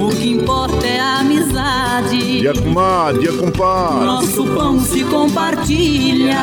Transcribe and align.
O 0.00 0.08
que 0.10 0.30
importa 0.30 0.86
é 0.86 1.00
a 1.00 1.18
amizade. 1.20 2.40
Dia 2.40 2.52
comadre, 2.54 3.20
dia 3.20 3.32
compadre. 3.32 4.04
Nosso 4.04 4.44
pão 4.46 4.80
se 4.80 5.04
compartilha. 5.04 6.38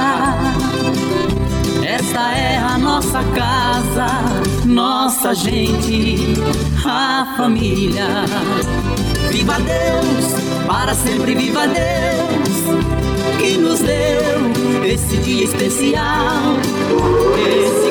Esta 1.83 2.31
é 2.31 2.57
a 2.57 2.77
nossa 2.77 3.23
casa, 3.23 4.07
nossa 4.65 5.33
gente, 5.33 6.17
a 6.85 7.33
família. 7.37 8.07
Viva 9.29 9.57
Deus, 9.59 10.65
para 10.67 10.93
sempre 10.93 11.35
viva 11.35 11.67
Deus, 11.67 13.39
que 13.39 13.57
nos 13.57 13.79
deu 13.79 14.85
esse 14.85 15.17
dia 15.17 15.45
especial, 15.45 16.55
esse 17.37 17.90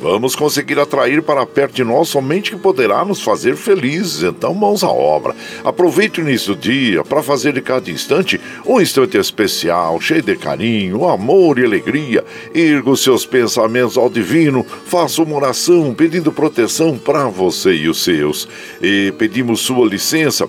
vamos 0.00 0.34
conseguir 0.34 0.78
atrair 0.78 1.22
para 1.22 1.44
perto 1.44 1.74
de 1.74 1.84
nós 1.84 2.08
somente 2.08 2.50
que 2.50 2.56
poderá 2.56 3.04
nos 3.04 3.22
fazer 3.22 3.56
felizes. 3.56 4.22
Então, 4.22 4.54
mãos 4.54 4.82
à 4.82 4.88
obra. 4.88 5.34
Aproveite 5.64 6.20
o 6.20 6.28
início 6.28 6.54
do 6.54 6.60
dia 6.60 7.04
para 7.04 7.22
fazer 7.22 7.52
de 7.52 7.60
cada 7.60 7.90
instante 7.90 8.40
um 8.66 8.80
instante 8.80 9.18
especial, 9.18 10.00
cheio 10.00 10.22
de 10.22 10.36
carinho, 10.36 11.06
amor 11.06 11.58
e 11.58 11.64
alegria. 11.64 12.24
Erga 12.54 12.90
os 12.90 13.02
seus 13.02 13.26
pensamentos 13.26 13.96
ao 13.96 14.08
divino, 14.08 14.64
faça 14.86 15.22
uma 15.22 15.36
oração 15.36 15.94
pedindo 15.94 16.32
proteção 16.32 16.96
para 16.96 17.28
você 17.28 17.72
e 17.74 17.88
os 17.88 18.02
seus. 18.02 18.48
E 18.80 19.12
pedimos 19.18 19.60
sua 19.60 19.86
licença, 19.86 20.48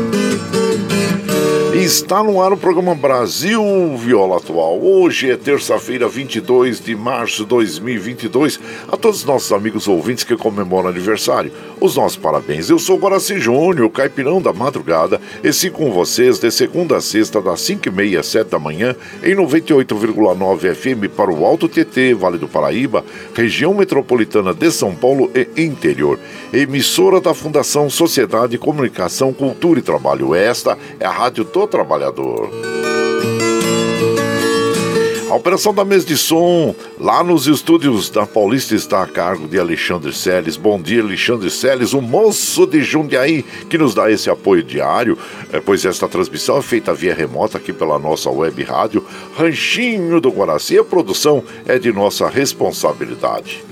Está 1.81 2.23
no 2.23 2.39
ar 2.39 2.53
o 2.53 2.57
programa 2.57 2.93
Brasil 2.93 3.59
Viola 3.97 4.37
Atual. 4.37 4.79
Hoje 4.79 5.31
é 5.31 5.35
terça-feira, 5.35 6.07
22 6.07 6.79
de 6.79 6.95
março 6.95 7.41
de 7.41 7.49
2022. 7.49 8.59
A 8.87 8.95
todos 8.95 9.21
os 9.21 9.25
nossos 9.25 9.51
amigos 9.51 9.87
ouvintes 9.87 10.23
que 10.23 10.37
comemoram 10.37 10.89
aniversário, 10.89 11.51
os 11.79 11.95
nossos 11.95 12.19
parabéns. 12.19 12.69
Eu 12.69 12.77
sou 12.77 12.99
Guaraci 12.99 13.39
Júnior, 13.39 13.89
caipirão 13.89 14.39
da 14.39 14.53
madrugada, 14.53 15.19
e 15.43 15.51
sigo 15.51 15.79
com 15.79 15.91
vocês 15.91 16.37
de 16.37 16.51
segunda 16.51 16.97
a 16.97 17.01
sexta, 17.01 17.41
das 17.41 17.59
5h30 17.61 18.19
às 18.19 18.27
7 18.27 18.51
da 18.51 18.59
manhã, 18.59 18.95
em 19.23 19.33
98,9 19.35 20.75
FM 20.75 21.11
para 21.17 21.33
o 21.33 21.43
Alto 21.43 21.67
TT, 21.67 22.13
Vale 22.13 22.37
do 22.37 22.47
Paraíba, 22.47 23.03
região 23.33 23.73
metropolitana 23.73 24.53
de 24.53 24.69
São 24.69 24.93
Paulo 24.93 25.31
e 25.33 25.63
interior. 25.63 26.19
Emissora 26.53 27.19
da 27.19 27.33
Fundação 27.33 27.89
Sociedade, 27.89 28.59
Comunicação, 28.59 29.33
Cultura 29.33 29.79
e 29.79 29.81
Trabalho. 29.83 30.35
Esta 30.35 30.77
é 30.99 31.05
a 31.07 31.11
Rádio 31.11 31.43
do 31.43 31.70
Trabalhador. 31.71 32.51
A 35.31 35.35
operação 35.35 35.73
da 35.73 35.85
mesa 35.85 36.05
de 36.05 36.17
som 36.17 36.75
lá 36.99 37.23
nos 37.23 37.47
estúdios 37.47 38.09
da 38.09 38.25
Paulista 38.25 38.75
está 38.75 39.01
a 39.01 39.07
cargo 39.07 39.47
de 39.47 39.57
Alexandre 39.57 40.11
Seles. 40.11 40.57
Bom 40.57 40.81
dia, 40.81 41.01
Alexandre 41.01 41.49
Seles, 41.49 41.93
o 41.93 42.01
moço 42.01 42.67
de 42.67 42.83
Jundiaí 42.83 43.41
que 43.69 43.77
nos 43.77 43.95
dá 43.95 44.11
esse 44.11 44.29
apoio 44.29 44.61
diário, 44.61 45.17
é, 45.53 45.61
pois 45.61 45.85
esta 45.85 46.09
transmissão 46.09 46.57
é 46.57 46.61
feita 46.61 46.93
via 46.93 47.15
remota 47.15 47.57
aqui 47.57 47.71
pela 47.71 47.97
nossa 47.97 48.29
web 48.29 48.61
rádio 48.63 49.05
Ranchinho 49.37 50.19
do 50.19 50.29
Guaraci. 50.29 50.77
A 50.77 50.83
produção 50.83 51.41
é 51.65 51.79
de 51.79 51.93
nossa 51.93 52.27
responsabilidade. 52.27 53.63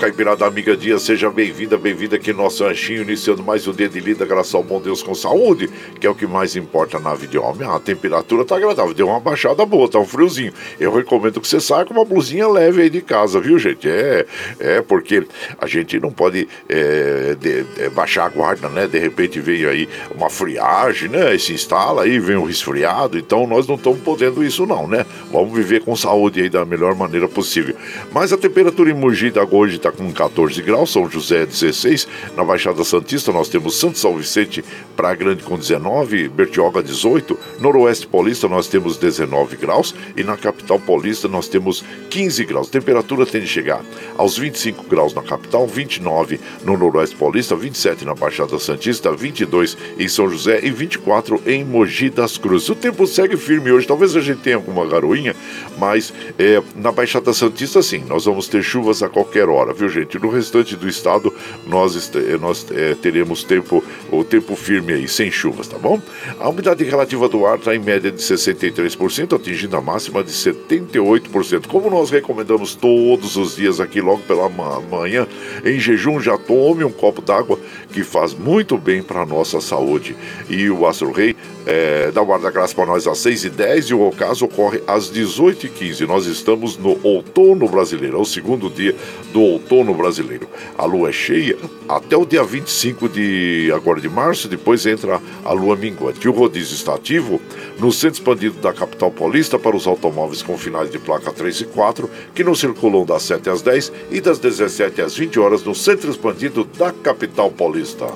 Caipirada 0.00 0.46
Amiga 0.46 0.74
Dia, 0.74 0.98
seja 0.98 1.30
bem-vinda, 1.30 1.76
bem-vinda 1.76 2.16
aqui 2.16 2.32
no 2.32 2.44
nosso 2.44 2.64
ranchinho, 2.64 3.02
iniciando 3.02 3.42
mais 3.42 3.68
um 3.68 3.72
dia 3.72 3.86
de 3.86 4.00
lida, 4.00 4.24
graças 4.24 4.54
ao 4.54 4.62
bom 4.62 4.80
Deus 4.80 5.02
com 5.02 5.14
saúde, 5.14 5.68
que 6.00 6.06
é 6.06 6.10
o 6.10 6.14
que 6.14 6.26
mais 6.26 6.56
importa 6.56 6.98
na 6.98 7.14
vida 7.14 7.32
de 7.32 7.38
homem. 7.38 7.68
A 7.68 7.78
temperatura 7.78 8.42
tá 8.42 8.56
agradável, 8.56 8.94
deu 8.94 9.08
uma 9.08 9.20
baixada 9.20 9.66
boa, 9.66 9.90
tá 9.90 9.98
um 9.98 10.06
friozinho. 10.06 10.54
Eu 10.80 10.90
recomendo 10.90 11.38
que 11.38 11.46
você 11.46 11.60
saia 11.60 11.84
com 11.84 11.92
uma 11.92 12.06
blusinha 12.06 12.48
leve 12.48 12.80
aí 12.80 12.88
de 12.88 13.02
casa, 13.02 13.38
viu, 13.42 13.58
gente? 13.58 13.86
É, 13.90 14.24
é 14.58 14.80
porque 14.80 15.26
a 15.58 15.66
gente 15.66 16.00
não 16.00 16.10
pode 16.10 16.48
é, 16.66 17.36
de, 17.38 17.64
de, 17.64 17.90
baixar 17.90 18.24
a 18.24 18.30
guarda, 18.30 18.70
né? 18.70 18.86
De 18.86 18.98
repente 18.98 19.38
vem 19.38 19.66
aí 19.66 19.86
uma 20.16 20.30
friagem, 20.30 21.10
né? 21.10 21.34
E 21.34 21.38
se 21.38 21.52
instala 21.52 22.04
aí, 22.04 22.18
vem 22.18 22.36
um 22.36 22.44
resfriado, 22.44 23.18
então 23.18 23.46
nós 23.46 23.68
não 23.68 23.74
estamos 23.74 24.00
podendo 24.00 24.42
isso 24.42 24.64
não, 24.64 24.88
né? 24.88 25.04
Vamos 25.30 25.52
viver 25.52 25.82
com 25.82 25.94
saúde 25.94 26.40
aí 26.40 26.48
da 26.48 26.64
melhor 26.64 26.94
maneira 26.94 27.28
possível. 27.28 27.76
Mas 28.10 28.32
a 28.32 28.38
temperatura 28.38 28.90
em 28.90 28.94
Mogi 28.94 29.30
da 29.30 29.44
hoje 29.44 29.76
está 29.76 29.89
está 29.90 29.92
com 29.92 30.12
14 30.12 30.62
graus, 30.62 30.92
São 30.92 31.10
José 31.10 31.44
16, 31.44 32.08
na 32.36 32.44
Baixada 32.44 32.82
Santista 32.84 33.32
nós 33.32 33.48
temos 33.48 33.78
Santo 33.78 33.98
São 33.98 34.16
Vicente, 34.16 34.64
Praia 34.96 35.16
Grande 35.16 35.42
com 35.42 35.58
19, 35.58 36.28
Bertioga 36.28 36.82
18, 36.82 37.38
Noroeste 37.60 38.06
Paulista 38.06 38.48
nós 38.48 38.68
temos 38.68 38.96
19 38.96 39.56
graus. 39.56 39.94
E 40.16 40.22
na 40.22 40.36
capital 40.36 40.78
paulista 40.78 41.28
nós 41.28 41.48
temos 41.48 41.84
15 42.10 42.44
graus. 42.44 42.68
A 42.68 42.72
temperatura 42.72 43.26
tende 43.26 43.44
a 43.44 43.48
chegar 43.48 43.84
aos 44.16 44.36
25 44.36 44.84
graus 44.84 45.14
na 45.14 45.22
capital, 45.22 45.66
29 45.66 46.40
no 46.64 46.76
Noroeste 46.76 47.16
Paulista, 47.16 47.56
27 47.56 48.04
na 48.04 48.14
Baixada 48.14 48.58
Santista, 48.58 49.12
22 49.12 49.76
em 49.98 50.08
São 50.08 50.28
José 50.28 50.60
e 50.62 50.70
24 50.70 51.42
em 51.46 51.64
Mogi 51.64 52.10
das 52.10 52.36
Cruzes. 52.38 52.68
O 52.68 52.74
tempo 52.74 53.06
segue 53.06 53.36
firme 53.36 53.72
hoje, 53.72 53.86
talvez 53.86 54.14
a 54.16 54.20
gente 54.20 54.40
tenha 54.40 54.56
alguma 54.56 54.86
garoinha, 54.86 55.34
mas 55.78 56.12
é, 56.38 56.62
na 56.76 56.92
Baixada 56.92 57.32
Santista 57.32 57.82
sim, 57.82 58.04
nós 58.06 58.24
vamos 58.24 58.48
ter 58.48 58.62
chuvas 58.62 59.02
a 59.02 59.08
qualquer 59.08 59.48
hora, 59.48 59.72
viu 59.80 59.88
gente? 59.88 60.18
No 60.18 60.28
restante 60.28 60.76
do 60.76 60.88
estado 60.88 61.32
nós, 61.66 62.10
nós 62.40 62.66
é, 62.70 62.94
teremos 62.94 63.42
tempo, 63.42 63.82
o 64.10 64.22
tempo 64.22 64.54
firme 64.54 64.92
aí, 64.92 65.08
sem 65.08 65.30
chuvas, 65.30 65.66
tá 65.66 65.78
bom? 65.78 66.00
A 66.38 66.48
umidade 66.48 66.84
relativa 66.84 67.28
do 67.28 67.46
ar 67.46 67.58
está 67.58 67.74
em 67.74 67.78
média 67.78 68.10
de 68.10 68.22
63%, 68.22 69.34
atingindo 69.34 69.76
a 69.76 69.80
máxima 69.80 70.22
de 70.22 70.30
78%. 70.30 71.66
Como 71.66 71.90
nós 71.90 72.10
recomendamos 72.10 72.74
todos 72.74 73.36
os 73.36 73.56
dias 73.56 73.80
aqui, 73.80 74.00
logo 74.00 74.22
pela 74.22 74.48
manhã, 74.48 75.26
em 75.64 75.78
jejum, 75.78 76.20
já 76.20 76.36
tome 76.36 76.84
um 76.84 76.92
copo 76.92 77.22
d'água 77.22 77.58
que 77.92 78.04
faz 78.04 78.34
muito 78.34 78.76
bem 78.76 79.02
para 79.02 79.22
a 79.22 79.26
nossa 79.26 79.60
saúde. 79.60 80.16
E 80.48 80.68
o 80.70 80.86
Astro 80.86 81.10
Rei 81.10 81.34
é, 81.66 82.10
dá 82.10 82.22
o 82.22 82.26
guarda-graça 82.26 82.74
para 82.74 82.86
nós 82.86 83.06
às 83.06 83.18
6h10 83.18 83.90
e 83.90 83.94
o 83.94 84.06
ocaso 84.06 84.44
ocorre 84.44 84.82
às 84.86 85.10
18h15. 85.10 86.06
Nós 86.06 86.26
estamos 86.26 86.76
no 86.76 86.98
outono 87.02 87.68
brasileiro, 87.68 88.16
é 88.16 88.20
o 88.20 88.24
segundo 88.24 88.70
dia 88.70 88.94
do 89.32 89.40
outono 89.40 89.94
brasileiro. 89.94 90.48
A 90.76 90.84
lua 90.84 91.10
é 91.10 91.12
cheia 91.12 91.56
até 91.88 92.16
o 92.16 92.24
dia 92.24 92.42
25 92.42 93.08
de 93.08 93.70
agora 93.74 94.00
de 94.00 94.08
março, 94.08 94.48
depois 94.48 94.86
entra 94.86 95.20
a 95.44 95.52
lua 95.52 95.76
minguante. 95.76 96.28
O 96.28 96.32
rodízio 96.32 96.74
está 96.74 96.94
ativo 96.94 97.40
no 97.78 97.92
centro 97.92 98.20
expandido 98.20 98.60
da 98.60 98.72
capital 98.72 99.10
paulista 99.10 99.58
para 99.58 99.76
os 99.76 99.86
automóveis 99.86 100.42
com 100.42 100.56
finais 100.56 100.90
de 100.90 100.98
placa 100.98 101.32
3 101.32 101.60
e 101.62 101.64
4, 101.66 102.10
que 102.34 102.44
não 102.44 102.54
circulam 102.54 103.04
das 103.04 103.22
7 103.22 103.50
às 103.50 103.62
10 103.62 103.92
e 104.10 104.20
das 104.20 104.38
17 104.38 105.02
às 105.02 105.16
20 105.16 105.38
horas 105.38 105.62
no 105.62 105.74
centro 105.74 106.10
expandido 106.10 106.64
da 106.64 106.92
capital 106.92 107.50
paulista. 107.50 108.06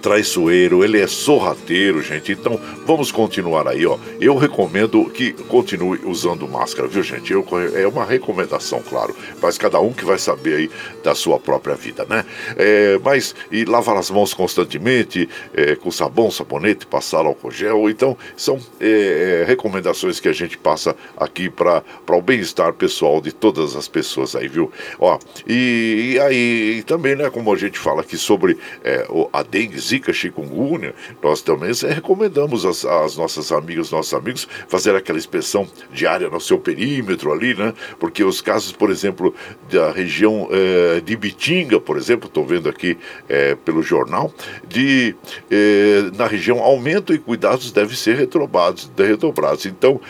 traiçoeiro, 0.00 0.84
ele 0.84 1.00
é 1.00 1.06
sorrateiro, 1.06 2.02
gente. 2.02 2.32
Então 2.32 2.60
vamos 2.86 3.12
continuar 3.12 3.68
aí, 3.68 3.86
ó. 3.86 3.98
Eu 4.20 4.36
recomendo 4.36 5.04
que 5.10 5.32
continue 5.32 6.00
usando 6.04 6.48
máscara, 6.48 6.88
viu, 6.88 7.02
gente? 7.02 7.32
Eu, 7.32 7.46
é 7.74 7.86
uma 7.86 8.04
recomendação, 8.04 8.82
claro, 8.82 9.14
mas 9.40 9.58
cada 9.58 9.80
um 9.80 9.92
que 9.92 10.04
vai 10.04 10.18
saber 10.18 10.56
aí 10.56 10.70
da 11.02 11.14
sua 11.14 11.38
própria 11.38 11.74
vida, 11.74 12.06
né? 12.08 12.24
É, 12.56 12.98
mas 13.02 13.34
e 13.50 13.64
lavar 13.64 13.96
as 13.96 14.10
mãos 14.10 14.34
constantemente 14.34 15.28
é, 15.54 15.76
com 15.76 15.90
sabão, 15.90 16.30
sabonete, 16.30 16.86
passar 16.86 17.26
álcool 17.26 17.50
gel. 17.50 17.88
Então 17.90 18.16
são 18.36 18.58
é, 18.80 19.42
é 19.42 19.44
recomendações 19.44 20.20
que 20.20 20.28
a 20.28 20.32
gente 20.32 20.56
passa 20.56 20.96
aqui 21.16 21.50
para 21.50 21.82
o 22.08 22.22
bem-estar 22.22 22.72
pessoal 22.72 23.20
de 23.20 23.32
todas 23.32 23.76
as 23.76 23.88
pessoas 23.88 24.34
aí, 24.34 24.48
viu? 24.48 24.72
Ó, 24.98 25.18
e, 25.46 26.12
e 26.14 26.20
aí 26.20 26.78
e 26.78 26.82
também, 26.82 27.16
né? 27.16 27.30
Como 27.30 27.52
a 27.52 27.56
gente 27.56 27.78
fala 27.78 28.00
aqui 28.00 28.16
sobre 28.16 28.56
é, 28.84 29.06
a 29.32 29.42
dengue 29.42 29.80
Zika, 29.90 30.12
chikungunya, 30.12 30.94
nós 31.20 31.42
também 31.42 31.72
recomendamos 31.88 32.64
às, 32.64 33.16
nossas 33.16 33.50
amigas, 33.50 33.90
nossos 33.90 34.14
amigos, 34.14 34.46
fazer 34.68 34.94
aquela 34.94 35.18
inspeção 35.18 35.66
diária 35.92 36.28
no 36.28 36.40
seu 36.40 36.58
perímetro 36.58 37.32
ali, 37.32 37.54
né? 37.54 37.74
Porque 37.98 38.22
os 38.22 38.40
casos, 38.40 38.70
por 38.70 38.90
exemplo, 38.90 39.34
da 39.68 39.90
região 39.90 40.48
eh, 40.52 41.00
de 41.00 41.16
Bitinga, 41.16 41.80
por 41.80 41.96
exemplo, 41.96 42.28
estou 42.28 42.46
vendo 42.46 42.68
aqui 42.68 42.96
eh, 43.28 43.56
pelo 43.64 43.82
jornal, 43.82 44.32
de 44.68 45.14
eh, 45.50 46.10
na 46.16 46.26
região 46.26 46.60
aumento 46.60 47.12
e 47.12 47.18
cuidados 47.18 47.72
devem 47.72 47.96
ser 47.96 48.16
retrobrados, 48.16 48.90
redobrados. 48.96 49.66
Então, 49.66 50.00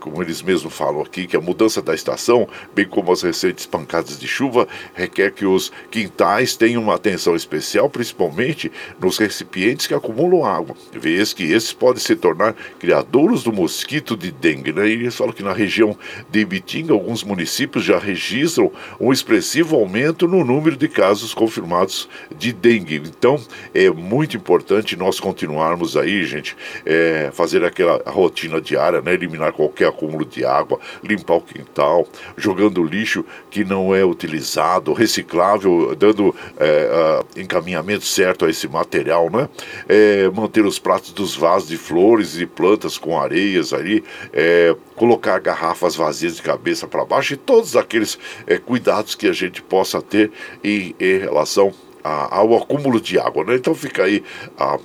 como 0.00 0.22
eles 0.22 0.42
mesmos 0.42 0.72
falam 0.72 1.02
aqui, 1.02 1.26
que 1.26 1.36
a 1.36 1.40
mudança 1.40 1.82
da 1.82 1.94
estação, 1.94 2.48
bem 2.74 2.86
como 2.86 3.12
as 3.12 3.22
recentes 3.22 3.66
pancadas 3.66 4.18
de 4.18 4.28
chuva, 4.28 4.68
requer 4.94 5.32
que 5.32 5.44
os 5.44 5.72
quintais 5.90 6.56
tenham 6.56 6.82
uma 6.82 6.94
atenção 6.94 7.34
especial, 7.34 7.90
principalmente 7.90 8.70
nos 9.00 9.15
recipientes 9.18 9.86
que 9.86 9.94
acumulam 9.94 10.44
água, 10.44 10.76
vez 10.92 11.32
que 11.32 11.44
esses 11.44 11.72
podem 11.72 12.00
se 12.00 12.14
tornar 12.16 12.54
criadouros 12.78 13.42
do 13.42 13.52
mosquito 13.52 14.16
de 14.16 14.30
dengue. 14.30 14.72
Né? 14.72 14.88
E 14.88 14.92
eles 14.92 15.16
falam 15.16 15.32
que 15.32 15.42
na 15.42 15.52
região 15.52 15.96
de 16.30 16.40
Ibitinga, 16.40 16.92
alguns 16.92 17.22
municípios 17.22 17.84
já 17.84 17.98
registram 17.98 18.70
um 19.00 19.12
expressivo 19.12 19.76
aumento 19.76 20.28
no 20.28 20.44
número 20.44 20.76
de 20.76 20.88
casos 20.88 21.34
confirmados 21.34 22.08
de 22.36 22.52
dengue. 22.52 22.96
Então, 22.96 23.40
é 23.74 23.90
muito 23.90 24.36
importante 24.36 24.96
nós 24.96 25.18
continuarmos 25.18 25.96
aí, 25.96 26.24
gente, 26.24 26.56
é, 26.84 27.30
fazer 27.32 27.64
aquela 27.64 28.02
rotina 28.06 28.60
diária, 28.60 29.00
né? 29.00 29.14
eliminar 29.14 29.52
qualquer 29.52 29.88
acúmulo 29.88 30.24
de 30.24 30.44
água, 30.44 30.78
limpar 31.02 31.36
o 31.36 31.40
quintal, 31.40 32.06
jogando 32.36 32.84
lixo 32.84 33.24
que 33.50 33.64
não 33.64 33.94
é 33.94 34.04
utilizado, 34.04 34.92
reciclável, 34.92 35.94
dando 35.94 36.34
é, 36.58 37.24
encaminhamento 37.36 38.04
certo 38.04 38.44
a 38.44 38.50
esse 38.50 38.68
material 38.68 39.05
material, 39.06 39.30
né? 39.30 39.48
É, 39.88 40.28
manter 40.30 40.64
os 40.66 40.78
pratos 40.78 41.12
dos 41.12 41.36
vasos 41.36 41.68
de 41.68 41.76
flores 41.76 42.38
e 42.38 42.46
plantas 42.46 42.98
com 42.98 43.18
areias 43.18 43.72
ali, 43.72 44.02
é, 44.32 44.74
colocar 44.96 45.38
garrafas 45.38 45.94
vazias 45.94 46.36
de 46.36 46.42
cabeça 46.42 46.86
para 46.86 47.04
baixo 47.04 47.34
e 47.34 47.36
todos 47.36 47.76
aqueles 47.76 48.18
é, 48.46 48.58
cuidados 48.58 49.14
que 49.14 49.28
a 49.28 49.32
gente 49.32 49.62
possa 49.62 50.02
ter 50.02 50.32
em, 50.62 50.94
em 50.98 51.18
relação 51.18 51.72
ao 52.02 52.56
acúmulo 52.56 53.00
de 53.00 53.18
água, 53.18 53.44
né? 53.44 53.56
Então 53.56 53.74
fica 53.74 54.04
aí 54.04 54.22
a 54.56 54.78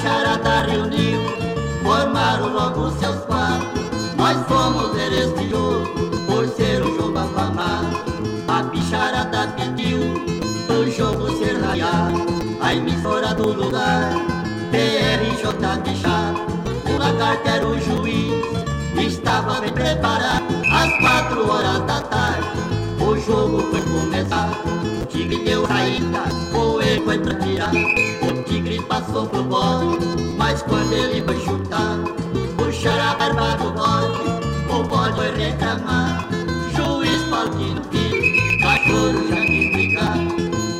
Bicharada 0.00 0.62
reuniu, 0.62 1.20
formaram 1.82 2.54
logo 2.54 2.90
seus 2.92 3.16
quadros. 3.26 3.68
Nós 4.16 4.46
fomos 4.46 4.96
jogo, 5.50 6.16
por 6.26 6.48
ser 6.48 6.82
um 6.82 6.96
jogo 6.96 7.18
afamado. 7.18 7.98
A 8.48 8.62
bicharada 8.62 9.48
pediu 9.58 10.00
o 10.70 10.90
jogo 10.90 11.36
ser 11.36 11.60
raiado. 11.60 12.24
A 12.62 12.74
emissora 12.74 13.34
do 13.34 13.52
lugar, 13.52 14.12
PRJ 14.70 15.82
Bichado. 15.84 16.40
O 16.88 16.98
lagarto 16.98 17.48
era 17.48 17.66
o 17.66 17.78
juiz, 17.78 18.32
estava 18.96 19.60
bem 19.60 19.72
preparado. 19.72 20.46
Às 20.72 20.98
quatro 20.98 21.50
horas 21.50 21.80
da 21.84 22.00
tarde, 22.00 22.48
o 23.00 23.18
jogo 23.18 23.70
foi 23.70 23.82
começar. 23.82 24.50
O 25.02 25.06
tigre 25.06 25.44
deu 25.44 25.66
raída, 25.66 26.22
o 26.54 26.80
ele 26.80 27.04
foi 27.04 27.18
pra 27.18 27.34
tirar 27.34 27.72
tigre 28.70 28.82
passou 28.86 29.26
pro 29.26 29.42
bode, 29.42 29.98
mas 30.36 30.62
quando 30.62 30.92
ele 30.92 31.22
foi 31.22 31.38
chutar, 31.40 31.98
puxaram 32.56 33.10
a 33.10 33.14
barba 33.14 33.56
do 33.56 33.70
bode, 33.72 34.72
o 34.72 34.84
bode 34.84 35.14
foi 35.14 35.36
reclamar. 35.36 36.28
Juiz 36.74 37.22
Paulino 37.24 37.82
Filho, 37.90 38.60
cachorro 38.60 39.28
já 39.28 39.40
me 39.40 39.72
brigar, 39.72 40.18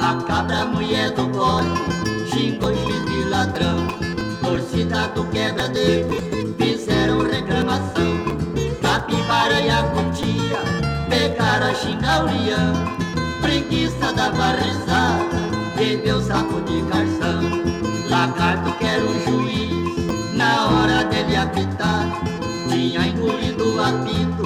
a 0.01 0.23
cabra 0.23 0.67
mulher 0.67 1.11
do 1.13 1.27
bode, 1.27 1.69
xingou 2.31 2.73
de 2.73 3.25
ladrão, 3.29 3.89
torcida 4.43 5.09
do 5.09 5.25
quebra-dedo, 5.25 6.15
fizeram 6.59 7.29
reclamação. 7.29 8.21
Capivara 8.81 9.61
e 9.61 9.71
a 9.71 9.83
cutia, 9.83 10.61
pegaram 11.09 11.67
a 11.67 11.75
xingar 11.75 12.23
o 12.23 12.27
leão, 12.27 12.73
preguiça 13.41 14.13
da 14.13 14.31
barrizada 14.31 15.20
bebeu 15.81 16.21
saco 16.21 16.61
de 16.61 16.83
carção. 16.83 17.41
Lagarto 18.11 18.71
que 18.77 18.85
era 18.85 19.03
o 19.03 19.25
juiz, 19.25 20.35
na 20.35 20.67
hora 20.69 21.05
dele 21.05 21.37
apitar, 21.37 22.07
tinha 22.69 23.07
engolido 23.07 23.77
o 23.77 23.83
apito, 23.83 24.45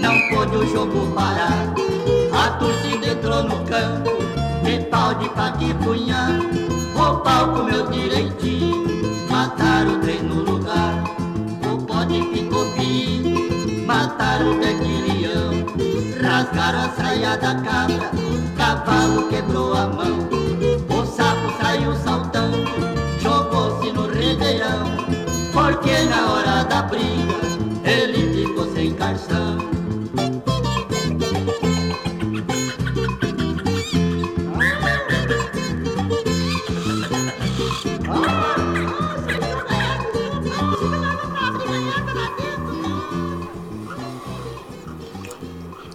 não 0.00 0.18
pôde 0.30 0.56
o 0.56 0.66
jogo 0.72 1.14
parar. 1.14 1.72
A 2.32 2.50
torcida 2.58 3.12
entrou 3.12 3.44
no 3.44 3.64
campo, 3.64 4.10
de 4.64 4.84
pau 4.86 5.14
de 5.14 5.28
faca 5.28 5.62
e 5.62 5.72
punhal, 5.74 6.40
o 6.96 7.16
pau 7.18 7.52
comeu 7.54 7.86
direitinho, 7.88 8.84
mataram 9.30 9.94
o 9.94 10.00
trem 10.00 10.22
no 10.22 10.42
lugar. 10.42 11.04
O 11.70 11.76
bode 11.76 12.22
ficou 12.32 12.64
fino, 12.72 13.86
mataram 13.86 14.50
o 14.50 14.58
de 14.58 15.20
leão, 15.20 15.64
rasgaram 16.20 16.80
a 16.80 16.88
saia 16.88 17.36
da 17.36 17.54
cabra, 17.54 18.10
cavalo 18.56 19.28
quebrou 19.28 19.74
a 19.74 19.86
mão 19.86 20.41
saiu 21.92 21.96
saltando, 21.96 22.64
jogou-se 23.20 23.92
no 23.92 24.06
redeirão, 24.08 24.96
porque 25.52 26.02
na 26.04 26.32
hora 26.32 26.64
da 26.64 26.82
briga 26.82 27.31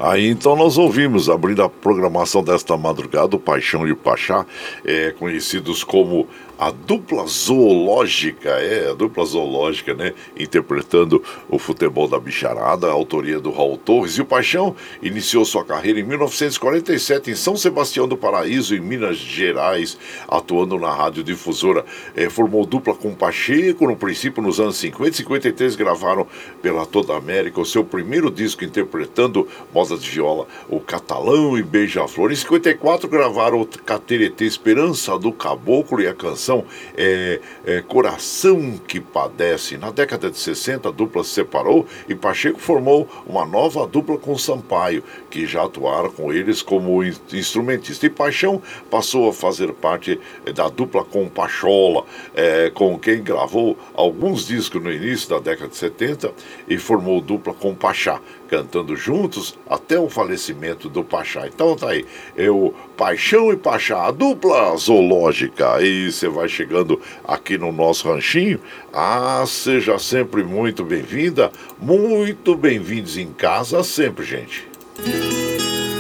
Aí 0.08 0.30
então 0.30 0.56
nós 0.56 0.78
ouvimos, 0.78 1.30
abrindo 1.30 1.62
a 1.62 1.68
programação 1.68 2.42
desta 2.42 2.78
madrugada, 2.78 3.36
o 3.36 3.40
Paixão 3.40 3.86
e 3.86 3.92
o 3.92 3.96
Pachá, 3.98 4.46
é, 4.86 5.12
conhecidos 5.12 5.84
como 5.84 6.26
a 6.58 6.72
dupla 6.72 7.26
zoológica, 7.28 8.50
é, 8.50 8.90
a 8.90 8.94
dupla 8.94 9.24
zoológica, 9.26 9.94
né? 9.94 10.14
Interpretando 10.38 11.24
o 11.48 11.60
futebol 11.60 12.08
da 12.08 12.20
bicharada, 12.20 12.88
a 12.88 12.92
autoria 12.92 13.40
do 13.40 13.52
Raul 13.52 13.78
Torres. 13.78 14.14
E 14.14 14.22
o 14.22 14.26
Paixão 14.26 14.76
iniciou 15.02 15.46
sua 15.46 15.64
carreira 15.64 16.00
em 16.00 16.04
1947 16.04 17.32
em 17.32 17.36
São 17.36 17.56
Sebastião 17.56 18.08
do 18.08 18.18
Paraíso, 18.18 18.76
em 18.76 18.80
Minas 18.80 19.18
Gerais, 19.18 19.98
atuando 20.28 20.80
na 20.80 20.94
radiodifusora. 20.94 21.86
É, 22.16 22.30
formou 22.30 22.66
dupla 22.66 22.96
com 22.96 23.14
Pacheco, 23.14 23.88
no 23.88 23.96
princípio, 23.96 24.42
nos 24.42 24.60
anos 24.60 24.78
50 24.78 25.10
e 25.10 25.18
53, 25.18 25.76
gravaram 25.76 26.26
pela 26.62 26.86
Toda 26.86 27.16
América 27.16 27.62
o 27.62 27.66
seu 27.66 27.84
primeiro 27.84 28.32
disco 28.32 28.64
interpretando 28.64 29.48
modas 29.74 30.02
de 30.02 30.10
viola, 30.10 30.48
o 30.70 30.80
Catalão 30.80 31.58
e 31.58 31.62
Beija-Flor. 31.62 32.32
Em 32.32 32.36
54, 32.36 33.08
gravaram 33.08 33.62
o 33.62 33.66
Cateretê 33.66 34.46
Esperança 34.46 35.18
do 35.20 35.32
Caboclo 35.32 36.02
e 36.02 36.08
a 36.08 36.14
canção 36.14 36.47
canção 36.48 36.64
é, 36.96 37.40
é, 37.66 37.82
Coração 37.82 38.80
que 38.88 39.00
Padece. 39.00 39.78
Na 39.78 39.92
década 39.92 40.32
de 40.32 40.38
60, 40.38 40.88
a 40.88 40.92
dupla 40.92 41.24
se 41.24 41.32
separou 41.32 41.86
e 42.08 42.16
Pacheco 42.16 42.60
formou 42.60 43.08
uma 43.26 43.46
nova 43.46 43.86
dupla 43.86 44.18
com 44.18 44.38
Sampaio, 44.38 45.04
que 45.30 45.46
já 45.46 45.66
atuaram 45.66 46.10
com 46.10 46.32
eles 46.32 46.62
como 46.62 47.04
instrumentista. 47.04 48.06
E 48.06 48.10
Paixão 48.10 48.62
passou 48.90 49.30
a 49.30 49.34
fazer 49.34 49.74
parte 49.74 50.20
é, 50.46 50.54
da 50.54 50.70
dupla 50.70 51.04
com 51.04 51.28
Pachola, 51.28 52.06
é, 52.34 52.70
com 52.70 52.98
quem 52.98 53.22
gravou 53.22 53.78
alguns 53.94 54.48
discos 54.48 54.82
no 54.82 54.92
início 54.92 55.30
da 55.30 55.40
década 55.40 55.70
de 55.70 55.76
70 55.76 56.32
e 56.68 56.78
formou 56.78 57.20
dupla 57.20 57.54
com 57.54 57.76
Pachá 57.76 58.22
cantando 58.48 58.96
juntos 58.96 59.58
até 59.70 60.00
o 60.00 60.10
falecimento 60.10 60.90
do 60.90 61.04
Pachá. 61.04 61.48
Então 61.48 61.76
tá 61.76 61.90
aí, 61.90 62.06
eu, 62.36 62.74
Paixão 62.96 63.52
e 63.52 63.58
Pachá, 63.58 64.08
a 64.08 64.12
dupla 64.12 64.76
zoológica. 64.78 65.82
E 65.82 66.12
você 66.12 66.28
vai 66.38 66.48
chegando 66.48 67.02
aqui 67.28 67.58
no 67.58 67.72
nosso 67.72 68.08
ranchinho. 68.08 68.60
Ah, 68.94 69.44
seja 69.48 69.98
sempre 69.98 70.44
muito 70.44 70.84
bem-vinda, 70.84 71.52
muito 71.80 72.56
bem-vindos 72.56 73.18
em 73.18 73.34
casa 73.34 73.84
sempre, 73.84 74.24
gente. 74.24 74.68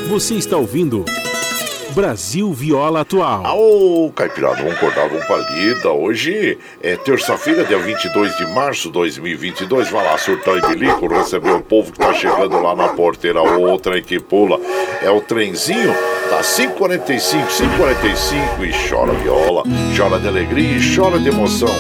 Você 0.08 0.36
está 0.36 0.56
ouvindo 0.56 1.04
Brasil 1.98 2.54
Viola 2.54 3.02
Atual. 3.02 3.58
Ô, 3.58 4.12
Caipirada, 4.12 4.58
vamos 4.58 4.76
acordar, 4.76 5.10
vamos 5.10 5.26
pra 5.26 5.38
lida. 5.38 5.90
Hoje 5.90 6.60
é 6.84 6.96
terça-feira, 6.96 7.64
dia 7.64 7.80
22 7.80 8.38
de 8.38 8.46
março 8.54 8.90
de 8.90 8.94
2022. 8.94 9.90
Vai 9.90 10.06
lá, 10.06 10.16
surtar 10.20 10.58
e 10.58 10.62
bilico, 10.62 11.08
receber 11.08 11.52
o 11.52 11.62
povo 11.62 11.92
que 11.92 11.98
tá 11.98 12.14
chegando 12.14 12.62
lá 12.62 12.76
na 12.76 12.90
porteira. 12.90 13.42
Outra 13.42 14.00
que 14.00 14.20
pula 14.20 14.60
é 15.02 15.10
o 15.10 15.20
trenzinho 15.20 15.92
Tá 16.38 16.44
545, 16.44 17.48
545 17.48 18.66
e 18.66 18.72
chora 18.88 19.12
viola, 19.14 19.64
chora 19.98 20.20
de 20.20 20.28
alegria 20.28 20.78
e 20.78 20.96
chora 20.96 21.18
de 21.18 21.30
emoção. 21.30 21.74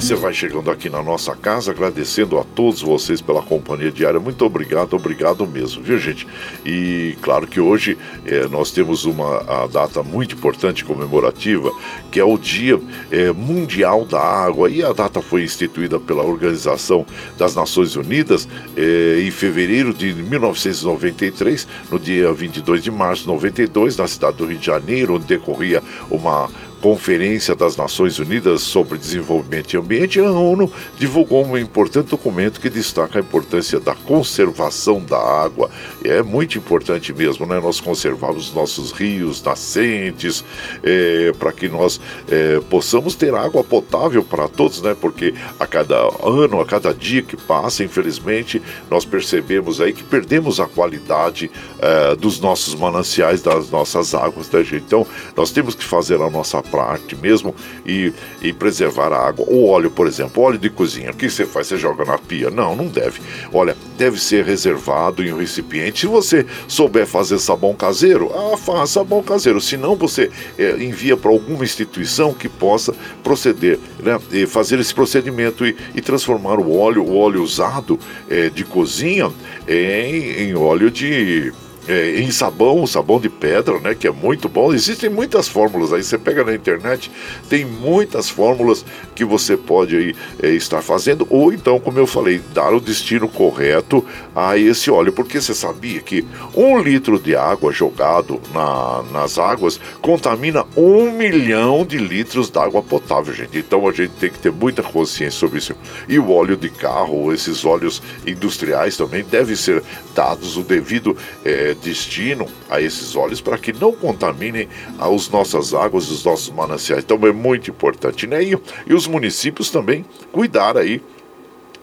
Você 0.00 0.14
vai 0.14 0.32
chegando 0.32 0.70
aqui 0.70 0.88
na 0.88 1.02
nossa 1.02 1.36
casa, 1.36 1.72
agradecendo 1.72 2.38
a 2.38 2.42
todos 2.42 2.80
vocês 2.80 3.20
pela 3.20 3.42
companhia 3.42 3.92
diária. 3.92 4.18
Muito 4.18 4.42
obrigado, 4.46 4.94
obrigado 4.94 5.46
mesmo, 5.46 5.82
viu, 5.82 5.98
gente? 5.98 6.26
E 6.64 7.18
claro 7.20 7.46
que 7.46 7.60
hoje 7.60 7.98
é, 8.24 8.48
nós 8.48 8.70
temos 8.70 9.04
uma 9.04 9.68
data 9.70 10.02
muito 10.02 10.34
importante 10.34 10.86
comemorativa, 10.86 11.70
que 12.10 12.18
é 12.18 12.24
o 12.24 12.38
Dia 12.38 12.80
é, 13.10 13.30
Mundial 13.30 14.06
da 14.06 14.20
Água. 14.20 14.70
E 14.70 14.82
a 14.82 14.90
data 14.94 15.20
foi 15.20 15.44
instituída 15.44 16.00
pela 16.00 16.22
Organização 16.22 17.04
das 17.36 17.54
Nações 17.54 17.94
Unidas 17.94 18.48
é, 18.74 19.20
em 19.20 19.30
fevereiro 19.30 19.92
de 19.92 20.14
1993, 20.14 21.68
no 21.92 21.98
dia 21.98 22.32
22 22.32 22.82
de 22.82 22.90
março 22.90 23.22
de 23.24 23.28
92, 23.28 23.98
na 23.98 24.08
cidade 24.08 24.38
do 24.38 24.46
Rio 24.46 24.58
de 24.58 24.64
Janeiro, 24.64 25.16
onde 25.16 25.26
decorria 25.26 25.82
uma 26.10 26.48
Conferência 26.80 27.54
das 27.54 27.76
Nações 27.76 28.18
Unidas 28.18 28.62
sobre 28.62 28.96
Desenvolvimento 28.96 29.74
e 29.74 29.76
Ambiente, 29.76 30.18
a 30.18 30.30
ONU 30.30 30.72
divulgou 30.98 31.44
um 31.44 31.58
importante 31.58 32.08
documento 32.08 32.58
que 32.58 32.70
destaca 32.70 33.18
a 33.18 33.20
importância 33.20 33.78
da 33.78 33.94
conservação 33.94 34.98
da 35.00 35.18
água. 35.18 35.70
E 36.02 36.08
é 36.08 36.22
muito 36.22 36.56
importante 36.56 37.12
mesmo, 37.12 37.44
né? 37.44 37.60
Nós 37.60 37.80
conservarmos 37.80 38.54
nossos 38.54 38.92
rios, 38.92 39.42
nascentes, 39.42 40.42
é, 40.82 41.32
para 41.38 41.52
que 41.52 41.68
nós 41.68 42.00
é, 42.30 42.60
possamos 42.70 43.14
ter 43.14 43.34
água 43.34 43.62
potável 43.62 44.24
para 44.24 44.48
todos, 44.48 44.80
né? 44.80 44.96
Porque 44.98 45.34
a 45.58 45.66
cada 45.66 45.96
ano, 46.22 46.60
a 46.60 46.64
cada 46.64 46.94
dia 46.94 47.20
que 47.20 47.36
passa, 47.36 47.84
infelizmente, 47.84 48.62
nós 48.90 49.04
percebemos 49.04 49.82
aí 49.82 49.92
que 49.92 50.02
perdemos 50.02 50.60
a 50.60 50.66
qualidade 50.66 51.50
é, 51.78 52.16
dos 52.16 52.40
nossos 52.40 52.74
mananciais, 52.74 53.42
das 53.42 53.70
nossas 53.70 54.14
águas, 54.14 54.50
né, 54.50 54.64
gente? 54.64 54.84
Então, 54.86 55.06
nós 55.36 55.50
temos 55.50 55.74
que 55.74 55.84
fazer 55.84 56.20
a 56.22 56.30
nossa 56.30 56.62
parte 56.70 57.16
mesmo 57.16 57.54
e, 57.84 58.12
e 58.42 58.52
preservar 58.52 59.12
a 59.12 59.28
água. 59.28 59.44
O 59.48 59.66
óleo, 59.66 59.90
por 59.90 60.06
exemplo, 60.06 60.42
óleo 60.42 60.58
de 60.58 60.70
cozinha, 60.70 61.10
o 61.10 61.14
que 61.14 61.28
você 61.28 61.44
faz? 61.44 61.66
Você 61.66 61.76
joga 61.76 62.04
na 62.04 62.18
pia? 62.18 62.50
Não, 62.50 62.74
não 62.76 62.86
deve. 62.86 63.20
Olha, 63.52 63.76
deve 63.96 64.20
ser 64.20 64.44
reservado 64.44 65.22
em 65.22 65.32
um 65.32 65.38
recipiente. 65.38 66.00
Se 66.00 66.06
você 66.06 66.46
souber 66.68 67.06
fazer 67.06 67.38
sabão 67.38 67.74
caseiro, 67.74 68.30
ah, 68.34 68.56
faça 68.56 69.00
sabão 69.00 69.22
caseiro. 69.22 69.60
Se 69.60 69.76
não, 69.76 69.96
você 69.96 70.30
é, 70.58 70.82
envia 70.82 71.16
para 71.16 71.30
alguma 71.30 71.64
instituição 71.64 72.32
que 72.32 72.48
possa 72.48 72.94
proceder, 73.22 73.78
né, 73.98 74.18
e 74.32 74.46
fazer 74.46 74.78
esse 74.78 74.94
procedimento 74.94 75.66
e, 75.66 75.76
e 75.94 76.00
transformar 76.00 76.58
o 76.58 76.76
óleo, 76.76 77.02
o 77.02 77.16
óleo 77.16 77.42
usado 77.42 77.98
é, 78.28 78.48
de 78.48 78.64
cozinha, 78.64 79.30
em, 79.68 80.42
em 80.42 80.54
óleo 80.54 80.90
de 80.90 81.52
é, 81.90 82.20
em 82.20 82.30
sabão, 82.30 82.86
sabão 82.86 83.18
de 83.18 83.28
pedra, 83.28 83.80
né, 83.80 83.96
que 83.96 84.06
é 84.06 84.12
muito 84.12 84.48
bom. 84.48 84.72
Existem 84.72 85.10
muitas 85.10 85.48
fórmulas 85.48 85.92
aí, 85.92 86.04
você 86.04 86.16
pega 86.16 86.44
na 86.44 86.54
internet, 86.54 87.10
tem 87.48 87.64
muitas 87.64 88.30
fórmulas 88.30 88.84
que 89.14 89.24
você 89.24 89.56
pode 89.56 89.96
aí 89.96 90.16
é, 90.40 90.50
estar 90.50 90.82
fazendo, 90.82 91.26
ou 91.28 91.52
então, 91.52 91.80
como 91.80 91.98
eu 91.98 92.06
falei, 92.06 92.40
dar 92.54 92.72
o 92.72 92.80
destino 92.80 93.28
correto 93.28 94.04
a 94.34 94.56
esse 94.56 94.88
óleo, 94.88 95.12
porque 95.12 95.40
você 95.40 95.52
sabia 95.52 96.00
que 96.00 96.24
um 96.54 96.78
litro 96.78 97.18
de 97.18 97.34
água 97.34 97.72
jogado 97.72 98.40
na, 98.54 99.02
nas 99.10 99.36
águas 99.36 99.80
contamina 100.00 100.64
um 100.76 101.10
milhão 101.10 101.84
de 101.84 101.98
litros 101.98 102.50
de 102.50 102.58
água 102.58 102.82
potável, 102.82 103.34
gente. 103.34 103.58
Então 103.58 103.88
a 103.88 103.92
gente 103.92 104.12
tem 104.12 104.30
que 104.30 104.38
ter 104.38 104.52
muita 104.52 104.82
consciência 104.82 105.38
sobre 105.38 105.58
isso. 105.58 105.74
E 106.08 106.18
o 106.18 106.30
óleo 106.30 106.56
de 106.56 106.68
carro, 106.68 107.32
esses 107.32 107.64
óleos 107.64 108.00
industriais 108.24 108.96
também 108.96 109.24
devem 109.24 109.56
ser 109.56 109.82
dados 110.14 110.56
o 110.56 110.62
devido 110.62 111.16
é, 111.44 111.74
destino 111.80 112.46
a 112.68 112.80
esses 112.80 113.16
óleos 113.16 113.40
para 113.40 113.58
que 113.58 113.72
não 113.72 113.92
contaminem 113.92 114.68
as 114.98 115.28
nossas 115.28 115.74
águas, 115.74 116.10
os 116.10 116.24
nossos 116.24 116.50
mananciais. 116.50 117.02
Então 117.04 117.18
é 117.26 117.32
muito 117.32 117.70
importante, 117.70 118.26
né? 118.26 118.42
E, 118.42 118.58
e 118.86 118.94
os 118.94 119.06
municípios 119.06 119.70
também 119.70 120.04
cuidar 120.32 120.76
aí 120.76 121.02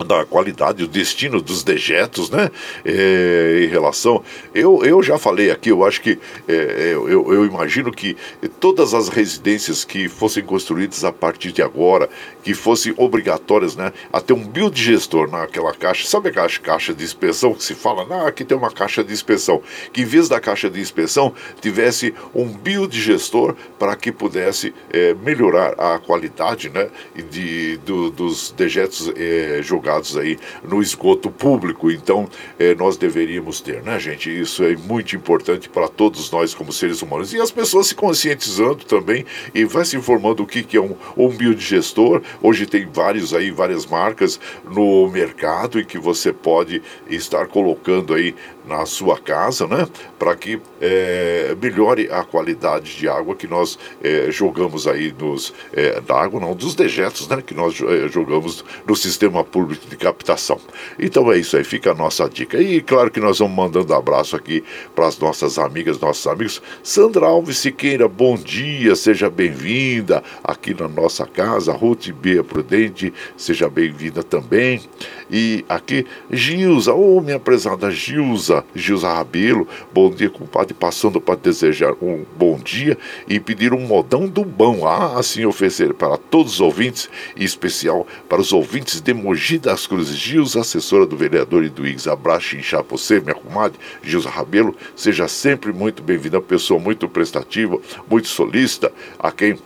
da 0.06 0.26
qualidade, 0.26 0.84
o 0.84 0.88
destino 0.88 1.42
dos 1.42 1.64
dejetos, 1.64 2.30
né? 2.30 2.52
É, 2.86 3.62
em 3.64 3.68
relação. 3.68 4.24
Eu, 4.54 4.84
eu 4.84 5.02
já 5.02 5.18
falei 5.18 5.50
aqui, 5.50 5.70
eu 5.70 5.84
acho 5.84 6.02
que. 6.02 6.20
É, 6.48 6.92
eu, 6.94 7.34
eu 7.34 7.46
imagino 7.46 7.92
que 7.92 8.16
todas 8.60 8.94
as 8.94 9.10
residências 9.10 9.84
que 9.84 10.08
fossem 10.08 10.44
construídas 10.44 11.04
a 11.04 11.12
partir 11.12 11.52
de 11.52 11.62
agora, 11.62 12.10
que 12.44 12.54
fossem 12.54 12.94
obrigatórias, 12.98 13.76
né? 13.76 13.92
A 14.12 14.22
ter 14.22 14.34
um 14.34 14.44
biodigestor 14.44 15.30
naquela 15.30 15.74
caixa. 15.74 16.08
Sabe 16.08 16.30
aquela 16.30 16.48
caixa 16.50 16.94
de 16.94 17.04
inspeção 17.04 17.54
que 17.54 17.64
se 17.64 17.76
fala? 17.76 18.06
Ah, 18.10 18.28
aqui 18.28 18.44
tem 18.44 18.58
uma 18.58 18.72
caixa 18.72 19.04
de 19.04 19.14
inspeção. 19.14 19.62
Que 19.92 20.02
em 20.02 20.06
vez 20.06 20.30
da 20.30 20.40
caixa 20.40 20.70
de 20.70 20.80
inspeção 20.80 21.34
tivesse 21.60 22.14
um 22.34 22.46
biodigestor 22.46 23.56
para 23.80 23.96
que 23.96 24.12
pudesse 24.12 24.74
é, 24.92 25.14
melhorar 25.16 25.74
a 25.78 26.00
qualidade, 26.00 26.70
né? 26.70 26.90
De, 27.30 27.78
do, 27.78 28.10
dos 28.12 28.52
dejetos 28.52 29.12
é, 29.16 29.60
jogados 29.62 29.87
jogados 29.88 30.18
aí 30.18 30.38
no 30.64 30.82
esgoto 30.82 31.32
público. 31.32 31.90
Então, 31.90 32.28
é, 32.60 32.76
nós 32.76 32.98
deveríamos 32.98 33.62
ter, 33.62 33.82
né, 33.82 33.98
gente? 33.98 34.30
Isso 34.30 34.64
é 34.64 34.76
muito 34.76 35.16
importante 35.16 35.70
para 35.70 35.88
todos 35.88 36.30
nós 36.30 36.54
como 36.54 36.74
seres 36.74 37.02
humanos. 37.02 37.34
E 37.34 37.40
as 37.40 37.52
pessoas 37.52 37.88
se 37.88 37.96
conscientizando 37.96 38.84
também 38.84 39.26
e 39.54 39.64
vai 39.64 39.86
se 39.86 39.96
informando 39.96 40.44
o 40.44 40.48
que, 40.48 40.64
que 40.64 40.76
é 40.76 40.82
um, 40.82 40.96
um 41.16 41.30
biodigestor. 41.30 42.22
Hoje 42.42 42.66
tem 42.66 42.86
vários 42.86 43.34
aí, 43.34 43.50
várias 43.50 43.86
marcas 43.86 44.40
no 44.70 45.10
mercado 45.10 45.80
e 45.80 45.86
que 45.86 45.98
você 45.98 46.34
pode 46.34 46.82
estar 47.10 47.48
colocando 47.48 48.14
aí 48.14 48.36
na 48.68 48.86
sua 48.86 49.18
casa, 49.18 49.66
né? 49.66 49.88
Para 50.20 50.36
que 50.36 50.60
é, 50.82 51.56
melhore 51.62 52.10
a 52.12 52.24
qualidade 52.24 52.96
de 52.96 53.08
água 53.08 53.36
que 53.36 53.48
nós 53.48 53.78
é, 54.04 54.30
jogamos 54.30 54.88
aí 54.88 55.14
nos 55.18 55.54
é, 55.74 56.02
da 56.02 56.20
água, 56.22 56.40
não, 56.40 56.54
dos 56.54 56.76
dejetos, 56.76 57.28
né? 57.28 57.42
Que 57.42 57.54
nós 57.54 57.80
é, 57.82 58.08
jogamos 58.08 58.64
no 58.86 58.96
sistema 58.96 59.44
público 59.44 59.88
de 59.88 59.96
captação. 59.96 60.60
Então 61.00 61.32
é 61.32 61.38
isso 61.38 61.56
aí, 61.58 61.64
fica 61.64 61.92
a 61.92 61.96
nossa 61.96 62.28
dica. 62.30 62.62
E 62.62 62.82
claro 62.82 63.10
que 63.10 63.20
nós 63.20 63.40
vamos 63.40 63.56
mandando 63.56 63.94
abraço 63.94 64.36
aqui 64.36 64.64
para 64.96 65.08
as 65.08 65.18
nossas 65.18 65.58
amigas, 65.58 66.00
nossos 66.00 66.28
amigos. 66.28 66.62
Sandra 66.84 67.28
Alves 67.28 67.58
Siqueira, 67.58 68.08
bom 68.08 68.36
dia, 68.36 68.96
seja 68.96 69.30
bem-vinda 69.30 70.24
aqui 70.44 70.74
na 70.74 70.88
nossa 70.88 71.26
casa. 71.26 71.72
Ruth 71.72 72.10
B. 72.12 72.44
Prudente, 72.44 73.14
seja 73.36 73.70
bem-vinda 73.70 74.24
também. 74.24 74.82
E 75.30 75.66
aqui, 75.68 76.06
Gilza, 76.32 76.94
ô 76.94 77.18
oh, 77.18 77.22
minha 77.22 77.40
prezada 77.40 77.92
Gilza, 77.92 78.57
Gilza 78.76 79.12
Rabelo, 79.12 79.68
bom 79.94 80.10
dia, 80.10 80.30
compadre, 80.30 80.74
passando 80.74 81.20
para 81.20 81.36
desejar 81.36 81.94
um 82.02 82.26
bom 82.38 82.58
dia 82.58 82.98
e 83.28 83.40
pedir 83.40 83.74
um 83.74 83.80
modão 83.80 84.28
do 84.28 84.44
bom. 84.44 84.88
Ah, 84.88 85.18
assim 85.18 85.46
oferecer 85.46 85.94
para 85.94 86.18
todos 86.18 86.54
os 86.54 86.62
ouvintes, 86.62 87.10
em 87.36 87.44
especial 87.44 88.06
para 88.28 88.42
os 88.42 88.52
ouvintes 88.54 89.02
de 89.02 89.14
Mogi 89.14 89.58
das 89.58 89.88
Cruzes. 89.88 90.18
Gilza, 90.18 90.62
assessora 90.62 91.06
do 91.06 91.18
vereador 91.18 91.64
e 91.64 91.70
do 91.70 91.88
IGS, 91.88 92.08
abraço 92.08 92.56
e 92.56 92.60
inchar 92.60 92.84
você, 92.84 93.20
minha 93.20 93.36
comadre, 93.36 93.80
Gilza 94.02 94.30
Rabelo, 94.30 94.76
seja 94.96 95.28
sempre 95.28 95.72
muito 95.72 96.02
bem-vinda, 96.02 96.42
pessoa 96.42 96.80
muito 96.80 97.08
prestativa, 97.08 97.80
muito 98.10 98.28
solista, 98.28 98.92
a 99.20 99.32
quem 99.32 99.58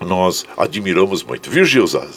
nós 0.00 0.44
admiramos 0.56 1.22
muito, 1.22 1.50
viu? 1.50 1.64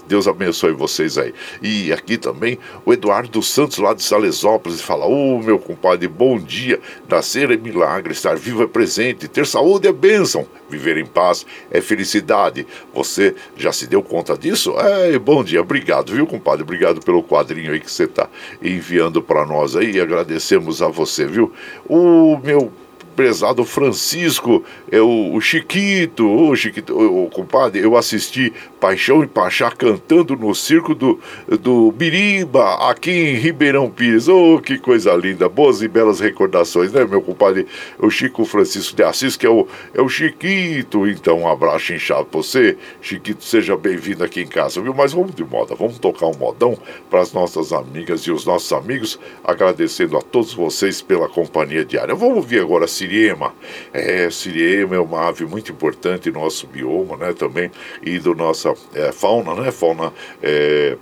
Deus 0.08 0.28
abençoe 0.28 0.72
vocês 0.74 1.18
aí. 1.18 1.34
E 1.62 1.92
aqui 1.92 2.18
também 2.18 2.60
o 2.86 2.94
Eduardo 2.94 3.42
Santos, 3.42 3.78
lá 3.78 3.94
de 3.94 4.04
Salesópolis, 4.04 4.82
fala: 4.82 5.06
Ô 5.06 5.36
oh, 5.36 5.39
meu 5.39 5.58
compadre, 5.60 6.08
bom 6.08 6.38
dia. 6.38 6.80
Nascer 7.08 7.52
é 7.52 7.58
milagre, 7.58 8.13
estar 8.13 8.36
vivo 8.36 8.63
é 8.63 8.68
presente, 8.68 9.28
ter 9.28 9.46
saúde 9.46 9.88
é 9.88 9.92
bênção, 9.92 10.46
viver 10.70 10.98
em 10.98 11.06
paz 11.06 11.46
é 11.72 11.82
felicidade. 11.82 12.68
Você 12.94 13.36
já 13.56 13.72
se 13.72 13.88
deu 13.88 14.04
conta 14.04 14.38
disso? 14.38 14.76
É, 14.80 15.18
bom 15.18 15.44
dia, 15.44 15.62
obrigado, 15.62 16.13
viu, 16.13 16.28
compadre? 16.28 16.63
Obrigado 16.63 17.02
pelo 17.02 17.24
quadrinho 17.24 17.72
aí 17.72 17.80
que 17.80 17.92
você 17.92 18.04
está 18.04 18.30
enviando 18.62 19.22
para 19.22 19.46
nós 19.46 19.76
aí. 19.76 20.00
Agradecemos 20.00 20.82
a 20.82 20.88
você, 20.88 21.26
viu? 21.26 21.52
O 21.88 22.38
meu 22.44 22.72
prezado 23.15 23.63
Francisco, 23.65 24.63
é 24.91 25.00
o, 25.00 25.34
o 25.34 25.41
Chiquito, 25.41 26.28
o 26.28 26.56
Chiquito, 26.56 26.93
o, 26.93 27.26
o 27.26 27.30
compadre, 27.30 27.82
eu 27.82 27.95
assisti 27.98 28.54
Paixão 28.80 29.22
e 29.24 29.28
Pachá 29.28 29.69
cantando 29.72 30.36
no 30.36 30.56
circo 30.56 30.95
do, 30.95 31.19
do 31.60 31.91
Biriba, 31.91 32.89
aqui 32.89 33.12
em 33.12 33.36
Ribeirão 33.36 33.89
Pires. 33.89 34.28
Oh, 34.28 34.60
que 34.60 34.78
coisa 34.78 35.13
linda, 35.13 35.50
boas 35.50 35.82
e 35.82 35.88
belas 35.88 36.19
recordações, 36.19 36.93
né, 36.93 37.06
meu 37.06 37.22
compadre? 37.22 37.67
O 37.98 38.10
Chico 38.10 38.45
Francisco 38.45 38.95
de 38.95 39.04
Assis, 39.04 39.36
que 39.36 39.45
é 39.45 39.50
o, 39.50 39.67
é 39.93 40.02
o 40.02 40.08
Chiquito. 40.08 41.08
Então, 41.08 41.41
um 41.41 41.48
abraço 41.48 41.93
inchado 41.93 42.26
pra 42.26 42.41
você. 42.41 42.78
Chiquito, 43.02 43.43
seja 43.43 43.76
bem-vindo 43.76 44.24
aqui 44.24 44.41
em 44.41 44.48
casa, 44.48 44.82
viu? 44.82 44.93
Mas 44.93 45.12
vamos 45.12 45.36
de 45.36 45.43
moda, 45.43 45.76
vamos 45.76 46.00
tocar 46.00 46.28
um 46.28 46.38
modão 46.38 46.78
para 47.10 47.19
as 47.19 47.34
nossas 47.34 47.74
amigas 47.74 48.22
e 48.22 48.32
os 48.32 48.45
nossos 48.45 48.72
amigos, 48.72 49.19
agradecendo 49.43 50.17
a 50.17 50.22
todos 50.22 50.54
vocês 50.54 51.02
pela 51.02 51.28
companhia 51.28 51.84
diária. 51.84 52.15
Vamos 52.15 52.38
ouvir 52.38 52.62
agora 52.62 52.88
Siriema. 53.00 53.54
É, 53.94 54.30
Siriema 54.30 54.96
é 54.96 55.00
uma 55.00 55.28
ave 55.30 55.46
muito 55.46 55.72
importante 55.72 56.30
no 56.30 56.42
nosso 56.42 56.68
bioma, 56.68 57.16
né, 57.16 57.34
também, 57.34 57.72
e 58.04 58.20
do 58.20 58.36
nossa 58.36 58.74
é, 58.94 59.12
fauna, 59.12 59.56
né, 59.56 59.72
fauna 59.72 60.12
é, 60.44 60.98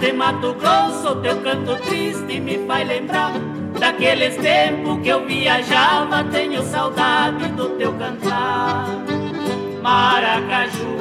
De 0.10 0.14
Mato 0.14 0.56
Grosso, 0.56 1.16
teu 1.22 1.38
canto 1.42 1.76
triste 1.84 2.40
me 2.40 2.58
faz 2.66 2.88
lembrar 2.88 3.32
daqueles 3.80 4.36
tempos 4.38 5.00
que 5.02 5.10
eu 5.10 5.26
viajava. 5.26 6.24
Tenho 6.32 6.64
saudade 6.64 7.48
do 7.50 7.70
teu 7.78 7.94
cantar. 7.94 8.88
Maracaju, 9.84 10.98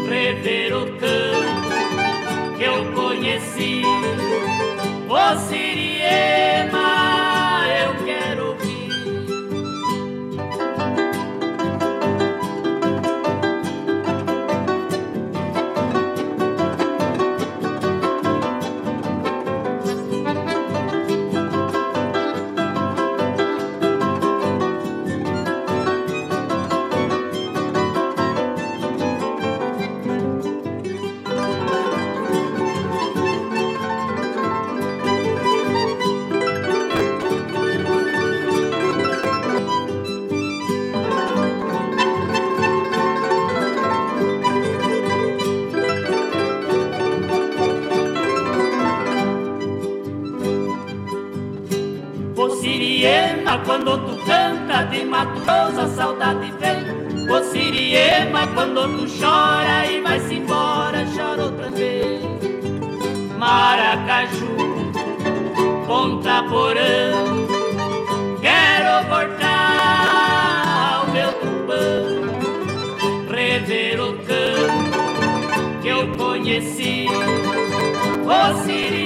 rever 0.08 0.74
o 0.74 0.86
canto 0.98 2.56
que 2.56 2.64
eu 2.64 2.92
conheci. 2.92 3.82
O 5.06 5.38
Siriema. 5.38 6.59
Quando 53.70 53.98
tu 53.98 54.16
canta 54.24 54.82
de 54.90 55.04
Mato 55.04 55.38
Grosso 55.42 55.80
a 55.80 55.86
saudade 55.86 56.52
vem. 56.58 57.30
O 57.30 57.44
Siriema 57.44 58.48
quando 58.48 58.82
tu 58.96 59.06
chora 59.20 59.86
e 59.86 60.00
vai-se 60.00 60.34
embora 60.34 61.06
chora 61.14 61.44
outra 61.44 61.70
vez. 61.70 62.20
Maracaju, 63.38 64.56
Ponta 65.86 66.42
Porã 66.50 67.12
Quero 68.40 69.08
voltar 69.08 70.66
ao 70.96 71.06
meu 71.12 71.32
tupã 71.34 71.84
Rever 73.32 74.00
o 74.00 74.14
campo 74.18 75.80
que 75.80 75.88
eu 75.88 76.08
conheci. 76.16 77.06
O 78.26 78.64
Siriema 78.64 78.99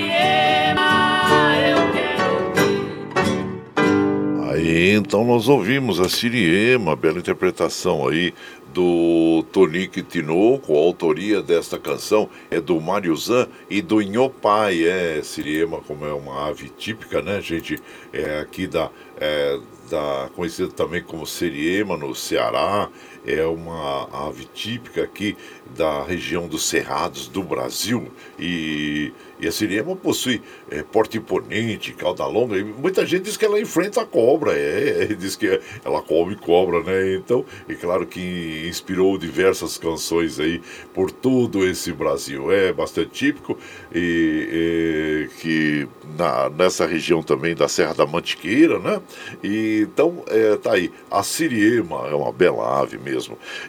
então 4.66 5.24
nós 5.24 5.46
ouvimos 5.46 6.00
a 6.00 6.08
Siriema, 6.08 6.96
bela 6.96 7.18
interpretação 7.18 8.08
aí 8.08 8.32
do 8.72 9.44
Tonique 9.52 10.02
Tinoco, 10.02 10.74
a 10.74 10.78
autoria 10.78 11.42
desta 11.42 11.78
canção 11.78 12.30
é 12.50 12.60
do 12.60 12.80
Mário 12.80 13.14
Zan 13.14 13.46
e 13.68 13.82
do 13.82 14.00
Nhopai, 14.00 14.84
é 14.84 15.20
Siriema, 15.22 15.82
como 15.82 16.06
é 16.06 16.14
uma 16.14 16.48
ave 16.48 16.70
típica, 16.70 17.20
né, 17.20 17.42
gente, 17.42 17.78
é 18.10 18.40
aqui 18.40 18.66
da, 18.66 18.90
é, 19.20 19.60
da 19.90 20.30
conhecida 20.34 20.68
também 20.68 21.02
como 21.02 21.26
Siriema, 21.26 21.96
no 21.96 22.14
Ceará, 22.14 22.88
é 23.26 23.44
uma 23.44 24.08
ave 24.26 24.44
típica 24.44 25.02
aqui 25.02 25.36
da 25.76 26.02
região 26.02 26.46
dos 26.46 26.66
Cerrados 26.66 27.28
do 27.28 27.42
Brasil 27.42 28.10
e 28.38 29.12
e 29.44 29.48
a 29.48 29.52
siriema 29.52 29.96
possui 29.96 30.40
é, 30.70 30.82
porte 30.82 31.18
imponente, 31.18 31.92
cauda 31.92 32.24
longa. 32.26 32.62
Muita 32.64 33.04
gente 33.04 33.24
diz 33.24 33.36
que 33.36 33.44
ela 33.44 33.60
enfrenta 33.60 34.00
a 34.00 34.06
cobra. 34.06 34.52
É, 34.52 35.02
é, 35.02 35.06
diz 35.14 35.36
que 35.36 35.60
ela 35.84 36.00
come 36.00 36.36
cobra, 36.36 36.82
né? 36.82 37.14
Então, 37.14 37.44
é 37.68 37.74
claro 37.74 38.06
que 38.06 38.66
inspirou 38.66 39.18
diversas 39.18 39.76
canções 39.76 40.38
aí 40.38 40.62
por 40.92 41.10
todo 41.10 41.66
esse 41.66 41.92
Brasil. 41.92 42.50
É 42.50 42.72
bastante 42.72 43.10
típico 43.10 43.58
e, 43.94 45.28
e 45.30 45.40
que 45.40 45.88
na, 46.16 46.48
nessa 46.48 46.86
região 46.86 47.22
também 47.22 47.54
da 47.54 47.68
Serra 47.68 47.94
da 47.94 48.06
Mantiqueira, 48.06 48.78
né? 48.78 49.00
E, 49.42 49.86
então, 49.90 50.22
é, 50.28 50.56
tá 50.56 50.72
aí. 50.72 50.92
A 51.10 51.22
siriema 51.22 52.08
é 52.08 52.14
uma 52.14 52.32
bela 52.32 52.80
ave 52.80 52.98
mesmo. 52.98 53.13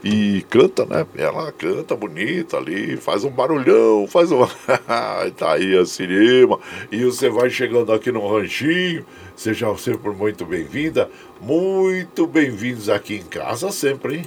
E 0.04 0.46
canta, 0.50 0.86
né? 0.86 1.06
Ela 1.16 1.52
canta 1.52 1.96
bonita 1.96 2.58
ali, 2.58 2.98
faz 2.98 3.24
um 3.24 3.30
barulhão, 3.30 4.08
faz 4.10 4.32
um. 4.32 4.46
tá 5.38 5.54
aí 5.54 5.78
a 5.78 5.86
Sirema, 5.86 6.60
e 6.92 7.04
você 7.04 7.30
vai 7.30 7.50
chegando 7.50 7.92
aqui 7.92 8.12
no 8.12 8.28
Ranchinho, 8.28 9.06
seja 9.36 9.76
sempre 9.78 10.12
muito 10.12 10.46
bem-vinda, 10.46 11.10
muito 11.42 12.26
bem-vindos 12.28 12.90
aqui 12.90 13.16
em 13.16 13.24
casa 13.24 13.72
sempre, 13.72 14.18
hein? 14.18 14.26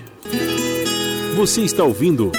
Você 1.37 1.62
está 1.62 1.85
ouvindo 1.85 2.33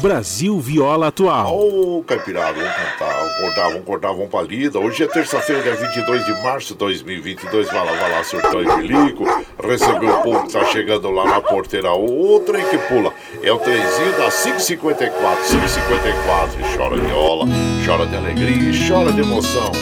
Brasil 0.00 0.58
Viola 0.60 1.08
Atual. 1.08 1.56
Ô, 1.56 1.98
oh, 1.98 2.04
Caipirada, 2.04 2.54
vamos 2.54 2.74
cantar, 2.74 3.14
vamos 3.14 3.32
acordar, 3.32 3.68
vamos 3.68 3.88
vamos 4.18 4.30
pra 4.30 4.42
lida. 4.42 4.78
Hoje 4.78 5.02
é 5.02 5.06
terça-feira, 5.06 5.62
dia 5.62 5.74
22 5.74 6.24
de 6.24 6.32
março 6.42 6.72
de 6.72 6.78
2022. 6.78 7.66
Vai 7.68 7.84
lá, 7.84 7.92
vai 7.92 8.10
lá, 8.10 8.24
surtão 8.24 8.62
e 8.62 8.82
bilico. 8.82 9.24
Recebeu 9.62 10.10
o 10.10 10.22
povo 10.22 10.46
que 10.46 10.52
tá 10.52 10.64
chegando 10.66 11.10
lá 11.10 11.24
na 11.24 11.40
porteira. 11.40 11.90
Outra 11.92 12.62
que 12.62 12.78
pula. 12.78 13.12
É 13.42 13.52
o 13.52 13.58
trenzinho 13.58 14.12
da 14.12 14.30
554, 14.30 15.44
554. 15.46 16.76
Chora 16.76 17.00
de 17.00 17.12
ola, 17.12 17.46
chora 17.84 18.06
de 18.06 18.16
alegria 18.16 18.70
e 18.70 18.88
chora 18.88 19.12
de 19.12 19.20
emoção. 19.20 19.72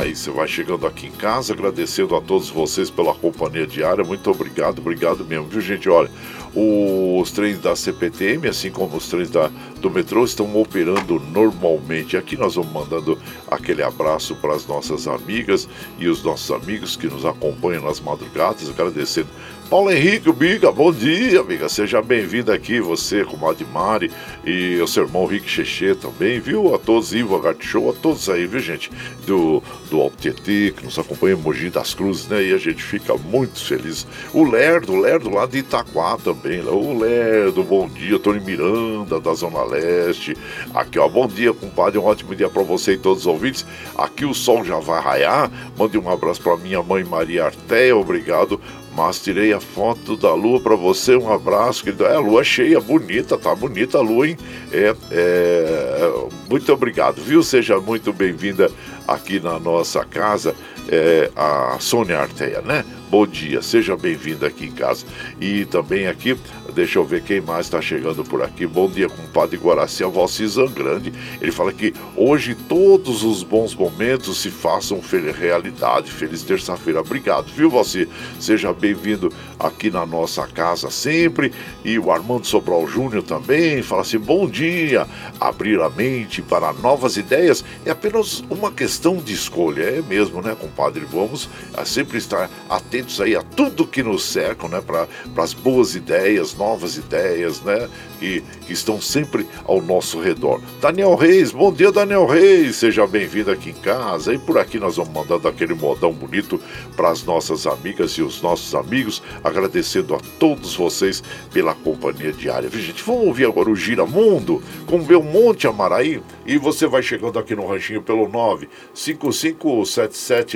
Aí 0.00 0.16
você 0.16 0.30
vai 0.30 0.48
chegando 0.48 0.86
aqui 0.86 1.08
em 1.08 1.10
casa, 1.10 1.52
agradecendo 1.52 2.16
a 2.16 2.22
todos 2.22 2.48
vocês 2.48 2.88
pela 2.88 3.12
companhia 3.12 3.66
diária. 3.66 4.02
Muito 4.02 4.30
obrigado, 4.30 4.78
obrigado 4.78 5.26
mesmo, 5.26 5.44
viu, 5.44 5.60
gente? 5.60 5.90
Olha, 5.90 6.10
os 6.54 7.30
trens 7.30 7.58
da 7.58 7.76
CPTM, 7.76 8.48
assim 8.48 8.70
como 8.70 8.96
os 8.96 9.06
trens 9.10 9.28
da, 9.28 9.50
do 9.78 9.90
metrô, 9.90 10.24
estão 10.24 10.56
operando 10.56 11.20
normalmente. 11.30 12.16
Aqui 12.16 12.34
nós 12.34 12.54
vamos 12.54 12.72
mandando 12.72 13.18
aquele 13.46 13.82
abraço 13.82 14.34
para 14.36 14.54
as 14.54 14.66
nossas 14.66 15.06
amigas 15.06 15.68
e 15.98 16.08
os 16.08 16.22
nossos 16.22 16.50
amigos 16.50 16.96
que 16.96 17.06
nos 17.06 17.26
acompanham 17.26 17.84
nas 17.84 18.00
madrugadas, 18.00 18.70
agradecendo 18.70 19.28
Paulo 19.70 19.92
Henrique, 19.92 20.32
Biga, 20.32 20.72
bom 20.72 20.92
dia, 20.92 21.38
amiga. 21.38 21.68
Seja 21.68 22.02
bem-vindo 22.02 22.50
aqui, 22.50 22.80
você, 22.80 23.24
com 23.24 23.36
o 23.36 23.72
Mari 23.72 24.10
e 24.44 24.80
o 24.80 24.88
seu 24.88 25.04
irmão 25.04 25.26
Rick 25.26 25.48
Cheche 25.48 25.94
também, 25.94 26.40
viu? 26.40 26.74
A 26.74 26.78
todos, 26.78 27.14
Ivo 27.14 27.36
Agart 27.36 27.62
Show, 27.62 27.88
a 27.88 27.92
todos 27.92 28.28
aí, 28.28 28.48
viu, 28.48 28.58
gente? 28.58 28.90
Do, 29.24 29.62
do 29.88 30.00
Alto 30.00 30.16
que 30.18 30.74
nos 30.82 30.98
acompanha 30.98 31.36
em 31.36 31.38
Mogi 31.38 31.70
das 31.70 31.94
Cruzes, 31.94 32.26
né? 32.26 32.42
E 32.42 32.52
a 32.52 32.58
gente 32.58 32.82
fica 32.82 33.16
muito 33.16 33.64
feliz. 33.64 34.08
O 34.34 34.42
Lerdo, 34.42 34.92
o 34.92 35.00
Lerdo 35.00 35.30
lá 35.30 35.46
de 35.46 35.58
Itaquá 35.58 36.16
também, 36.16 36.64
né? 36.64 36.70
O 36.72 36.98
Lerdo, 36.98 37.62
bom 37.62 37.88
dia. 37.88 38.18
Tony 38.18 38.40
Miranda, 38.40 39.20
da 39.20 39.32
Zona 39.34 39.62
Leste. 39.62 40.36
Aqui, 40.74 40.98
ó, 40.98 41.08
bom 41.08 41.28
dia, 41.28 41.54
compadre. 41.54 41.96
Um 41.96 42.06
ótimo 42.06 42.34
dia 42.34 42.50
para 42.50 42.64
você 42.64 42.94
e 42.94 42.98
todos 42.98 43.20
os 43.20 43.26
ouvintes. 43.28 43.64
Aqui 43.96 44.24
o 44.24 44.34
sol 44.34 44.64
já 44.64 44.80
vai 44.80 45.00
raiar. 45.00 45.48
Mande 45.78 45.96
um 45.96 46.10
abraço 46.10 46.42
para 46.42 46.56
minha 46.56 46.82
mãe 46.82 47.04
Maria 47.04 47.44
Arteia, 47.44 47.96
obrigado 47.96 48.60
mas 49.00 49.18
tirei 49.18 49.50
a 49.50 49.58
foto 49.58 50.14
da 50.14 50.34
lua 50.34 50.60
para 50.60 50.76
você. 50.76 51.16
Um 51.16 51.32
abraço, 51.32 51.82
querido. 51.82 52.04
É, 52.04 52.16
a 52.16 52.18
lua 52.18 52.44
cheia, 52.44 52.78
bonita, 52.78 53.38
tá 53.38 53.54
bonita 53.54 53.96
a 53.96 54.02
lua, 54.02 54.28
hein? 54.28 54.36
É, 54.70 54.94
é, 55.10 56.12
muito 56.50 56.70
obrigado, 56.70 57.22
viu? 57.22 57.42
Seja 57.42 57.80
muito 57.80 58.12
bem-vinda 58.12 58.70
aqui 59.08 59.40
na 59.40 59.58
nossa 59.58 60.04
casa, 60.04 60.54
é, 60.90 61.30
a 61.36 61.76
Sônia 61.78 62.18
Arteia, 62.18 62.60
né? 62.60 62.84
Bom 63.08 63.26
dia, 63.26 63.62
seja 63.62 63.96
bem-vinda 63.96 64.46
aqui 64.46 64.66
em 64.66 64.72
casa. 64.72 65.04
E 65.40 65.64
também 65.64 66.06
aqui 66.06 66.36
Deixa 66.70 66.98
eu 66.98 67.04
ver 67.04 67.22
quem 67.22 67.40
mais 67.40 67.66
está 67.66 67.80
chegando 67.80 68.24
por 68.24 68.42
aqui. 68.42 68.66
Bom 68.66 68.88
dia, 68.88 69.08
compadre 69.08 69.56
Guaraci, 69.56 70.04
a 70.04 70.08
Valcizan 70.08 70.70
Grande. 70.70 71.12
Ele 71.40 71.50
fala 71.50 71.72
que 71.72 71.92
hoje 72.16 72.54
todos 72.54 73.22
os 73.22 73.42
bons 73.42 73.74
momentos 73.74 74.40
se 74.40 74.50
façam 74.50 75.00
realidade. 75.36 76.10
Feliz 76.10 76.42
terça-feira. 76.42 77.00
Obrigado, 77.00 77.50
viu, 77.52 77.70
Valci? 77.70 78.08
Seja 78.38 78.72
bem-vindo 78.72 79.32
aqui 79.58 79.90
na 79.90 80.06
nossa 80.06 80.46
casa 80.46 80.90
sempre. 80.90 81.52
E 81.84 81.98
o 81.98 82.10
Armando 82.10 82.46
Sobral 82.46 82.86
Júnior 82.86 83.22
também 83.22 83.82
fala 83.82 84.02
assim: 84.02 84.18
bom 84.18 84.48
dia. 84.48 85.06
Abrir 85.40 85.80
a 85.80 85.90
mente 85.90 86.42
para 86.42 86.72
novas 86.72 87.16
ideias 87.16 87.64
é 87.84 87.90
apenas 87.90 88.44
uma 88.48 88.70
questão 88.70 89.16
de 89.16 89.32
escolha. 89.32 89.82
É 89.82 90.02
mesmo, 90.02 90.40
né, 90.40 90.56
compadre? 90.58 90.79
Vamos 91.10 91.48
sempre 91.84 92.18
estar 92.18 92.50
atentos 92.68 93.20
aí 93.20 93.34
a 93.34 93.42
tudo 93.42 93.86
que 93.86 94.02
nos 94.02 94.24
cerca, 94.24 94.68
né, 94.68 94.80
para 94.80 95.06
as 95.42 95.52
boas 95.52 95.94
ideias 95.94 96.54
novas 96.54 96.96
ideias, 96.96 97.60
né? 97.62 97.88
Que, 98.18 98.42
que 98.66 98.72
estão 98.72 99.00
sempre 99.00 99.46
ao 99.64 99.80
nosso 99.80 100.20
redor. 100.20 100.60
Daniel 100.80 101.14
Reis, 101.14 101.52
bom 101.52 101.72
dia, 101.72 101.90
Daniel 101.90 102.26
Reis, 102.26 102.76
seja 102.76 103.06
bem-vindo 103.06 103.50
aqui 103.50 103.70
em 103.70 103.74
casa. 103.74 104.34
E 104.34 104.38
por 104.38 104.58
aqui 104.58 104.78
nós 104.78 104.96
vamos 104.96 105.12
mandando 105.12 105.48
aquele 105.48 105.72
modão 105.72 106.12
bonito 106.12 106.60
para 106.94 107.10
as 107.10 107.24
nossas 107.24 107.66
amigas 107.66 108.12
e 108.12 108.22
os 108.22 108.42
nossos 108.42 108.74
amigos, 108.74 109.22
agradecendo 109.42 110.14
a 110.14 110.18
todos 110.38 110.74
vocês 110.74 111.22
pela 111.50 111.74
companhia 111.74 112.32
diária. 112.32 112.68
Viu, 112.68 112.82
gente? 112.82 113.02
Vamos 113.02 113.26
ouvir 113.26 113.46
agora 113.46 113.70
o 113.70 113.76
Giramundo 113.76 114.62
com 114.86 115.02
Belmonte 115.02 115.66
Amaraí. 115.66 116.22
E 116.44 116.58
você 116.58 116.86
vai 116.86 117.02
chegando 117.02 117.38
aqui 117.38 117.54
no 117.54 117.66
ranchinho 117.66 118.02
pelo 118.02 118.28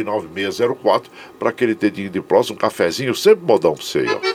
955779604 0.04 1.04
para 1.38 1.50
aquele 1.50 1.74
dedinho 1.74 2.10
de 2.10 2.20
próximo, 2.20 2.56
um 2.56 2.58
cafezinho, 2.58 3.14
sempre 3.14 3.44
modão 3.44 3.74
para 3.74 3.84
você, 3.84 4.06
ó. 4.08 4.33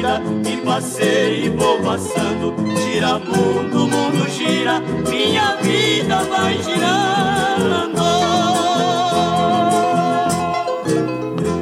Vida 0.00 0.22
passei 0.64 1.44
e 1.44 1.48
vou 1.50 1.78
passando. 1.82 2.54
Gira 2.80 3.18
mundo, 3.18 3.86
mundo 3.86 4.28
gira 4.30 4.80
Minha 5.10 5.56
vida 5.56 6.22
vai 6.24 6.54
girando. 6.62 8.00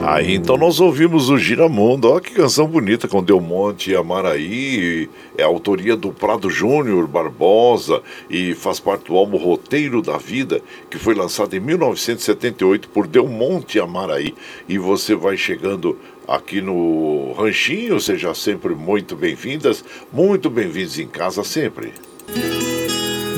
Aí 0.06 0.34
então 0.34 0.56
nós 0.56 0.80
ouvimos 0.80 1.28
o 1.28 1.36
Giramundo, 1.36 2.10
olha 2.10 2.20
que 2.22 2.32
canção 2.32 2.66
bonita 2.66 3.06
com 3.06 3.22
Del 3.22 3.42
Monte 3.42 3.90
e 3.90 3.94
Amaraí, 3.94 5.08
é 5.36 5.42
autoria 5.42 5.94
do 5.94 6.10
Prado 6.10 6.48
Júnior 6.48 7.06
Barbosa 7.06 8.02
e 8.30 8.54
faz 8.54 8.80
parte 8.80 9.08
do 9.08 9.16
álbum 9.16 9.36
Roteiro 9.36 10.00
da 10.00 10.16
Vida, 10.16 10.62
que 10.88 10.98
foi 10.98 11.14
lançado 11.14 11.54
em 11.54 11.60
1978 11.60 12.88
por 12.88 13.06
Del 13.06 13.28
Monte 13.28 13.76
e 13.76 13.80
Amaraí. 13.82 14.34
E 14.66 14.78
você 14.78 15.14
vai 15.14 15.36
chegando 15.36 15.98
aqui 16.28 16.60
no 16.60 17.32
Ranchinho, 17.32 17.98
seja 17.98 18.34
sempre 18.34 18.74
muito 18.74 19.16
bem-vindas, 19.16 19.82
muito 20.12 20.50
bem-vindos 20.50 20.98
em 20.98 21.08
casa 21.08 21.42
sempre. 21.42 21.94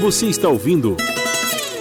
Você 0.00 0.26
está 0.26 0.48
ouvindo 0.48 0.96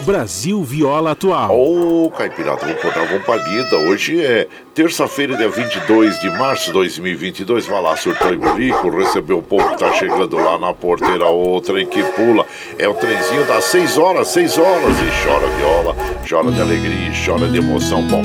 Brasil 0.01 0.63
Viola 0.63 1.11
Atual. 1.11 1.57
Ô, 1.57 2.05
oh, 2.05 2.11
Caipirata, 2.11 2.65
vou 2.65 2.75
contar 2.75 3.01
uma 3.01 3.19
palida. 3.19 3.77
Hoje 3.77 4.23
é 4.23 4.47
terça-feira, 4.73 5.35
dia 5.35 5.49
22 5.49 6.19
de 6.19 6.29
março 6.29 6.67
de 6.67 6.73
2022. 6.73 7.65
Vai 7.65 7.81
lá, 7.81 7.95
surtou 7.95 8.31
e 8.33 8.37
bolico, 8.37 8.89
recebeu 8.89 9.39
o 9.39 9.43
povo 9.43 9.69
que 9.69 9.79
tá 9.79 9.91
chegando 9.93 10.35
lá 10.35 10.59
na 10.59 10.73
porteira, 10.73 11.25
outra 11.25 11.81
em 11.81 11.87
que 11.87 12.03
pula. 12.03 12.45
É 12.77 12.87
o 12.87 12.93
trenzinho 12.93 13.45
das 13.45 13.65
6 13.65 13.97
horas, 13.97 14.27
6 14.29 14.57
horas. 14.57 14.95
E 14.99 15.27
chora 15.27 15.47
viola, 15.57 15.95
chora 16.27 16.51
de 16.51 16.61
alegria, 16.61 17.11
chora 17.25 17.47
de 17.47 17.57
emoção. 17.57 18.01
Bom, 18.03 18.21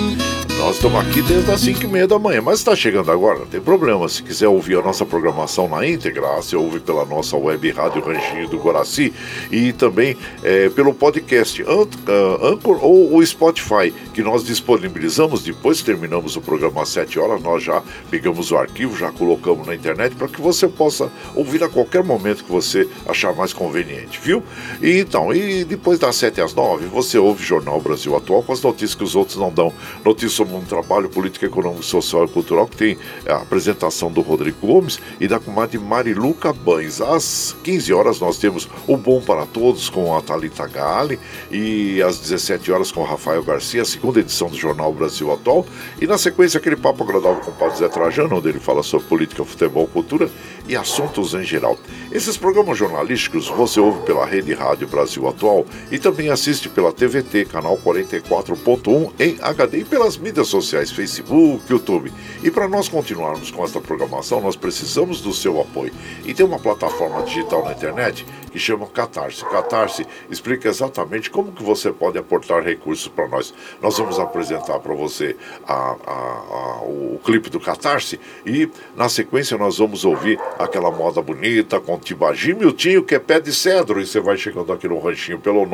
nós 0.64 0.76
estamos 0.76 0.98
aqui 0.98 1.20
desde 1.20 1.50
as 1.50 1.60
5 1.60 1.84
e 1.84 1.86
meia 1.86 2.08
da 2.08 2.18
manhã, 2.18 2.40
mas 2.40 2.60
está 2.60 2.74
chegando 2.74 3.12
agora, 3.12 3.40
não 3.40 3.46
tem 3.46 3.60
problema. 3.60 4.08
Se 4.08 4.22
quiser 4.22 4.48
ouvir 4.48 4.78
a 4.78 4.80
nossa 4.82 5.04
programação 5.04 5.68
na 5.68 5.86
íntegra, 5.86 6.26
você 6.36 6.56
ouve 6.56 6.80
pela 6.80 7.04
nossa 7.04 7.36
web 7.36 7.70
Rádio 7.70 8.02
Ranchinho 8.02 8.48
do 8.48 8.56
Guaraci 8.56 9.12
e 9.52 9.74
também 9.74 10.16
é, 10.42 10.70
pelo 10.70 10.94
podcast 10.94 11.62
ah, 11.68 12.46
Anchor 12.46 12.82
ou 12.82 13.14
o 13.14 13.26
Spotify, 13.26 13.92
que 14.14 14.22
nós 14.22 14.42
disponibilizamos 14.42 15.42
depois 15.42 15.80
que 15.80 15.84
terminamos 15.84 16.34
o 16.34 16.40
programa 16.40 16.80
às 16.80 16.88
7 16.88 17.18
horas. 17.18 17.42
Nós 17.42 17.62
já 17.62 17.82
pegamos 18.10 18.50
o 18.50 18.56
arquivo, 18.56 18.96
já 18.96 19.12
colocamos 19.12 19.66
na 19.66 19.74
internet 19.74 20.16
para 20.16 20.28
que 20.28 20.40
você 20.40 20.66
possa 20.66 21.12
ouvir 21.34 21.62
a 21.62 21.68
qualquer 21.68 22.02
momento 22.02 22.42
que 22.42 22.50
você 22.50 22.88
achar 23.06 23.34
mais 23.34 23.52
conveniente, 23.52 24.18
viu? 24.18 24.42
E 24.80 24.98
então, 24.98 25.30
e 25.30 25.62
depois 25.62 25.98
das 25.98 26.16
7 26.16 26.40
às 26.40 26.54
9, 26.54 26.86
você 26.86 27.18
ouve 27.18 27.44
Jornal 27.44 27.78
Brasil 27.82 28.16
Atual 28.16 28.42
com 28.42 28.54
as 28.54 28.62
notícias 28.62 28.94
que 28.94 29.04
os 29.04 29.14
outros 29.14 29.36
não 29.36 29.52
dão. 29.52 29.70
Notícias 30.02 30.32
sobre 30.32 30.53
um 30.58 30.64
trabalho 30.64 31.08
político, 31.08 31.44
econômico, 31.44 31.82
social 31.82 32.24
e 32.24 32.28
cultural 32.28 32.66
que 32.66 32.76
tem 32.76 32.98
a 33.26 33.36
apresentação 33.36 34.10
do 34.10 34.20
Rodrigo 34.20 34.66
Gomes 34.66 35.00
e 35.20 35.28
da 35.28 35.38
comadre 35.38 35.78
Mariluca 35.78 36.52
Bães. 36.52 37.00
Às 37.00 37.56
15 37.62 37.92
horas 37.92 38.20
nós 38.20 38.38
temos 38.38 38.68
o 38.86 38.96
Bom 38.96 39.20
para 39.20 39.46
Todos 39.46 39.88
com 39.88 40.16
a 40.16 40.22
Thalita 40.22 40.66
Gali 40.66 41.18
e 41.50 42.02
às 42.02 42.18
17 42.18 42.72
horas 42.72 42.90
com 42.90 43.02
Rafael 43.02 43.42
Garcia, 43.42 43.82
a 43.82 43.84
segunda 43.84 44.20
edição 44.20 44.48
do 44.48 44.56
Jornal 44.56 44.92
Brasil 44.92 45.32
Atual. 45.32 45.66
E 46.00 46.06
na 46.06 46.18
sequência 46.18 46.58
aquele 46.58 46.76
papo 46.76 47.04
agradável 47.04 47.42
com 47.42 47.50
o 47.50 47.54
Paulo 47.54 47.76
Zé 47.76 47.88
Trajano, 47.88 48.36
onde 48.36 48.48
ele 48.48 48.60
fala 48.60 48.82
sobre 48.82 49.06
política, 49.06 49.44
futebol, 49.44 49.86
cultura 49.86 50.30
e 50.68 50.76
assuntos 50.76 51.34
em 51.34 51.44
geral. 51.44 51.76
Esses 52.10 52.36
programas 52.36 52.78
jornalísticos 52.78 53.48
você 53.48 53.80
ouve 53.80 54.02
pela 54.02 54.26
Rede 54.26 54.54
Rádio 54.54 54.88
Brasil 54.88 55.26
Atual 55.28 55.66
e 55.90 55.98
também 55.98 56.30
assiste 56.30 56.68
pela 56.68 56.92
TVT, 56.92 57.46
canal 57.46 57.78
44.1 57.78 59.12
em 59.18 59.38
HD 59.40 59.78
e 59.78 59.84
pelas 59.84 60.16
mídias 60.16 60.43
mídias 60.44 60.48
sociais, 60.48 60.90
Facebook, 60.90 61.64
YouTube. 61.70 62.12
E 62.42 62.50
para 62.50 62.68
nós 62.68 62.88
continuarmos 62.88 63.50
com 63.50 63.64
esta 63.64 63.80
programação, 63.80 64.40
nós 64.40 64.56
precisamos 64.56 65.20
do 65.20 65.32
seu 65.32 65.60
apoio. 65.60 65.92
E 66.24 66.34
tem 66.34 66.44
uma 66.44 66.58
plataforma 66.58 67.22
digital 67.22 67.64
na 67.64 67.72
internet 67.72 68.26
que 68.54 68.58
chama 68.60 68.86
Catarse. 68.86 69.44
Catarse 69.46 70.06
explica 70.30 70.68
exatamente 70.68 71.28
como 71.28 71.50
que 71.50 71.64
você 71.64 71.90
pode 71.90 72.16
aportar 72.16 72.62
recursos 72.62 73.08
para 73.08 73.26
nós. 73.26 73.52
Nós 73.82 73.98
vamos 73.98 74.20
apresentar 74.20 74.78
para 74.78 74.94
você 74.94 75.34
a, 75.66 75.74
a, 75.74 76.12
a, 76.12 76.82
o, 76.84 77.20
clipe 77.24 77.50
do 77.50 77.58
Catarse 77.58 78.20
e 78.46 78.70
na 78.94 79.08
sequência 79.08 79.58
nós 79.58 79.78
vamos 79.78 80.04
ouvir 80.04 80.38
aquela 80.56 80.92
moda 80.92 81.20
bonita 81.20 81.80
com 81.80 81.98
Tibagi 81.98 82.54
Miltinho, 82.54 83.02
que 83.02 83.16
é 83.16 83.18
pé 83.18 83.40
de 83.40 83.52
cedro. 83.52 84.00
E 84.00 84.06
você 84.06 84.20
vai 84.20 84.36
chegando 84.36 84.72
aqui 84.72 84.86
no 84.86 85.00
ranchinho 85.00 85.40
pelo 85.40 85.66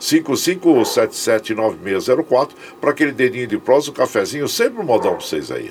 955779604 0.00 2.48
para 2.80 2.92
aquele 2.92 3.12
dedinho 3.12 3.46
de 3.46 3.58
prosa 3.58 3.90
o 3.90 3.92
cafezinho, 3.92 4.48
sempre 4.48 4.80
um 4.80 4.84
modão 4.84 5.16
pra 5.16 5.20
vocês 5.20 5.50
aí. 5.50 5.70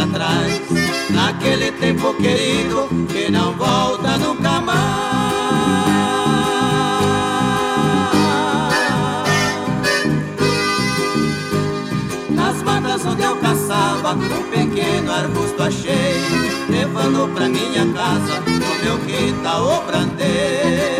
Atrás, 0.00 0.62
naquele 1.10 1.72
tempo 1.72 2.14
querido 2.14 2.88
que 3.08 3.30
não 3.30 3.52
volta 3.52 4.16
nunca 4.18 4.60
mais. 4.60 5.10
Nas 12.30 12.62
matas 12.62 13.04
onde 13.04 13.22
eu 13.22 13.36
caçava, 13.36 14.14
um 14.14 14.42
pequeno 14.50 15.12
arbusto 15.12 15.62
achei, 15.62 16.22
levando 16.68 17.32
pra 17.34 17.48
minha 17.48 17.86
casa, 17.92 18.40
no 18.40 18.84
meu 18.84 18.98
quintal 19.06 19.64
o 19.64 19.86
brandei. 19.86 20.99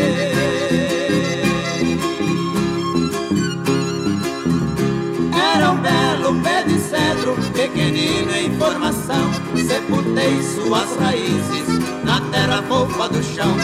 Pequenino 7.61 8.35
em 8.35 8.57
formação. 8.59 9.31
Sepultei 9.55 10.43
suas 10.43 10.97
raízes 10.97 11.69
na 12.05 12.21
terra 12.33 12.63
fofa 12.63 13.09
do 13.11 13.23
chão. 13.23 13.55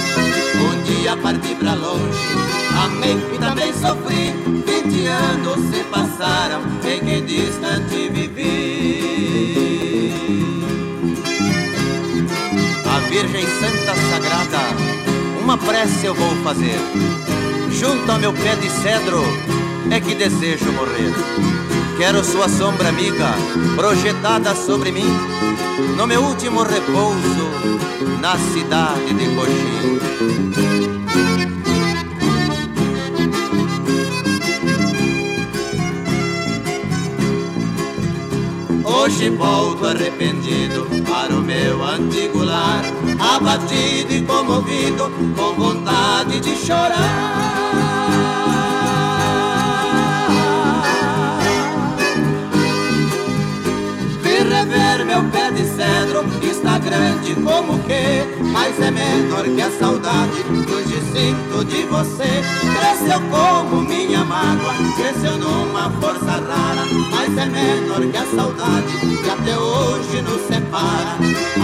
Um 0.56 0.82
dia 0.82 1.16
parti 1.16 1.54
pra 1.54 1.72
longe, 1.74 2.34
amei 2.84 3.16
e 3.34 3.38
também 3.38 3.72
sofri. 3.72 4.34
Vinte 4.66 5.06
anos 5.06 5.70
se 5.70 5.82
passaram, 5.84 6.60
em 6.84 7.00
que 7.00 7.20
distante 7.22 8.10
vivi. 8.10 9.00
A 12.84 12.98
Virgem 13.08 13.46
Santa 13.46 13.94
Sagrada, 14.10 14.58
uma 15.42 15.56
prece 15.56 16.04
eu 16.04 16.14
vou 16.14 16.36
fazer. 16.44 16.78
Junto 17.70 18.12
ao 18.12 18.18
meu 18.18 18.32
pé 18.34 18.56
de 18.56 18.68
cedro, 18.70 19.24
é 19.90 20.00
que 20.00 20.14
desejo 20.14 20.70
morrer. 20.72 21.75
Quero 21.96 22.22
sua 22.22 22.46
sombra 22.46 22.90
amiga 22.90 23.34
projetada 23.74 24.54
sobre 24.54 24.92
mim, 24.92 25.10
no 25.96 26.06
meu 26.06 26.22
último 26.22 26.62
repouso, 26.62 27.50
na 28.20 28.36
cidade 28.36 29.14
de 29.14 29.34
Coxim. 29.34 29.76
Hoje 38.84 39.30
volto 39.30 39.86
arrependido 39.86 40.86
para 41.08 41.34
o 41.34 41.40
meu 41.40 41.82
antigo 41.82 42.44
lar 42.44 42.84
abatido 43.18 44.12
e 44.12 44.20
comovido, 44.22 45.10
com 45.34 45.54
vontade 45.54 46.40
de 46.40 46.56
chorar. 46.56 47.85
Rever 54.46 55.04
meu 55.04 55.22
pé 55.30 55.50
de 55.50 55.64
cedro 55.64 56.24
Está 56.42 56.78
grande 56.78 57.34
como 57.34 57.78
que 57.80 58.24
Mas 58.52 58.78
é 58.80 58.90
menor 58.90 59.44
que 59.44 59.62
a 59.62 59.70
saudade 59.70 60.44
Hoje 60.72 61.00
sinto 61.12 61.64
de 61.64 61.84
você. 61.84 62.42
Cresceu 62.78 63.20
como 63.30 63.82
minha 63.82 64.24
mágoa 64.24 64.74
Cresceu 64.96 65.36
numa 65.38 65.90
força 66.00 66.32
rara. 66.32 66.84
Mas 67.10 67.36
é 67.36 67.46
menor 67.46 68.00
que 68.10 68.16
a 68.16 68.26
saudade 68.26 68.92
Que 69.22 69.30
até 69.30 69.58
hoje 69.58 70.22
nos 70.22 70.42
separa. 70.46 71.16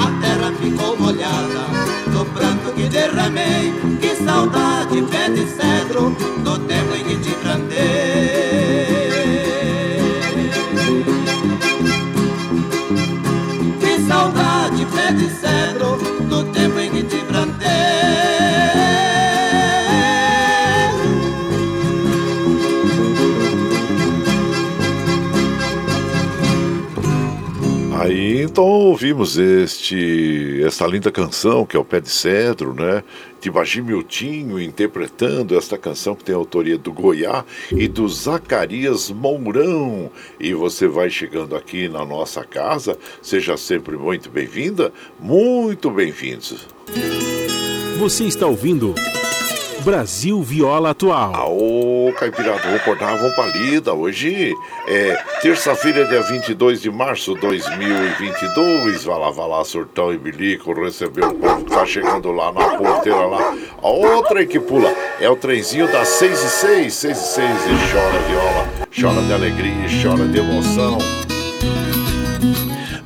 A 0.02 0.20
terra 0.20 0.52
ficou 0.60 0.96
molhada 0.98 1.64
Do 2.12 2.24
pranto 2.26 2.72
que 2.74 2.88
derramei. 2.88 3.72
Que 4.00 4.16
saudade, 4.24 5.02
pé 5.02 5.30
de 5.30 5.46
cedro 5.46 6.14
Do 6.44 6.58
tempo 6.60 7.01
então 28.42 28.64
ouvimos 28.64 29.38
este 29.38 30.62
essa 30.64 30.86
linda 30.86 31.10
canção 31.12 31.64
que 31.64 31.76
é 31.76 31.80
o 31.80 31.84
Pé 31.84 32.00
de 32.00 32.10
Cedro, 32.10 32.74
né? 32.74 33.04
Tibagi 33.40 33.80
Miltinho 33.80 34.60
interpretando 34.60 35.56
esta 35.56 35.78
canção 35.78 36.14
que 36.14 36.24
tem 36.24 36.34
a 36.34 36.38
autoria 36.38 36.76
do 36.76 36.92
Goiá 36.92 37.44
e 37.70 37.88
do 37.88 38.08
Zacarias 38.08 39.10
Mourão. 39.10 40.10
E 40.38 40.54
você 40.54 40.86
vai 40.86 41.10
chegando 41.10 41.56
aqui 41.56 41.88
na 41.88 42.04
nossa 42.04 42.44
casa, 42.44 42.98
seja 43.20 43.56
sempre 43.56 43.96
muito 43.96 44.30
bem-vinda, 44.30 44.92
muito 45.18 45.90
bem-vindos. 45.90 46.66
Você 47.98 48.24
está 48.24 48.46
ouvindo 48.46 48.94
Brasil 49.82 50.40
Viola 50.42 50.90
Atual. 50.90 51.34
Aô, 51.34 52.12
Caipirada, 52.16 52.60
vamos 52.62 52.80
acordar, 52.80 53.16
vamos 53.16 53.34
pra 53.34 53.46
lida. 53.46 53.92
Hoje 53.92 54.54
é 54.86 55.16
terça-feira, 55.40 56.04
dia 56.06 56.22
22 56.22 56.80
de 56.80 56.90
março 56.90 57.34
de 57.34 57.40
2022. 57.40 59.04
Vai 59.04 59.18
lá, 59.18 59.30
vai 59.30 59.48
lá, 59.48 59.64
surtão 59.64 60.12
e 60.12 60.18
bilico, 60.18 60.72
recebeu 60.72 61.28
o 61.28 61.34
povo 61.34 61.64
que 61.64 61.70
tá 61.70 61.84
chegando 61.84 62.30
lá 62.30 62.52
na 62.52 62.76
porteira 62.76 63.26
lá. 63.26 63.54
A 63.82 63.88
outra 63.88 64.46
que 64.46 64.60
pula 64.60 64.94
é 65.20 65.28
o 65.28 65.34
trenzinho 65.36 65.90
das 65.90 66.08
6 66.08 66.32
e 66.32 66.48
6, 66.48 66.94
6 66.94 67.18
e 67.18 67.24
6 67.24 67.48
e 67.48 67.92
chora 67.92 68.18
viola, 68.28 68.68
chora 69.00 69.26
de 69.26 69.32
alegria, 69.32 70.02
chora 70.02 70.28
de 70.28 70.38
emoção. 70.38 71.21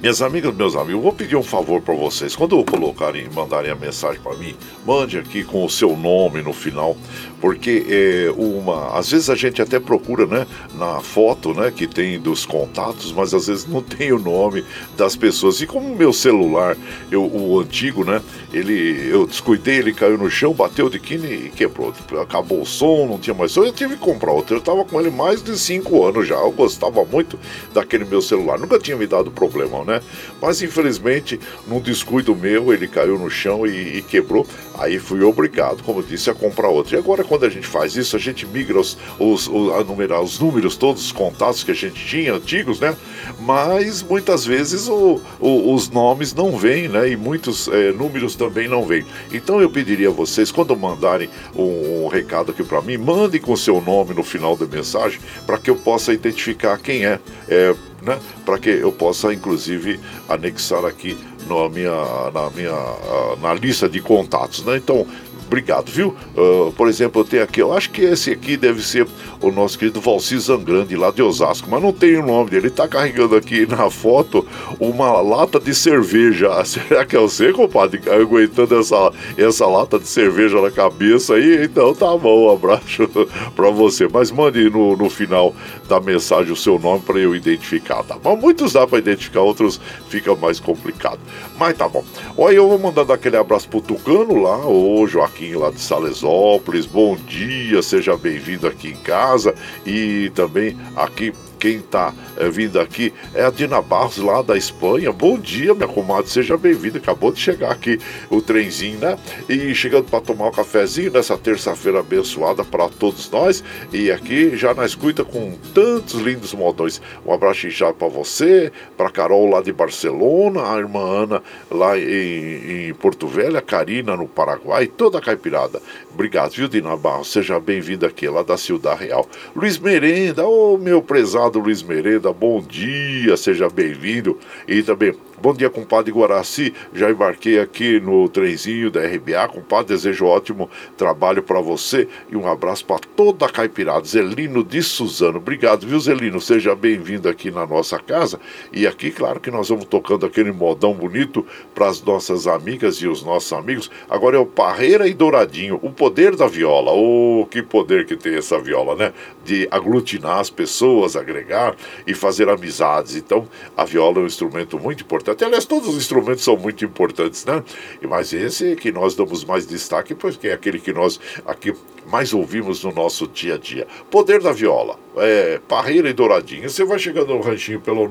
Minhas 0.07 0.23
amigas, 0.23 0.55
meus 0.55 0.77
amigos, 0.77 1.03
vou 1.03 1.13
pedir 1.13 1.35
um 1.35 1.43
favor 1.43 1.83
para 1.83 1.93
vocês. 1.93 2.37
Quando 2.37 2.63
colocarem, 2.63 3.29
mandarem 3.29 3.73
a 3.73 3.75
mensagem 3.75 4.21
para 4.23 4.37
mim, 4.37 4.55
mande 4.87 5.19
aqui 5.19 5.43
com 5.43 5.65
o 5.65 5.69
seu 5.69 5.97
nome 5.97 6.43
no 6.43 6.53
final, 6.53 6.97
porque 7.41 7.85
é 7.89 8.31
uma, 8.37 8.99
às 8.99 9.11
vezes 9.11 9.29
a 9.29 9.35
gente 9.35 9.61
até 9.61 9.79
procura, 9.79 10.27
né, 10.27 10.47
na 10.75 11.01
foto, 11.01 11.53
né, 11.55 11.71
que 11.71 11.87
tem 11.87 12.19
dos 12.19 12.47
contatos, 12.47 13.13
mas 13.13 13.35
às 13.35 13.47
vezes 13.47 13.67
não 13.67 13.83
tem 13.83 14.13
o 14.13 14.19
nome 14.19 14.65
das 14.97 15.17
pessoas. 15.17 15.61
E 15.61 15.67
como 15.67 15.95
meu 15.95 16.13
celular, 16.13 16.77
eu, 17.11 17.25
o 17.25 17.61
antigo, 17.61 18.05
né, 18.05 18.23
ele, 18.53 19.09
eu 19.11 19.27
descuidei, 19.27 19.77
ele 19.77 19.93
caiu 19.93 20.17
no 20.17 20.31
chão, 20.31 20.53
bateu 20.53 20.89
de 20.89 20.99
quina 20.99 21.27
e 21.27 21.51
quebrou. 21.51 21.93
Acabou 22.23 22.63
o 22.63 22.67
som, 22.67 23.07
não 23.07 23.19
tinha 23.19 23.35
mais 23.35 23.53
som. 23.53 23.65
Eu 23.65 23.73
tive 23.73 23.95
que 23.95 24.01
comprar 24.01 24.33
outro. 24.33 24.57
Eu 24.57 24.61
estava 24.61 24.85
com 24.85 25.01
ele 25.01 25.11
mais 25.11 25.43
de 25.43 25.59
cinco 25.59 26.07
anos 26.07 26.27
já. 26.27 26.37
Eu 26.37 26.53
gostava 26.53 27.05
muito 27.05 27.39
daquele 27.75 28.05
meu 28.05 28.23
celular. 28.23 28.59
Nunca 28.59 28.79
tinha 28.79 28.97
me 28.97 29.07
dado 29.07 29.31
problema, 29.31 29.85
né? 29.85 30.01
Mas 30.41 30.63
infelizmente, 30.63 31.39
num 31.67 31.81
descuido 31.81 32.35
meu, 32.35 32.73
ele 32.73 32.89
caiu 32.89 33.19
no 33.19 33.29
chão 33.29 33.67
e, 33.67 33.99
e 33.99 34.03
quebrou. 34.03 34.47
Aí 34.79 34.99
fui 34.99 35.23
obrigado, 35.23 35.83
como 35.83 36.03
disse, 36.03 36.31
a 36.31 36.35
comprar 36.35 36.69
outro. 36.69 36.95
E 36.95 36.99
agora, 36.99 37.25
quando 37.27 37.45
a 37.45 37.49
gente 37.49 37.67
faz 37.67 37.97
isso, 37.97 38.17
a 38.17 38.19
gente 38.19 38.47
migra 38.47 38.79
os, 38.79 38.97
os, 39.19 39.49
os, 39.49 39.87
numerar 39.87 40.23
os 40.23 40.39
números, 40.39 40.77
todos 40.77 41.07
os 41.07 41.13
contatos 41.13 41.63
que 41.63 41.71
a 41.71 41.75
gente 41.75 42.05
tinha 42.05 42.35
antigos, 42.35 42.81
né? 42.81 42.97
Mas 43.41 44.03
muitas 44.03 44.45
vezes 44.45 44.89
o, 44.89 45.21
o, 45.41 45.75
os 45.75 45.91
nomes 45.91 46.33
não 46.35 46.57
vêm, 46.57 46.89
né? 46.89 47.11
E 47.11 47.17
muitos 47.17 47.69
é, 47.69 47.93
números 47.93 48.35
também 48.35 48.69
não 48.69 48.85
vêm. 48.85 49.05
Então 49.33 49.61
eu 49.61 49.71
pediria 49.71 50.09
a 50.09 50.13
vocês, 50.13 50.51
quando 50.51 50.77
mandarem 50.77 51.29
um, 51.55 52.05
um 52.05 52.09
recado 52.09 52.51
aqui 52.51 52.63
para 52.63 52.81
mim, 52.81 52.97
mandem 52.97 53.41
com 53.41 53.57
seu 53.57 53.81
nome 53.81 54.15
no 54.15 54.23
final 54.23 54.57
da 54.57 54.67
mensagem 54.67 55.21
para 55.47 55.59
que 55.59 55.71
eu 55.71 55.77
possa 55.77 56.13
identificar 56.13 56.79
quem 56.79 57.05
é. 57.05 57.19
é 57.49 57.75
né? 58.03 58.19
Para 58.45 58.59
que 58.59 58.71
eu 58.71 58.93
possa, 58.93 59.33
inclusive, 59.33 59.99
anexar 60.29 60.85
aqui 60.85 61.19
na 61.49 61.69
minha, 61.69 62.31
na 62.33 62.51
minha 62.51 63.37
na 63.41 63.55
lista 63.55 63.89
de 63.89 64.01
contatos, 64.01 64.65
né? 64.65 64.77
Então, 64.77 65.07
obrigado, 65.47 65.91
viu? 65.91 66.15
Uh, 66.37 66.73
por 66.73 66.89
exemplo, 66.89 67.23
eu 67.23 67.25
tenho 67.25 67.43
aqui, 67.43 67.61
eu 67.61 67.73
acho 67.73 67.91
que 67.91 68.03
esse 68.03 68.31
aqui 68.31 68.57
deve 68.57 68.83
ser 68.83 69.07
o 69.41 69.51
nosso 69.51 69.79
querido 69.79 70.01
Valci 70.01 70.39
Zangrande, 70.39 70.97
lá 70.97 71.11
de 71.11 71.23
Osasco, 71.23 71.69
mas 71.71 71.83
não 71.83 71.93
tem 71.93 72.17
o 72.17 72.27
nome 72.27 72.51
dele. 72.51 72.67
Ele 72.67 72.71
tá 72.71 72.89
carregando 72.89 73.37
aqui 73.37 73.67
na 73.67 73.89
foto 73.91 74.47
uma 74.81 75.21
lata 75.21 75.61
de 75.61 75.75
cerveja. 75.75 76.51
Será 76.65 77.05
que 77.05 77.17
é 77.17 77.19
você, 77.19 77.53
compadre, 77.53 78.01
aguentando 78.11 78.79
essa, 78.79 79.13
essa 79.37 79.67
lata 79.67 79.99
de 79.99 80.09
cerveja 80.09 80.61
na 80.61 80.71
cabeça 80.71 81.35
aí? 81.35 81.65
Então 81.65 81.95
tá 81.95 82.17
bom, 82.17 82.47
um 82.47 82.51
abraço 82.51 83.09
pra 83.55 83.71
você. 83.71 84.09
Mas 84.09 84.31
mande 84.31 84.69
no, 84.71 84.97
no 84.97 85.09
final 85.09 85.55
da 85.89 86.01
mensagem 86.01 86.53
o 86.53 86.57
seu 86.57 86.79
nome 86.79 87.03
para 87.03 87.19
eu 87.19 87.35
identificar, 87.35 88.03
tá 88.03 88.17
bom? 88.17 88.37
Muitos 88.37 88.73
dá 88.73 88.87
para 88.87 88.99
identificar, 88.99 89.41
outros 89.41 89.81
fica 90.09 90.35
mais 90.35 90.59
complicado. 90.59 91.21
Mas 91.59 91.77
tá 91.77 91.89
bom. 91.89 92.05
Olha, 92.37 92.57
eu 92.57 92.69
vou 92.69 92.79
mandando 92.79 93.13
aquele 93.13 93.37
abraço 93.37 93.69
pro 93.69 93.81
Tucano 93.81 94.43
lá, 94.43 94.67
o 94.67 95.07
Joaquim 95.07 95.36
lá 95.45 95.71
de 95.71 95.81
Salesópolis. 95.81 96.87
Bom 96.87 97.15
dia, 97.15 97.83
seja 97.83 98.17
bem-vindo 98.17 98.67
aqui 98.67 98.89
em 98.89 98.97
casa 98.97 99.55
e 99.85 100.31
também 100.35 100.77
aqui 100.97 101.33
quem 101.59 101.77
está 101.77 102.15
é, 102.37 102.49
vindo 102.49 102.79
aqui 102.79 103.13
é 103.35 103.45
a 103.45 103.51
Dina 103.51 103.81
Barros, 103.81 104.19
lá 104.19 104.43
da 104.43 104.57
Espanha. 104.57 105.13
Bom 105.13 105.39
dia, 105.39 105.75
minha 105.75 105.89
comadre, 105.89 106.31
seja 106.31 106.57
bem-vinda. 106.57 106.99
Acabou 106.99 107.33
de 107.33 107.41
chegar 107.41 107.73
aqui 107.73 107.99
o 108.31 108.41
trenzinho, 108.41 108.99
né? 108.99 109.19
E 109.49 109.75
chegando 109.75 110.05
para 110.05 110.21
tomar 110.21 110.49
um 110.49 110.53
cafezinho 110.53 111.11
nessa 111.11 111.37
terça-feira 111.37 112.01
abençoada 112.01 112.65
para 112.65 112.89
todos 112.89 113.31
nós. 113.31 113.65
E 113.93 114.11
aqui 114.11 114.57
já 114.57 114.75
na 114.75 114.85
escuta 114.85 115.25
com 115.25 115.53
tantos 115.75 116.21
lindos 116.21 116.53
modões. 116.53 117.01
Um 117.25 117.33
abraço 117.33 117.67
inchado 117.67 117.95
para 117.95 118.09
você, 118.09 118.71
para 118.97 119.11
Carol 119.11 119.49
lá 119.49 119.63
de 119.63 119.73
Barcelona, 119.73 120.73
a 120.73 120.79
irmã 120.79 121.01
Ana 121.01 121.43
lá 121.71 121.99
em, 121.99 122.89
em 122.89 122.95
Porto 122.95 123.27
Velho, 123.27 123.57
a 123.57 123.63
Karina 123.63 124.17
no 124.17 124.29
Paraguai, 124.29 124.87
toda 124.87 125.19
a 125.19 125.21
caipirada. 125.21 125.81
Obrigado, 126.13 126.53
viu, 126.53 126.69
Dina 126.69 126.97
Barros? 126.97 127.33
Seja 127.33 127.59
bem-vinda 127.61 128.07
aqui, 128.07 128.29
lá 128.29 128.43
da 128.43 128.57
Ciudad 128.57 128.99
Real. 128.99 129.27
Luiz 129.55 129.79
Merenda, 129.79 130.47
ô 130.47 130.75
oh, 130.75 130.79
meu 130.79 131.03
prezado 131.03 131.46
Luiz 131.55 131.83
Merenda, 131.83 132.33
bom 132.33 132.61
dia, 132.61 133.37
seja 133.37 133.69
bem-vindo. 133.69 134.39
E 134.67 134.83
também 134.83 135.15
Bom 135.39 135.53
dia, 135.53 135.69
compadre 135.69 136.11
Guaraci. 136.11 136.73
Já 136.95 137.11
embarquei 137.11 137.61
aqui 137.61 138.01
no 138.01 138.27
trenzinho 138.27 138.91
da 138.91 139.03
RBA. 139.03 139.47
Compadre, 139.49 139.89
desejo 139.89 140.25
ótimo 140.25 140.71
trabalho 140.97 141.43
para 141.43 141.61
você 141.61 142.09
e 142.31 142.37
um 142.37 142.49
abraço 142.49 142.87
para 142.87 143.01
toda 143.15 143.45
a 143.45 143.49
caipirada. 143.51 144.07
Zelino 144.07 144.65
de 144.65 144.83
Suzano. 144.83 145.37
Obrigado, 145.37 145.87
viu, 145.87 146.01
Zelino? 146.01 146.41
Seja 146.41 146.75
bem-vindo 146.75 147.29
aqui 147.29 147.51
na 147.51 147.67
nossa 147.67 147.99
casa. 147.99 148.41
E 148.73 148.87
aqui, 148.87 149.11
claro 149.11 149.39
que 149.39 149.51
nós 149.51 149.69
vamos 149.69 149.85
tocando 149.85 150.25
aquele 150.25 150.51
modão 150.51 150.95
bonito 150.95 151.45
para 151.75 151.87
as 151.87 152.03
nossas 152.03 152.47
amigas 152.47 152.97
e 152.97 153.07
os 153.07 153.23
nossos 153.23 153.53
amigos. 153.53 153.91
Agora 154.09 154.39
é 154.39 154.41
o 154.41 154.47
Parreira 154.47 155.07
e 155.07 155.13
Douradinho, 155.13 155.79
o 155.83 155.91
poder 155.91 156.35
da 156.35 156.47
viola. 156.47 156.93
Oh, 156.93 157.47
que 157.51 157.63
poder 157.63 158.07
que 158.07 158.17
tem 158.17 158.37
essa 158.37 158.59
viola, 158.59 158.97
né? 158.97 159.13
De 159.45 159.69
aglutinar 159.71 160.39
as 160.39 160.49
pessoas, 160.49 161.15
agregar 161.15 161.77
e 162.07 162.15
fazer 162.15 162.49
amizades. 162.49 163.17
Então, 163.17 163.47
a 163.77 163.85
viola 163.85 164.21
é 164.21 164.23
um 164.23 164.27
instrumento 164.27 164.79
muito 164.79 165.05
importante 165.05 165.26
importante. 165.27 165.45
Aliás, 165.45 165.65
todos 165.65 165.89
os 165.89 165.97
instrumentos 165.97 166.45
são 166.45 166.57
muito 166.57 166.85
importantes, 166.85 167.45
né? 167.45 167.65
Mas 168.09 168.33
esse 168.33 168.77
que 168.77 168.93
nós 168.93 169.17
damos 169.17 169.45
mais 169.45 169.67
destaque, 169.67 170.15
porque 170.15 170.47
é 170.49 170.53
aquele 170.53 170.79
que 170.79 170.93
nós 170.93 171.19
aqui 171.45 171.75
mais 172.07 172.33
ouvimos 172.33 172.85
no 172.85 172.93
nosso 172.93 173.27
dia 173.27 173.55
a 173.55 173.59
dia. 173.59 173.89
Poder 174.11 174.41
da 174.41 174.53
viola, 174.53 174.97
é, 175.17 175.61
parreira 175.67 176.09
e 176.09 176.13
douradinha. 176.13 176.69
Você 176.69 176.85
vai 176.85 177.01
chegando 177.01 177.35
no 177.35 177.41
ranchinho 177.41 177.81
pelo 177.81 178.09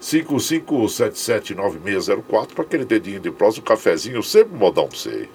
955779604 0.00 2.48
para 2.54 2.64
aquele 2.64 2.84
dedinho 2.84 3.20
de 3.20 3.30
próximo, 3.30 3.62
um 3.62 3.66
cafezinho, 3.66 4.20
sempre 4.22 4.56
modão 4.56 4.88
para 4.88 4.98
você. 4.98 5.28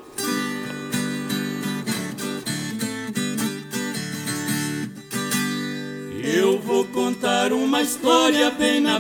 Eu 6.25 6.57
vou 6.59 6.85
contar 6.85 7.51
uma 7.53 7.81
história 7.81 8.49
bem 8.51 8.79
na 8.81 8.99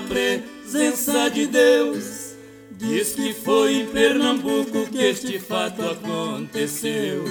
presença 0.73 1.29
de 1.29 1.45
Deus 1.45 2.33
Diz 2.71 3.13
que 3.13 3.31
foi 3.31 3.75
em 3.75 3.85
Pernambuco 3.85 4.87
que 4.87 4.97
este 4.97 5.37
fato 5.37 5.83
aconteceu. 5.83 7.23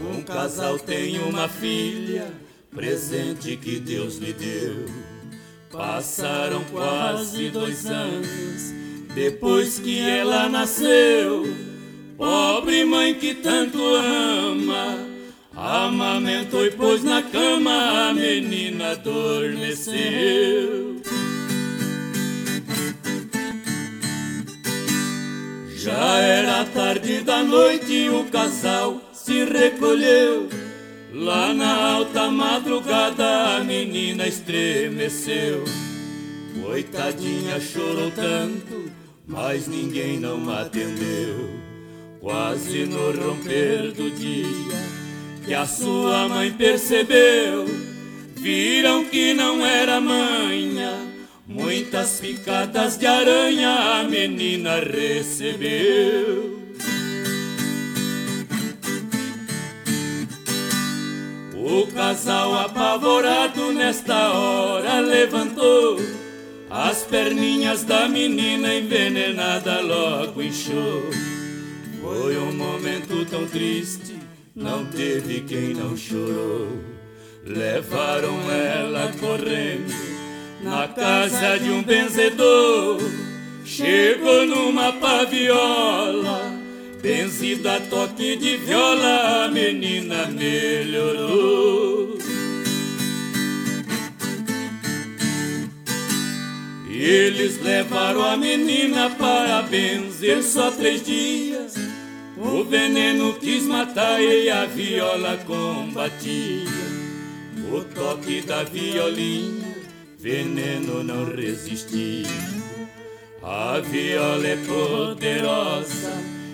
Um 0.00 0.22
casal 0.22 0.78
tem 0.78 1.18
uma 1.18 1.48
filha, 1.48 2.32
presente 2.70 3.56
que 3.56 3.80
Deus 3.80 4.18
lhe 4.18 4.32
deu. 4.32 4.86
Passaram 5.72 6.62
quase 6.70 7.50
dois 7.50 7.86
anos 7.86 8.72
depois 9.14 9.80
que 9.80 9.98
ela 9.98 10.48
nasceu. 10.48 11.42
Pobre 12.16 12.84
mãe 12.84 13.14
que 13.14 13.34
tanto 13.34 13.84
ama, 13.84 14.96
amamentou 15.54 16.64
e 16.64 16.70
pôs 16.70 17.02
na 17.02 17.20
cama, 17.20 18.08
a 18.08 18.14
menina 18.14 18.92
adormeceu. 18.92 19.94
Já 25.84 26.16
era 26.16 26.64
tarde 26.64 27.20
da 27.20 27.42
noite 27.42 27.92
e 27.92 28.08
o 28.08 28.24
casal 28.30 29.02
se 29.12 29.44
recolheu. 29.44 30.48
Lá 31.12 31.52
na 31.52 31.96
alta 31.96 32.30
madrugada 32.30 33.56
a 33.56 33.60
menina 33.62 34.26
estremeceu. 34.26 35.62
Coitadinha 36.62 37.60
chorou 37.60 38.10
tanto, 38.12 38.90
mas 39.26 39.68
ninguém 39.68 40.18
não 40.18 40.50
atendeu. 40.50 41.50
Quase 42.18 42.86
no 42.86 43.10
romper 43.10 43.92
do 43.92 44.10
dia, 44.10 44.80
que 45.44 45.52
a 45.52 45.66
sua 45.66 46.26
mãe 46.30 46.50
percebeu, 46.50 47.66
viram 48.36 49.04
que 49.04 49.34
não 49.34 49.66
era 49.66 50.00
manha 50.00 51.13
Muitas 51.94 52.18
picadas 52.18 52.96
de 52.96 53.06
aranha 53.06 54.00
a 54.00 54.02
menina 54.02 54.80
recebeu. 54.80 56.58
O 61.54 61.86
casal 61.94 62.52
apavorado 62.56 63.72
nesta 63.72 64.32
hora 64.32 64.98
levantou. 64.98 66.00
As 66.68 67.04
perninhas 67.04 67.84
da 67.84 68.08
menina 68.08 68.74
envenenada 68.74 69.80
logo 69.80 70.42
inchou. 70.42 71.08
Foi 72.02 72.36
um 72.38 72.52
momento 72.52 73.24
tão 73.26 73.46
triste, 73.46 74.16
não 74.52 74.84
teve 74.86 75.42
quem 75.42 75.74
não 75.74 75.96
chorou. 75.96 76.76
Levaram 77.46 78.50
ela 78.50 79.12
correndo 79.20 80.13
na 80.64 80.88
casa 80.88 81.58
de 81.58 81.70
um 81.70 81.82
benzedor. 81.82 82.98
Chegou 83.64 84.46
numa 84.46 84.92
paviola, 84.92 86.52
benzida 87.02 87.80
toque 87.90 88.36
de 88.36 88.56
viola, 88.56 89.44
a 89.44 89.48
menina 89.48 90.26
melhorou. 90.26 92.18
Eles 96.90 97.60
levaram 97.62 98.24
a 98.24 98.36
menina 98.36 99.10
para 99.10 99.62
benzer 99.62 100.42
só 100.42 100.70
três 100.70 101.04
dias. 101.04 101.74
O 102.36 102.64
veneno 102.64 103.34
quis 103.34 103.64
matar 103.64 104.22
e 104.22 104.48
a 104.48 104.64
viola 104.64 105.36
combatia. 105.46 106.64
O 107.70 107.82
toque 107.82 108.40
da 108.42 108.62
violinha 108.62 109.63
veneno 110.24 111.04
não 111.04 111.26
resistir. 111.36 112.26
A 113.42 113.78
viola 113.80 114.46
é 114.46 114.56
poderosa, 114.56 116.12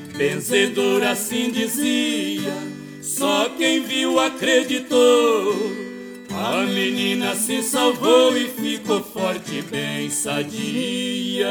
vencedora 0.08 1.10
assim 1.12 1.52
dizia. 1.52 2.52
Só 3.00 3.48
quem 3.50 3.84
viu 3.84 4.18
acreditou. 4.18 5.54
A 6.32 6.62
menina 6.66 7.36
se 7.36 7.62
salvou 7.62 8.36
e 8.36 8.48
ficou 8.48 9.04
forte 9.04 9.62
bem 9.62 10.10
sadia. 10.10 11.48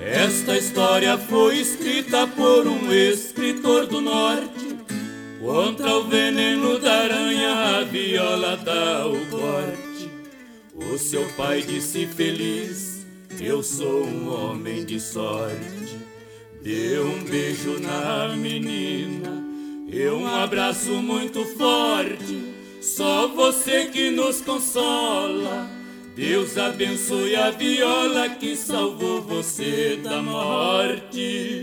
Esta 0.00 0.58
história 0.58 1.16
foi 1.16 1.60
escrita 1.60 2.26
por 2.26 2.66
um 2.66 2.92
escritor 2.92 3.86
do 3.86 4.00
norte 4.00 4.59
Contra 5.40 5.96
o 5.96 6.04
veneno 6.04 6.78
da 6.78 6.92
aranha, 6.92 7.78
a 7.78 7.84
viola 7.84 8.58
dá 8.58 9.06
o 9.06 9.24
corte. 9.30 10.10
O 10.74 10.98
seu 10.98 11.24
pai 11.30 11.62
disse 11.62 12.06
feliz: 12.06 13.06
Eu 13.40 13.62
sou 13.62 14.04
um 14.04 14.28
homem 14.28 14.84
de 14.84 15.00
sorte. 15.00 15.98
Deu 16.62 17.06
um 17.06 17.24
beijo 17.24 17.80
na 17.80 18.36
menina 18.36 19.42
e 19.90 20.06
um 20.08 20.26
abraço 20.26 20.90
muito 20.90 21.42
forte. 21.56 22.52
Só 22.82 23.26
você 23.28 23.86
que 23.86 24.10
nos 24.10 24.42
consola. 24.42 25.70
Deus 26.14 26.58
abençoe 26.58 27.34
a 27.34 27.50
viola 27.50 28.28
que 28.28 28.54
salvou 28.54 29.22
você 29.22 29.98
da 30.02 30.20
morte. 30.20 31.62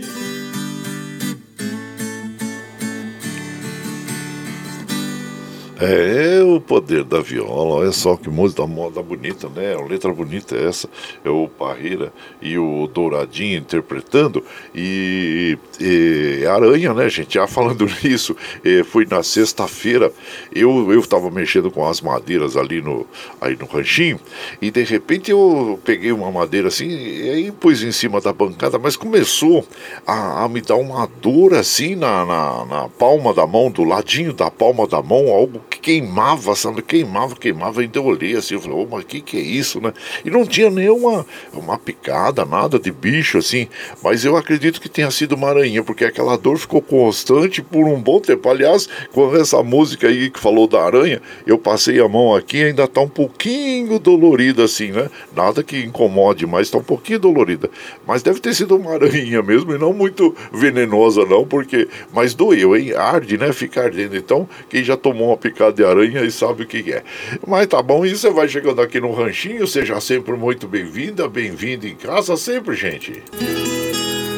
É, 5.80 6.42
o 6.42 6.60
poder 6.60 7.04
da 7.04 7.20
viola, 7.20 7.76
olha 7.76 7.92
só 7.92 8.16
que 8.16 8.28
música 8.28 8.66
moda 8.66 9.00
bonita, 9.00 9.48
né? 9.48 9.74
A 9.74 9.80
letra 9.80 10.12
bonita 10.12 10.56
é 10.56 10.66
essa. 10.66 10.88
É 11.24 11.30
o 11.30 11.48
Parreira 11.48 12.12
e 12.42 12.58
o 12.58 12.88
Douradinho 12.88 13.58
interpretando. 13.58 14.42
E, 14.74 15.56
e 15.80 16.44
Aranha, 16.46 16.92
né, 16.92 17.08
gente? 17.08 17.34
Já 17.34 17.46
falando 17.46 17.86
nisso, 18.02 18.36
é, 18.64 18.82
foi 18.82 19.06
na 19.08 19.22
sexta-feira. 19.22 20.12
Eu, 20.52 20.92
eu 20.92 21.00
mexendo 21.30 21.70
com 21.70 21.86
as 21.86 22.00
madeiras 22.00 22.56
ali 22.56 22.82
no, 22.82 23.06
aí 23.40 23.56
no 23.56 23.66
ranchinho. 23.66 24.18
E 24.60 24.72
de 24.72 24.82
repente 24.82 25.30
eu 25.30 25.78
peguei 25.84 26.10
uma 26.10 26.32
madeira 26.32 26.68
assim 26.68 26.88
e 26.88 27.30
aí 27.30 27.52
pus 27.52 27.84
em 27.84 27.92
cima 27.92 28.20
da 28.20 28.32
bancada, 28.32 28.78
mas 28.78 28.96
começou 28.96 29.64
a, 30.04 30.44
a 30.44 30.48
me 30.48 30.60
dar 30.60 30.76
uma 30.76 31.06
dor 31.20 31.54
assim 31.54 31.94
na, 31.94 32.26
na, 32.26 32.64
na 32.64 32.88
palma 32.88 33.32
da 33.32 33.46
mão, 33.46 33.70
do 33.70 33.84
ladinho 33.84 34.32
da 34.32 34.50
palma 34.50 34.86
da 34.86 35.00
mão, 35.00 35.28
algo 35.28 35.67
queimava, 35.76 36.54
sabe? 36.54 36.82
Queimava, 36.82 37.36
queimava. 37.36 37.84
Então 37.84 38.02
eu 38.02 38.08
olhei 38.08 38.36
assim, 38.36 38.54
eu 38.54 38.60
falei, 38.60 38.78
oh, 38.78 38.86
mas 38.90 39.04
que 39.04 39.20
que 39.20 39.36
é 39.36 39.40
isso, 39.40 39.80
né? 39.80 39.92
E 40.24 40.30
não 40.30 40.46
tinha 40.46 40.70
nenhuma 40.70 41.26
uma 41.52 41.78
picada, 41.78 42.44
nada 42.44 42.78
de 42.78 42.90
bicho 42.90 43.38
assim. 43.38 43.68
Mas 44.02 44.24
eu 44.24 44.36
acredito 44.36 44.80
que 44.80 44.88
tenha 44.88 45.10
sido 45.10 45.34
uma 45.34 45.48
aranha, 45.48 45.82
porque 45.82 46.04
aquela 46.04 46.36
dor 46.36 46.58
ficou 46.58 46.80
constante 46.80 47.62
por 47.62 47.86
um 47.86 48.00
bom 48.00 48.20
tempo. 48.20 48.48
Aliás, 48.48 48.88
com 49.12 49.34
essa 49.36 49.62
música 49.62 50.08
aí 50.08 50.30
que 50.30 50.40
falou 50.40 50.66
da 50.66 50.82
aranha, 50.82 51.20
eu 51.46 51.58
passei 51.58 52.00
a 52.00 52.08
mão 52.08 52.34
aqui 52.34 52.62
ainda 52.62 52.88
tá 52.88 53.00
um 53.00 53.08
pouquinho 53.08 53.98
dolorida 53.98 54.64
assim, 54.64 54.90
né? 54.90 55.10
Nada 55.34 55.62
que 55.62 55.78
incomode, 55.78 56.46
mas 56.46 56.70
tá 56.70 56.78
um 56.78 56.82
pouquinho 56.82 57.18
dolorida. 57.18 57.70
Mas 58.06 58.22
deve 58.22 58.40
ter 58.40 58.54
sido 58.54 58.76
uma 58.76 58.94
aranha 58.94 59.42
mesmo 59.42 59.74
e 59.74 59.78
não 59.78 59.92
muito 59.92 60.34
venenosa 60.52 61.24
não, 61.24 61.46
porque 61.46 61.88
mas 62.12 62.34
doeu, 62.34 62.76
hein? 62.76 62.94
Arde, 62.94 63.36
né? 63.36 63.52
Fica 63.52 63.82
ardendo. 63.82 64.16
Então, 64.16 64.48
quem 64.68 64.82
já 64.82 64.96
tomou 64.96 65.28
uma 65.28 65.36
picada 65.36 65.57
picada 65.58 65.72
de 65.72 65.84
aranha 65.84 66.22
e 66.22 66.30
sabe 66.30 66.62
o 66.62 66.66
que 66.66 66.92
é. 66.92 67.02
Mas 67.44 67.66
tá 67.66 67.82
bom, 67.82 68.06
e 68.06 68.16
você 68.16 68.30
vai 68.30 68.48
chegando 68.48 68.80
aqui 68.80 69.00
no 69.00 69.12
Ranchinho, 69.12 69.66
seja 69.66 70.00
sempre 70.00 70.34
muito 70.34 70.68
bem-vinda, 70.68 71.28
bem-vindo 71.28 71.86
em 71.86 71.96
casa 71.96 72.36
sempre, 72.36 72.76
gente. 72.76 73.20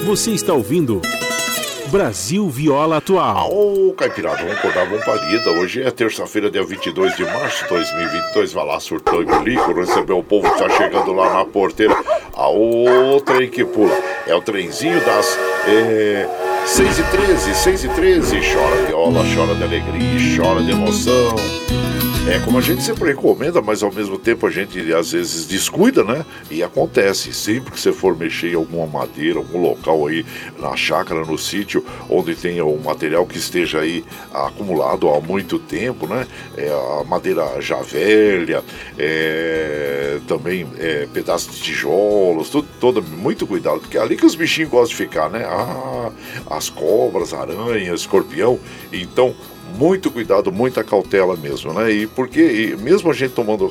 Você 0.07 0.31
está 0.31 0.55
ouvindo. 0.55 1.03
Brasil 1.89 2.49
Viola 2.49 2.99
Atual. 2.99 3.53
Ô, 3.53 3.89
oh, 3.89 3.93
Caipirada, 3.95 4.39
vamos 4.39 4.57
acordar, 4.57 4.87
vamos 4.87 5.05
parida. 5.05 5.51
Hoje 5.51 5.83
é 5.83 5.91
terça-feira, 5.91 6.49
dia 6.49 6.63
22 6.63 7.17
de 7.17 7.25
março 7.25 7.65
de 7.65 7.69
2022. 7.69 8.53
Vai 8.53 8.65
lá, 8.65 8.81
surtou 8.81 9.23
e 9.23 9.27
bilico, 9.27 9.73
recebeu 9.73 10.19
o 10.19 10.25
povo 10.25 10.49
que 10.53 10.59
tá 10.59 10.71
chegando 10.71 11.13
lá 11.13 11.35
na 11.35 11.45
porteira. 11.45 11.97
A 12.33 12.49
outra 12.49 13.43
em 13.43 13.51
que 13.51 13.65
pula. 13.65 13.93
É 14.27 14.35
o 14.35 14.41
trenzinho 14.41 15.05
das. 15.05 15.37
É 15.67 16.50
6 16.71 16.99
e 17.01 17.03
13, 17.03 17.55
6 17.55 17.85
e 17.85 17.89
13, 17.89 18.41
chora 18.55 18.87
viola, 18.87 19.25
chora 19.35 19.57
de 19.57 19.65
alegria, 19.65 20.37
chora 20.37 20.63
de 20.63 20.71
emoção. 20.71 21.60
É 22.29 22.39
como 22.39 22.59
a 22.59 22.61
gente 22.61 22.83
sempre 22.83 23.09
recomenda, 23.09 23.63
mas 23.63 23.83
ao 23.83 23.91
mesmo 23.91 24.19
tempo 24.19 24.47
a 24.47 24.51
gente 24.51 24.93
às 24.93 25.11
vezes 25.13 25.47
descuida, 25.47 26.05
né? 26.05 26.25
E 26.51 26.63
acontece, 26.63 27.33
sempre 27.33 27.73
que 27.73 27.81
você 27.81 27.93
for 27.93 28.17
mexer 28.17 28.53
em 28.53 28.55
alguma 28.55 28.87
madeira, 28.87 29.39
algum 29.39 29.61
local 29.61 30.07
aí 30.07 30.25
na 30.59 30.77
chácara, 30.77 31.25
no 31.25 31.37
sítio, 31.39 31.85
onde 32.09 32.37
tenha 32.37 32.65
um 32.65 32.77
material 32.79 33.27
que 33.27 33.39
esteja 33.39 33.81
aí 33.81 34.05
acumulado 34.33 35.09
há 35.09 35.21
muito 35.21 35.59
tempo, 35.59 36.07
né? 36.07 36.27
É, 36.57 36.69
a 37.01 37.05
madeira 37.05 37.61
já 37.61 37.81
velha, 37.81 38.63
é, 38.99 40.21
também 40.29 40.67
é, 40.79 41.09
pedaços 41.13 41.57
de 41.57 41.63
tijolos, 41.63 42.51
tudo, 42.51 42.69
todo, 42.79 43.03
muito 43.03 43.47
cuidado, 43.47 43.81
porque 43.81 43.97
é 43.97 44.01
ali 44.01 44.17
que 44.17 44.27
os 44.27 44.35
bichinhos 44.35 44.71
gostam 44.71 44.91
de 44.91 44.97
ficar, 44.97 45.31
né? 45.31 45.45
Ah, 45.45 46.13
as 46.51 46.69
cobras, 46.69 47.33
aranhas, 47.33 48.01
escorpião. 48.01 48.61
Então, 48.93 49.35
muito 49.77 50.11
cuidado, 50.11 50.53
muita 50.53 50.85
cautela 50.85 51.37
mesmo, 51.37 51.73
né? 51.73 51.91
E 51.91 52.07
porque 52.07 52.41
e 52.41 52.77
mesmo 52.77 53.11
a 53.11 53.15
gente 53.15 53.33
tomando 53.33 53.71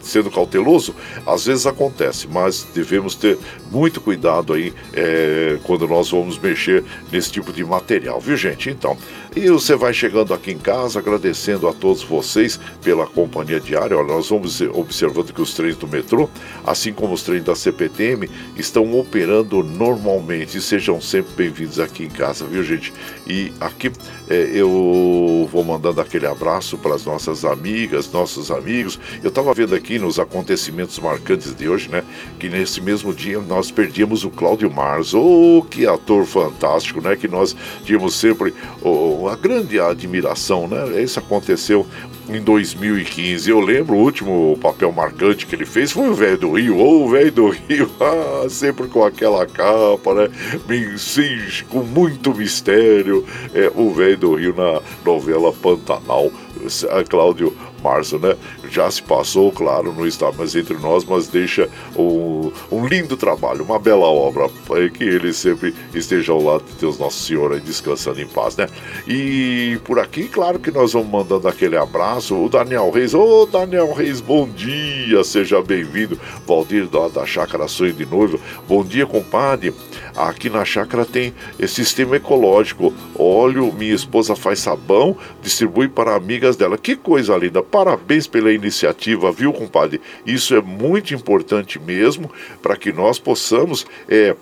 sendo 0.00 0.30
cauteloso, 0.30 0.94
às 1.26 1.46
vezes 1.46 1.66
acontece, 1.66 2.28
mas 2.28 2.66
devemos 2.74 3.14
ter 3.14 3.38
muito 3.70 4.00
cuidado 4.00 4.52
aí 4.52 4.72
é, 4.92 5.58
quando 5.64 5.86
nós 5.88 6.10
vamos 6.10 6.38
mexer 6.38 6.84
nesse 7.10 7.30
tipo 7.32 7.52
de 7.52 7.64
material, 7.64 8.20
viu 8.20 8.36
gente? 8.36 8.70
Então, 8.70 8.96
e 9.34 9.48
você 9.48 9.74
vai 9.74 9.94
chegando 9.94 10.34
aqui 10.34 10.52
em 10.52 10.58
casa, 10.58 10.98
agradecendo 10.98 11.66
a 11.66 11.72
todos 11.72 12.02
vocês 12.02 12.60
pela 12.82 13.06
companhia 13.06 13.58
diária. 13.58 13.96
Olha, 13.96 14.08
nós 14.08 14.28
vamos 14.28 14.60
observando 14.60 15.32
que 15.32 15.40
os 15.40 15.54
trens 15.54 15.76
do 15.76 15.88
metrô, 15.88 16.28
assim 16.66 16.92
como 16.92 17.14
os 17.14 17.22
trens 17.22 17.42
da 17.42 17.54
CPTM, 17.54 18.28
estão 18.56 18.98
operando 18.98 19.62
normalmente. 19.62 20.60
Sejam 20.60 21.00
sempre 21.00 21.32
bem-vindos 21.34 21.80
aqui 21.80 22.04
em 22.04 22.10
casa, 22.10 22.44
viu, 22.44 22.62
gente? 22.62 22.92
E 23.26 23.52
aqui 23.60 23.90
é, 24.28 24.50
eu 24.52 25.48
vou 25.50 25.64
mandando 25.64 26.00
aquele 26.00 26.26
abraço 26.26 26.76
para 26.76 26.94
as 26.94 27.04
nossas 27.04 27.44
amigas, 27.44 28.10
nossos 28.12 28.50
amigos. 28.50 29.00
Eu 29.22 29.28
estava 29.28 29.54
vendo 29.54 29.74
aqui 29.74 29.98
nos 29.98 30.18
acontecimentos 30.18 30.98
marcantes 30.98 31.54
de 31.54 31.68
hoje, 31.68 31.88
né? 31.88 32.04
Que 32.38 32.48
nesse 32.48 32.80
mesmo 32.80 33.14
dia 33.14 33.40
nós 33.40 33.70
perdíamos 33.70 34.24
o 34.24 34.30
Cláudio 34.30 34.70
Mars. 34.70 35.14
Oh, 35.14 35.64
que 35.70 35.86
ator 35.86 36.26
fantástico, 36.26 37.00
né? 37.00 37.16
Que 37.16 37.28
nós 37.28 37.56
tínhamos 37.84 38.14
sempre. 38.14 38.52
Oh, 38.82 39.21
uma 39.22 39.36
grande 39.36 39.78
admiração, 39.78 40.66
né? 40.66 41.00
Isso 41.00 41.18
aconteceu 41.18 41.86
em 42.28 42.40
2015. 42.42 43.50
Eu 43.50 43.60
lembro 43.60 43.94
o 43.94 44.00
último 44.00 44.58
papel 44.60 44.90
marcante 44.92 45.46
que 45.46 45.54
ele 45.54 45.64
fez 45.64 45.92
foi 45.92 46.08
o 46.08 46.14
velho 46.14 46.38
do 46.38 46.52
Rio, 46.52 46.76
ou 46.76 47.02
oh, 47.02 47.04
o 47.06 47.08
velho 47.10 47.32
do 47.32 47.48
Rio, 47.48 47.90
ah, 48.00 48.48
sempre 48.48 48.88
com 48.88 49.04
aquela 49.04 49.46
capa, 49.46 50.14
né? 50.14 50.28
Sim, 50.96 51.38
com 51.68 51.80
muito 51.80 52.34
mistério. 52.34 53.24
É, 53.54 53.70
o 53.74 53.92
velho 53.92 54.18
do 54.18 54.34
Rio 54.34 54.54
na 54.56 54.80
novela 55.04 55.52
Pantanal. 55.52 56.30
Cláudio 57.08 57.56
Março, 57.82 58.18
né? 58.18 58.36
Já 58.70 58.90
se 58.90 59.02
passou, 59.02 59.50
claro, 59.52 59.92
não 59.92 60.06
está 60.06 60.30
mais 60.32 60.54
entre 60.54 60.76
nós, 60.78 61.04
mas 61.04 61.28
deixa 61.28 61.68
um, 61.96 62.52
um 62.70 62.86
lindo 62.86 63.16
trabalho, 63.16 63.64
uma 63.64 63.78
bela 63.78 64.06
obra, 64.06 64.48
que 64.94 65.04
ele 65.04 65.32
sempre 65.32 65.74
esteja 65.94 66.32
ao 66.32 66.42
lado 66.42 66.64
de 66.64 66.72
Deus 66.80 66.98
Nosso 66.98 67.24
Senhor, 67.24 67.58
descansando 67.60 68.20
em 68.20 68.26
paz, 68.26 68.56
né? 68.56 68.66
E 69.06 69.78
por 69.84 69.98
aqui, 69.98 70.28
claro 70.28 70.58
que 70.58 70.70
nós 70.70 70.92
vamos 70.92 71.10
mandando 71.10 71.48
aquele 71.48 71.76
abraço, 71.76 72.34
o 72.36 72.48
Daniel 72.48 72.90
Reis, 72.90 73.14
ô 73.14 73.46
Daniel 73.46 73.92
Reis, 73.92 74.20
bom 74.20 74.48
dia, 74.48 75.22
seja 75.24 75.62
bem-vindo, 75.62 76.18
Valdir 76.46 76.86
da, 76.86 77.08
da 77.08 77.26
Chácara 77.26 77.68
Sonho 77.68 77.92
de 77.92 78.06
Noivo, 78.06 78.40
bom 78.68 78.84
dia, 78.84 79.06
compadre, 79.06 79.74
aqui 80.16 80.48
na 80.48 80.64
chácara 80.64 81.04
tem 81.04 81.34
esse 81.58 81.74
sistema 81.74 82.16
ecológico, 82.16 82.92
óleo, 83.18 83.72
minha 83.72 83.94
esposa 83.94 84.36
faz 84.36 84.60
sabão, 84.60 85.16
distribui 85.42 85.88
para 85.88 86.14
amigas 86.14 86.56
dela, 86.56 86.78
que 86.78 86.96
coisa 86.96 87.36
linda, 87.36 87.62
Parabéns 87.72 88.26
pela 88.26 88.52
iniciativa, 88.52 89.32
viu, 89.32 89.50
compadre? 89.50 89.98
Isso 90.26 90.54
é 90.54 90.60
muito 90.60 91.14
importante 91.14 91.80
mesmo 91.80 92.30
para 92.60 92.76
que 92.76 92.92
nós 92.92 93.18
possamos 93.18 93.86
é, 94.06 94.36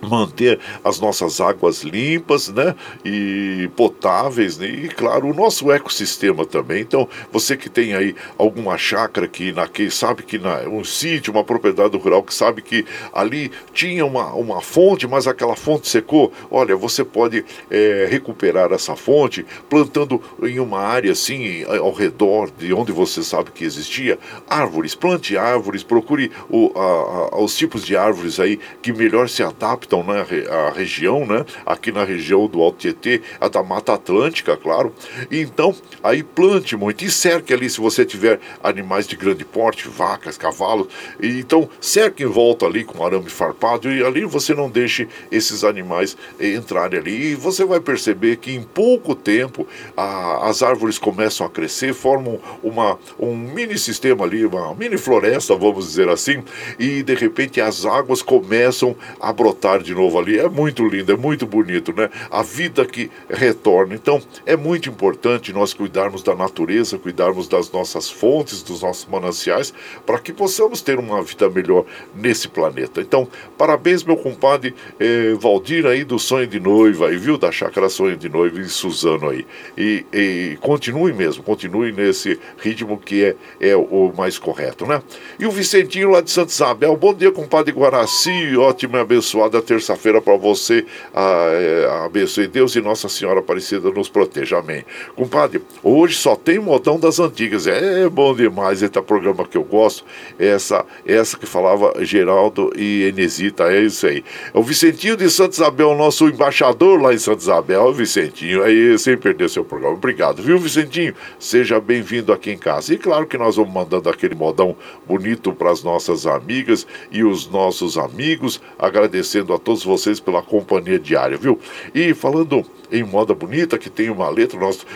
manter 0.00 0.58
as 0.84 1.00
nossas 1.00 1.40
águas 1.40 1.82
limpas, 1.82 2.48
né, 2.48 2.74
e 3.04 3.68
potáveis, 3.76 4.58
né? 4.58 4.66
e 4.66 4.88
claro, 4.88 5.28
o 5.28 5.34
nosso 5.34 5.70
ecossistema 5.72 6.44
também. 6.44 6.82
Então, 6.82 7.08
você 7.32 7.56
que 7.56 7.68
tem 7.68 7.94
aí 7.94 8.14
alguma 8.36 8.76
chácara 8.78 9.26
que 9.26 9.52
na 9.52 9.66
que 9.66 9.90
sabe 9.90 10.22
que 10.22 10.38
na 10.38 10.60
um 10.68 10.84
sítio, 10.84 11.32
uma 11.32 11.44
propriedade 11.44 11.96
rural 11.96 12.22
que 12.22 12.34
sabe 12.34 12.62
que 12.62 12.84
ali 13.12 13.50
tinha 13.72 14.04
uma, 14.04 14.32
uma 14.34 14.60
fonte, 14.60 15.06
mas 15.06 15.26
aquela 15.26 15.56
fonte 15.56 15.88
secou, 15.88 16.32
olha, 16.50 16.76
você 16.76 17.04
pode 17.04 17.44
é, 17.70 18.06
recuperar 18.10 18.72
essa 18.72 18.94
fonte 18.94 19.44
plantando 19.68 20.22
em 20.42 20.58
uma 20.60 20.80
área 20.80 21.12
assim 21.12 21.64
ao 21.64 21.92
redor 21.92 22.50
de 22.56 22.72
onde 22.72 22.92
você 22.92 23.22
sabe 23.22 23.50
que 23.50 23.64
existia 23.64 24.18
árvores, 24.48 24.94
plante 24.94 25.36
árvores, 25.36 25.82
procure 25.82 26.30
o, 26.48 26.72
a, 26.76 27.34
a, 27.36 27.40
os 27.40 27.56
tipos 27.56 27.84
de 27.84 27.96
árvores 27.96 28.38
aí 28.40 28.58
que 28.82 28.92
melhor 28.92 29.28
se 29.28 29.42
adaptam 29.42 29.87
adaptam 29.88 30.04
né, 30.04 30.24
a 30.50 30.70
região, 30.70 31.26
né? 31.26 31.44
Aqui 31.64 31.90
na 31.90 32.04
região 32.04 32.46
do 32.46 32.60
Alto 32.60 32.78
Tietê, 32.78 33.22
a 33.40 33.48
da 33.48 33.62
Mata 33.62 33.94
Atlântica, 33.94 34.56
claro. 34.56 34.94
Então, 35.30 35.74
aí 36.02 36.22
plante 36.22 36.76
muito 36.76 37.04
e 37.04 37.10
cerque 37.10 37.52
ali 37.52 37.68
se 37.70 37.80
você 37.80 38.04
tiver 38.04 38.38
animais 38.62 39.06
de 39.06 39.16
grande 39.16 39.44
porte, 39.44 39.88
vacas, 39.88 40.36
cavalos. 40.36 40.88
E, 41.20 41.40
então, 41.40 41.68
cerque 41.80 42.22
em 42.22 42.26
volta 42.26 42.66
ali 42.66 42.84
com 42.84 43.04
arame 43.04 43.30
farpado 43.30 43.90
e 43.90 44.04
ali 44.04 44.24
você 44.24 44.54
não 44.54 44.68
deixe 44.68 45.08
esses 45.30 45.64
animais 45.64 46.16
entrarem 46.40 47.00
ali. 47.00 47.32
E 47.32 47.34
você 47.34 47.64
vai 47.64 47.80
perceber 47.80 48.36
que 48.36 48.52
em 48.52 48.62
pouco 48.62 49.14
tempo 49.14 49.66
a, 49.96 50.48
as 50.48 50.62
árvores 50.62 50.98
começam 50.98 51.46
a 51.46 51.50
crescer, 51.50 51.94
formam 51.94 52.38
uma, 52.62 52.98
um 53.18 53.34
mini 53.34 53.78
sistema 53.78 54.24
ali, 54.24 54.44
uma 54.44 54.74
mini 54.74 54.98
floresta, 54.98 55.54
vamos 55.56 55.86
dizer 55.86 56.08
assim, 56.08 56.42
e 56.78 57.02
de 57.02 57.14
repente 57.14 57.60
as 57.60 57.84
águas 57.84 58.22
começam 58.22 58.96
a 59.20 59.32
brotar 59.32 59.77
de 59.82 59.94
novo 59.94 60.18
ali. 60.18 60.38
É 60.38 60.48
muito 60.48 60.86
lindo, 60.86 61.12
é 61.12 61.16
muito 61.16 61.46
bonito, 61.46 61.92
né? 61.92 62.10
A 62.30 62.42
vida 62.42 62.84
que 62.84 63.10
retorna. 63.28 63.94
Então, 63.94 64.20
é 64.46 64.56
muito 64.56 64.88
importante 64.88 65.52
nós 65.52 65.72
cuidarmos 65.72 66.22
da 66.22 66.34
natureza, 66.34 66.98
cuidarmos 66.98 67.48
das 67.48 67.70
nossas 67.70 68.10
fontes, 68.10 68.62
dos 68.62 68.82
nossos 68.82 69.06
mananciais, 69.06 69.72
para 70.06 70.18
que 70.18 70.32
possamos 70.32 70.80
ter 70.80 70.98
uma 70.98 71.22
vida 71.22 71.48
melhor 71.48 71.84
nesse 72.14 72.48
planeta. 72.48 73.00
Então, 73.00 73.28
parabéns, 73.56 74.02
meu 74.04 74.16
compadre 74.16 74.74
eh, 74.98 75.34
Valdir 75.38 75.86
aí 75.86 76.04
do 76.04 76.18
Sonho 76.18 76.46
de 76.46 76.60
Noiva, 76.60 77.08
aí, 77.08 77.16
viu? 77.16 77.38
Da 77.38 77.52
Chácara 77.52 77.88
Sonho 77.88 78.16
de 78.16 78.28
Noiva 78.28 78.60
e 78.60 78.64
Suzano 78.68 79.28
aí. 79.28 79.46
E, 79.76 80.04
e 80.12 80.58
continue 80.60 81.12
mesmo, 81.12 81.42
continue 81.42 81.92
nesse 81.92 82.38
ritmo 82.58 82.98
que 82.98 83.24
é, 83.24 83.36
é 83.60 83.76
o 83.76 84.12
mais 84.16 84.38
correto, 84.38 84.86
né? 84.86 85.02
E 85.38 85.46
o 85.46 85.50
Vicentinho 85.50 86.10
lá 86.10 86.20
de 86.20 86.30
Santa 86.30 86.50
Isabel, 86.50 86.96
bom 86.96 87.14
dia, 87.14 87.30
compadre 87.30 87.72
Guaraci, 87.72 88.56
ótima 88.56 88.98
e 88.98 89.00
abençoada 89.00 89.60
terça-feira 89.68 90.20
para 90.22 90.36
você. 90.36 90.86
A 91.12 92.06
abençoe 92.06 92.48
Deus 92.48 92.74
e 92.74 92.80
Nossa 92.80 93.08
Senhora 93.08 93.40
Aparecida 93.40 93.90
nos 93.90 94.08
proteja. 94.08 94.58
Amém. 94.58 94.84
Compadre, 95.14 95.62
hoje 95.82 96.14
só 96.14 96.34
tem 96.34 96.58
modão 96.58 96.98
das 96.98 97.20
antigas. 97.20 97.66
É 97.66 98.08
bom 98.08 98.34
demais. 98.34 98.82
Esse 98.82 99.00
programa 99.02 99.46
que 99.46 99.56
eu 99.56 99.64
gosto. 99.64 100.04
Essa, 100.38 100.84
essa 101.06 101.36
que 101.36 101.44
falava 101.46 101.92
Geraldo 102.04 102.72
e 102.74 103.04
Enesita. 103.04 103.64
É 103.64 103.82
isso 103.82 104.06
aí. 104.06 104.24
O 104.54 104.62
Vicentinho 104.62 105.16
de 105.16 105.28
Santa 105.28 105.54
Isabel, 105.54 105.94
nosso 105.94 106.26
embaixador 106.28 107.00
lá 107.00 107.12
em 107.12 107.18
Santa 107.18 107.42
Isabel. 107.42 107.92
Vicentinho, 107.92 108.62
aí 108.62 108.98
sem 108.98 109.16
perder 109.16 109.50
seu 109.50 109.64
programa. 109.64 109.94
Obrigado, 109.94 110.42
viu, 110.42 110.58
Vicentinho? 110.58 111.14
Seja 111.38 111.78
bem-vindo 111.78 112.32
aqui 112.32 112.50
em 112.50 112.58
casa. 112.58 112.94
E 112.94 112.98
claro 112.98 113.26
que 113.26 113.36
nós 113.36 113.56
vamos 113.56 113.72
mandando 113.72 114.08
aquele 114.08 114.34
modão 114.34 114.74
bonito 115.06 115.52
para 115.52 115.70
as 115.70 115.82
nossas 115.82 116.26
amigas 116.26 116.86
e 117.10 117.22
os 117.22 117.48
nossos 117.50 117.98
amigos, 117.98 118.60
agradecendo 118.78 119.52
a 119.52 119.57
a 119.58 119.60
todos 119.60 119.84
vocês 119.84 120.18
pela 120.18 120.42
companhia 120.42 120.98
diária, 120.98 121.36
viu? 121.36 121.58
E 121.94 122.14
falando 122.14 122.64
em 122.90 123.02
moda 123.02 123.34
bonita, 123.34 123.78
que 123.78 123.90
tem 123.90 124.08
uma 124.08 124.28
letra, 124.28 124.58
nós 124.58 124.86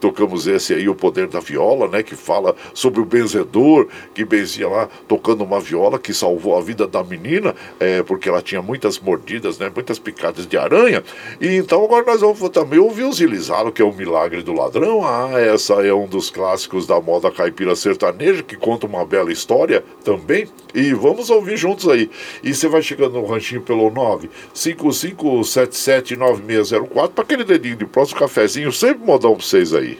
tocamos 0.00 0.46
esse 0.46 0.74
aí, 0.74 0.88
O 0.88 0.94
Poder 0.94 1.26
da 1.28 1.40
Viola, 1.40 1.88
né? 1.88 2.02
Que 2.02 2.14
fala 2.14 2.54
sobre 2.74 3.00
o 3.00 3.04
benzedor, 3.04 3.88
que 4.14 4.24
benzia 4.24 4.68
lá 4.68 4.88
tocando 5.06 5.42
uma 5.42 5.60
viola 5.60 5.98
que 5.98 6.12
salvou 6.12 6.56
a 6.56 6.60
vida 6.60 6.86
da 6.86 7.02
menina, 7.02 7.54
é, 7.80 8.02
porque 8.02 8.28
ela 8.28 8.42
tinha 8.42 8.60
muitas 8.60 8.98
mordidas, 8.98 9.58
né? 9.58 9.70
Muitas 9.74 9.98
picadas 9.98 10.46
de 10.46 10.56
aranha. 10.58 11.02
E 11.40 11.56
então 11.56 11.84
agora 11.84 12.04
nós 12.04 12.20
vamos 12.20 12.48
também 12.50 12.78
ouvir 12.78 13.04
o 13.04 13.12
Zilizaro, 13.12 13.72
que 13.72 13.80
é 13.80 13.84
o 13.84 13.92
Milagre 13.92 14.42
do 14.42 14.52
Ladrão. 14.52 15.04
Ah, 15.04 15.30
essa 15.40 15.74
é 15.86 15.94
um 15.94 16.06
dos 16.06 16.30
clássicos 16.30 16.86
da 16.86 17.00
moda 17.00 17.30
caipira 17.30 17.74
sertaneja, 17.74 18.42
que 18.42 18.56
conta 18.56 18.86
uma 18.86 19.04
bela 19.04 19.32
história 19.32 19.82
também. 20.04 20.48
E 20.74 20.92
vamos 20.92 21.30
ouvir 21.30 21.56
juntos 21.56 21.88
aí. 21.88 22.10
E 22.42 22.54
você 22.54 22.68
vai 22.68 22.82
chegando 22.82 23.14
no 23.14 23.24
ranchinho 23.24 23.62
pelo 23.62 23.90
955779604 24.54 27.08
para 27.10 27.24
aquele 27.24 27.44
dedinho 27.44 27.76
de 27.76 27.84
próximo 27.86 28.20
cafezinho, 28.20 28.72
sempre 28.72 29.04
modão 29.04 29.34
para 29.34 29.44
vocês 29.44 29.74
aí. 29.74 29.98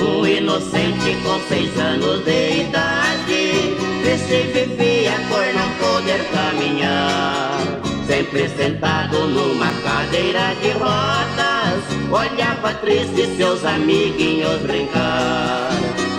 Um 0.00 0.24
inocente 0.26 1.16
com 1.24 1.40
seis 1.48 1.76
anos 1.78 2.24
de 2.24 2.62
idade, 2.62 3.76
cresci 4.02 4.42
vivia 4.52 4.85
Sempre 8.16 8.48
sentado 8.48 9.26
numa 9.26 9.70
cadeira 9.82 10.54
de 10.62 10.70
rodas, 10.70 11.84
olhava 12.10 12.72
triste 12.80 13.36
seus 13.36 13.62
amiguinhos 13.62 14.62
brincar. 14.62 15.68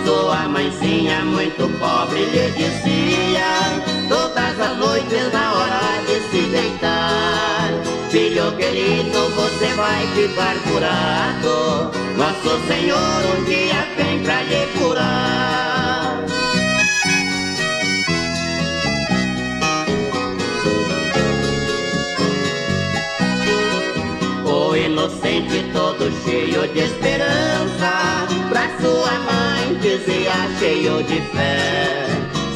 Sua 0.06 0.48
mãezinha 0.48 1.24
muito 1.24 1.68
pobre 1.80 2.24
lhe 2.24 2.52
dizia 2.52 3.50
Todas 4.08 4.60
as 4.60 4.76
noites 4.76 5.32
na 5.32 5.52
hora 5.52 5.80
de 6.06 6.20
se 6.30 6.42
deitar. 6.46 7.68
Filho 8.10 8.52
querido, 8.52 9.30
você 9.30 9.74
vai 9.74 10.06
ficar 10.14 10.54
curado. 10.70 11.90
Nosso 12.16 12.66
Senhor 12.68 13.40
um 13.40 13.44
dia 13.44 13.84
vem 13.96 14.22
pra 14.22 14.40
lhe 14.42 14.66
curar 14.78 15.87
inocente, 25.08 25.64
todo 25.72 26.12
cheio 26.24 26.68
de 26.68 26.80
esperança. 26.80 28.26
Pra 28.48 28.68
sua 28.80 29.18
mãe 29.20 29.74
dizia 29.80 30.32
cheio 30.58 31.02
de 31.02 31.20
fé. 31.32 32.06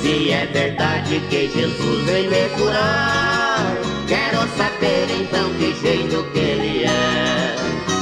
Se 0.02 0.30
é 0.30 0.46
verdade 0.46 1.20
que 1.30 1.48
Jesus 1.48 2.04
vem 2.04 2.28
me 2.28 2.48
curar, 2.56 3.76
quero 4.06 4.38
saber 4.56 5.06
então 5.10 5.50
que 5.54 5.74
jeito 5.80 6.24
que 6.32 6.38
ele 6.38 6.84
é. 6.84 7.56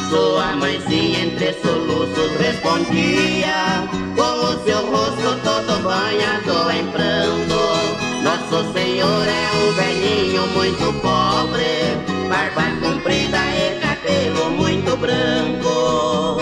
Sua 0.08 0.56
mãezinha 0.56 1.24
entre 1.24 1.52
soluços 1.54 2.36
respondia, 2.40 3.88
com 4.16 4.46
o 4.46 4.64
seu 4.64 4.90
rosto 4.90 5.40
todo 5.44 5.82
banhado 5.82 6.70
em 6.72 6.86
pranto. 6.90 7.60
Nosso 8.24 8.72
Senhor 8.72 9.26
é 9.28 9.50
um 9.56 9.72
velhinho 9.74 10.46
muito 10.48 10.92
pobre, 11.00 12.28
barba 12.28 12.62
comprida 12.80 13.38
e 13.38 13.89
cabelo 14.10 14.50
muito 14.50 14.96
branco. 14.96 16.40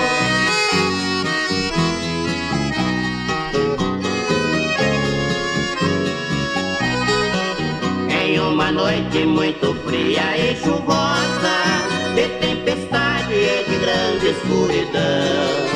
Em 8.11 8.39
uma 8.41 8.73
noite 8.73 9.25
muito 9.25 9.75
fria 9.87 10.37
e 10.37 10.57
chuvosa, 10.57 11.59
de 12.15 12.29
tempestade 12.39 13.35
e 13.35 13.65
de 13.69 13.79
grande 13.79 14.29
escuridão, 14.31 15.69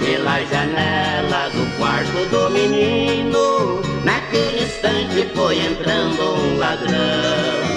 pela 0.00 0.44
janela 0.44 1.50
do 1.50 1.78
quarto 1.78 2.28
do 2.30 2.50
menino, 2.50 3.80
naquele 4.04 4.64
instante 4.64 5.28
foi 5.34 5.58
entrando 5.58 6.22
um 6.22 6.58
ladrão. 6.58 7.75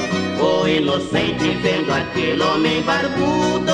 Inocente 0.78 1.50
vendo 1.64 1.92
aquele 1.92 2.42
homem 2.44 2.84
barbudo, 2.84 3.74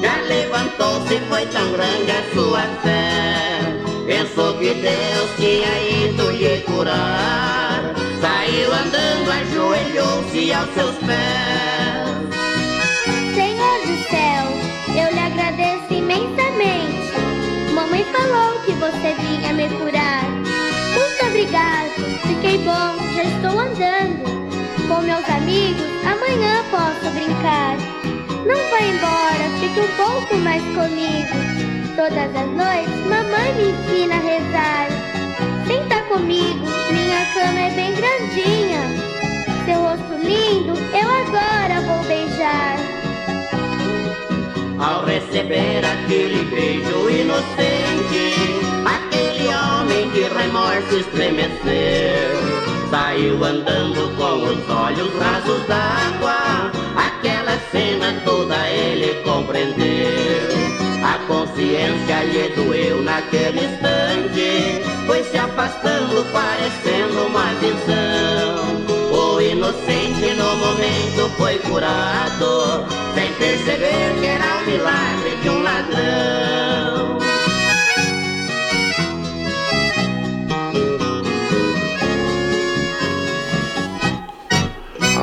já 0.00 0.16
levantou-se, 0.28 1.18
foi 1.28 1.44
tão 1.46 1.72
grande 1.72 2.10
a 2.12 2.22
sua 2.32 2.62
fé. 2.82 3.60
Pensou 4.06 4.54
que 4.54 4.72
Deus 4.74 5.30
tinha 5.36 6.06
ido 6.06 6.30
lhe 6.30 6.60
curar. 6.60 7.82
Saiu 8.20 8.72
andando, 8.72 9.30
ajoelhou-se 9.32 10.52
aos 10.52 10.72
seus 10.72 10.96
pés. 10.98 12.30
Senhor 13.34 13.80
do 13.80 14.08
céu, 14.08 14.46
eu 14.88 15.12
lhe 15.12 15.20
agradeço 15.20 15.92
imensamente. 15.92 17.12
Mamãe 17.74 18.04
falou 18.04 18.60
que 18.60 18.72
você 18.74 19.14
vinha 19.20 19.52
me 19.52 19.68
curar. 19.68 20.24
Muito 20.94 21.26
obrigado, 21.26 22.20
fiquei 22.22 22.58
bom, 22.58 22.96
já 23.16 23.24
estou 23.24 23.58
andando. 23.58 24.30
Com 24.90 25.02
meus 25.02 25.24
amigos, 25.28 25.86
amanhã 26.04 26.64
posso 26.68 27.14
brincar. 27.14 27.76
Não 28.44 28.56
vá 28.70 28.80
embora, 28.80 29.48
fique 29.60 29.78
um 29.78 29.96
pouco 29.96 30.36
mais 30.38 30.60
comigo. 30.74 31.30
Todas 31.94 32.34
as 32.34 32.50
noites, 32.50 33.06
mamãe 33.06 33.52
me 33.54 33.70
ensina 33.70 34.16
a 34.16 34.18
rezar. 34.18 34.88
Senta 35.68 36.02
comigo, 36.08 36.66
minha 36.90 37.24
cama 37.32 37.60
é 37.60 37.70
bem 37.70 37.94
grandinha. 37.94 38.80
Seu 39.64 39.80
rosto 39.80 40.26
lindo, 40.26 40.74
eu 40.92 41.08
agora 41.08 41.80
vou 41.82 42.02
beijar. 42.08 42.76
Ao 44.80 45.04
receber 45.04 45.84
aquele 45.84 46.44
beijo 46.50 47.08
inocente, 47.08 48.34
aquele 48.84 49.54
homem 49.54 50.10
de 50.10 50.22
remorso 50.22 50.96
estremeceu. 50.96 52.69
Saiu 52.90 53.44
andando 53.44 54.16
com 54.16 54.42
os 54.42 54.68
olhos 54.68 55.16
rasos 55.16 55.64
d'água, 55.68 56.72
aquela 56.96 57.56
cena 57.70 58.20
toda 58.24 58.68
ele 58.68 59.14
compreendeu. 59.22 60.48
A 61.04 61.16
consciência 61.28 62.24
lhe 62.24 62.48
doeu 62.48 63.00
naquele 63.00 63.60
instante, 63.64 64.82
foi 65.06 65.22
se 65.22 65.38
afastando, 65.38 66.26
parecendo 66.32 67.26
uma 67.28 67.54
visão. 67.60 68.80
O 69.16 69.40
inocente 69.40 70.34
no 70.34 70.56
momento 70.56 71.30
foi 71.38 71.60
curado, 71.60 72.84
sem 73.14 73.32
perceber 73.34 74.18
que 74.18 74.26
era 74.26 74.56
o 74.56 74.66
milagre 74.66 75.36
de 75.40 75.48
um 75.48 75.62
ladrão. 75.62 76.29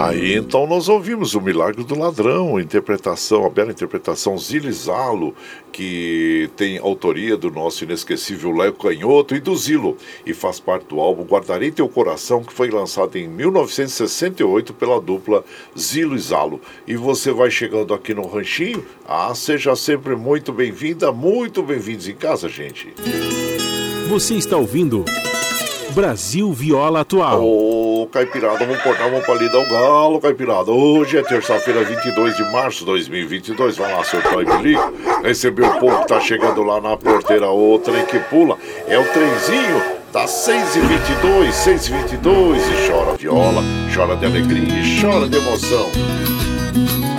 Aí 0.07 0.35
então 0.35 0.65
nós 0.65 0.87
ouvimos 0.87 1.35
o 1.35 1.41
Milagre 1.41 1.83
do 1.83 1.99
Ladrão, 1.99 2.55
a 2.55 2.61
interpretação, 2.61 3.45
a 3.45 3.49
bela 3.49 3.71
interpretação 3.71 4.37
Zilizalo, 4.37 5.35
que 5.69 6.49
tem 6.55 6.77
autoria 6.77 7.35
do 7.35 7.51
nosso 7.51 7.83
inesquecível 7.83 8.55
Léo 8.55 8.71
Canhoto 8.71 9.35
e 9.35 9.41
do 9.41 9.53
Zilo, 9.53 9.97
e 10.25 10.33
faz 10.33 10.61
parte 10.61 10.85
do 10.87 11.01
álbum 11.01 11.23
Guardarei 11.23 11.71
Teu 11.71 11.89
Coração, 11.89 12.41
que 12.41 12.53
foi 12.53 12.69
lançado 12.69 13.17
em 13.17 13.27
1968 13.27 14.73
pela 14.73 15.01
dupla 15.01 15.43
Zilo 15.77 16.15
e 16.15 16.19
Zalo. 16.19 16.61
E 16.87 16.95
você 16.95 17.33
vai 17.33 17.51
chegando 17.51 17.93
aqui 17.93 18.13
no 18.13 18.25
Ranchinho, 18.25 18.85
ah, 19.05 19.35
seja 19.35 19.75
sempre 19.75 20.15
muito 20.15 20.53
bem-vinda, 20.53 21.11
muito 21.11 21.61
bem-vindos 21.61 22.07
em 22.07 22.15
casa, 22.15 22.47
gente. 22.47 22.93
Você 24.07 24.35
está 24.35 24.55
ouvindo 24.55 25.03
Brasil 25.93 26.53
Viola 26.53 27.01
Atual. 27.01 27.43
Ô, 27.43 27.86
Caipirada, 28.07 28.65
vamos 28.65 28.81
cortar 28.81 29.07
uma 29.07 29.21
palida 29.21 29.57
ao 29.57 29.65
galo, 29.65 30.19
Caipirada. 30.19 30.71
Hoje 30.71 31.17
é 31.17 31.21
terça-feira, 31.21 31.83
22 31.83 32.35
de 32.37 32.43
março 32.51 32.79
de 32.79 32.85
2022. 32.85 33.77
Vai 33.77 33.91
lá, 33.91 34.03
seu 34.03 34.21
pai 34.21 34.45
Bilico. 34.45 34.93
Recebeu 35.23 35.67
o 35.67 35.79
povo 35.79 36.01
que 36.01 36.07
tá 36.07 36.19
chegando 36.19 36.63
lá 36.63 36.79
na 36.79 36.95
porteira, 36.95 37.47
outra 37.47 38.01
que 38.03 38.19
pula. 38.19 38.57
É 38.87 38.97
o 38.97 39.03
trenzinho 39.05 39.83
das 40.13 40.29
6h22, 40.47 41.51
6h22. 41.51 42.57
E 42.57 42.89
chora 42.89 43.17
viola, 43.17 43.63
chora 43.93 44.15
de 44.15 44.25
alegria 44.25 44.79
e 44.79 45.01
chora 45.01 45.27
de 45.27 45.37
emoção. 45.37 46.46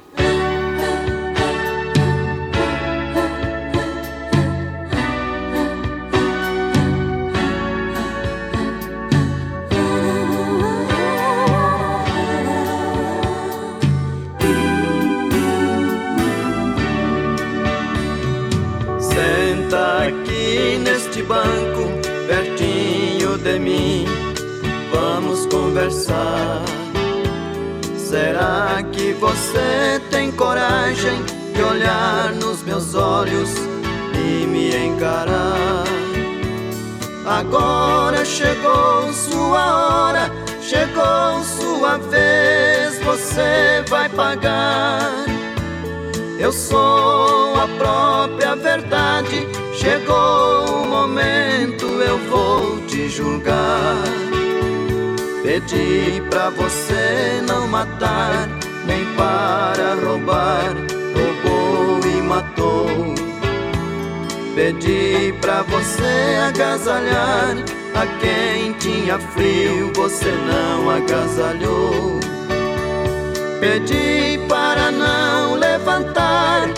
Olhar 31.77 32.33
nos 32.33 32.63
meus 32.63 32.95
olhos 32.95 33.49
e 34.15 34.47
me 34.47 34.75
encarar? 34.75 35.83
Agora 37.25 38.25
chegou 38.25 39.13
sua 39.13 40.07
hora, 40.07 40.31
chegou 40.59 41.43
sua 41.43 41.97
vez, 41.97 42.99
você 43.03 43.83
vai 43.89 44.09
pagar. 44.09 45.11
Eu 46.39 46.51
sou 46.51 47.55
a 47.59 47.67
própria 47.77 48.55
verdade, 48.55 49.47
chegou 49.73 50.83
o 50.83 50.87
momento, 50.87 51.85
eu 51.85 52.17
vou 52.29 52.79
te 52.87 53.07
julgar. 53.09 54.03
Pedi 55.43 56.21
pra 56.29 56.49
você 56.49 57.41
não 57.47 57.67
matar, 57.67 58.47
nem 58.85 59.05
para 59.15 59.95
roubar, 60.05 60.96
matou. 62.37 63.15
Pedi 64.55 65.33
pra 65.41 65.63
você 65.63 66.37
agasalhar 66.47 67.55
a 67.95 68.05
quem 68.19 68.73
tinha 68.73 69.17
frio, 69.19 69.91
você 69.95 70.31
não 70.31 70.89
agasalhou. 70.89 72.19
Pedi 73.59 74.39
para 74.47 74.91
não 74.91 75.55
levantar, 75.55 76.69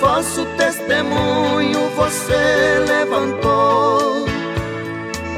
falso 0.00 0.44
testemunho 0.56 1.88
você 1.96 2.84
levantou. 2.86 4.26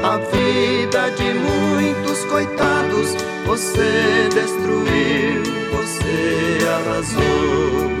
A 0.03 0.17
vida 0.17 1.11
de 1.11 1.33
muitos 1.33 2.25
coitados 2.25 3.15
você 3.45 4.27
destruiu, 4.33 5.43
você 5.71 6.57
arrasou. 6.67 8.00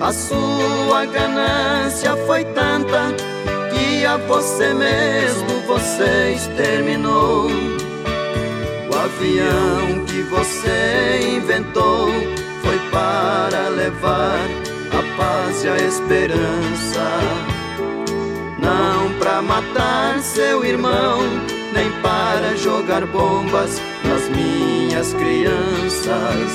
A 0.00 0.14
sua 0.14 1.04
ganância 1.04 2.16
foi 2.26 2.42
tanta 2.44 3.14
que 3.70 4.06
a 4.06 4.16
você 4.16 4.72
mesmo 4.72 5.60
você 5.66 6.32
exterminou. 6.36 7.50
O 8.90 8.96
avião 8.96 10.04
que 10.06 10.22
você 10.22 11.36
inventou 11.36 12.08
foi 12.62 12.78
para 12.90 13.68
levar 13.68 14.40
a 14.90 15.16
paz 15.18 15.64
e 15.64 15.68
a 15.68 15.76
esperança. 15.76 17.20
Não 18.58 19.12
para 19.18 19.42
matar 19.42 20.18
seu 20.20 20.64
irmão, 20.64 21.18
nem 21.74 21.92
para 22.00 22.56
jogar 22.56 23.04
bombas 23.04 23.78
nas 24.04 24.28
minhas 24.30 24.79
crianças. 25.14 26.50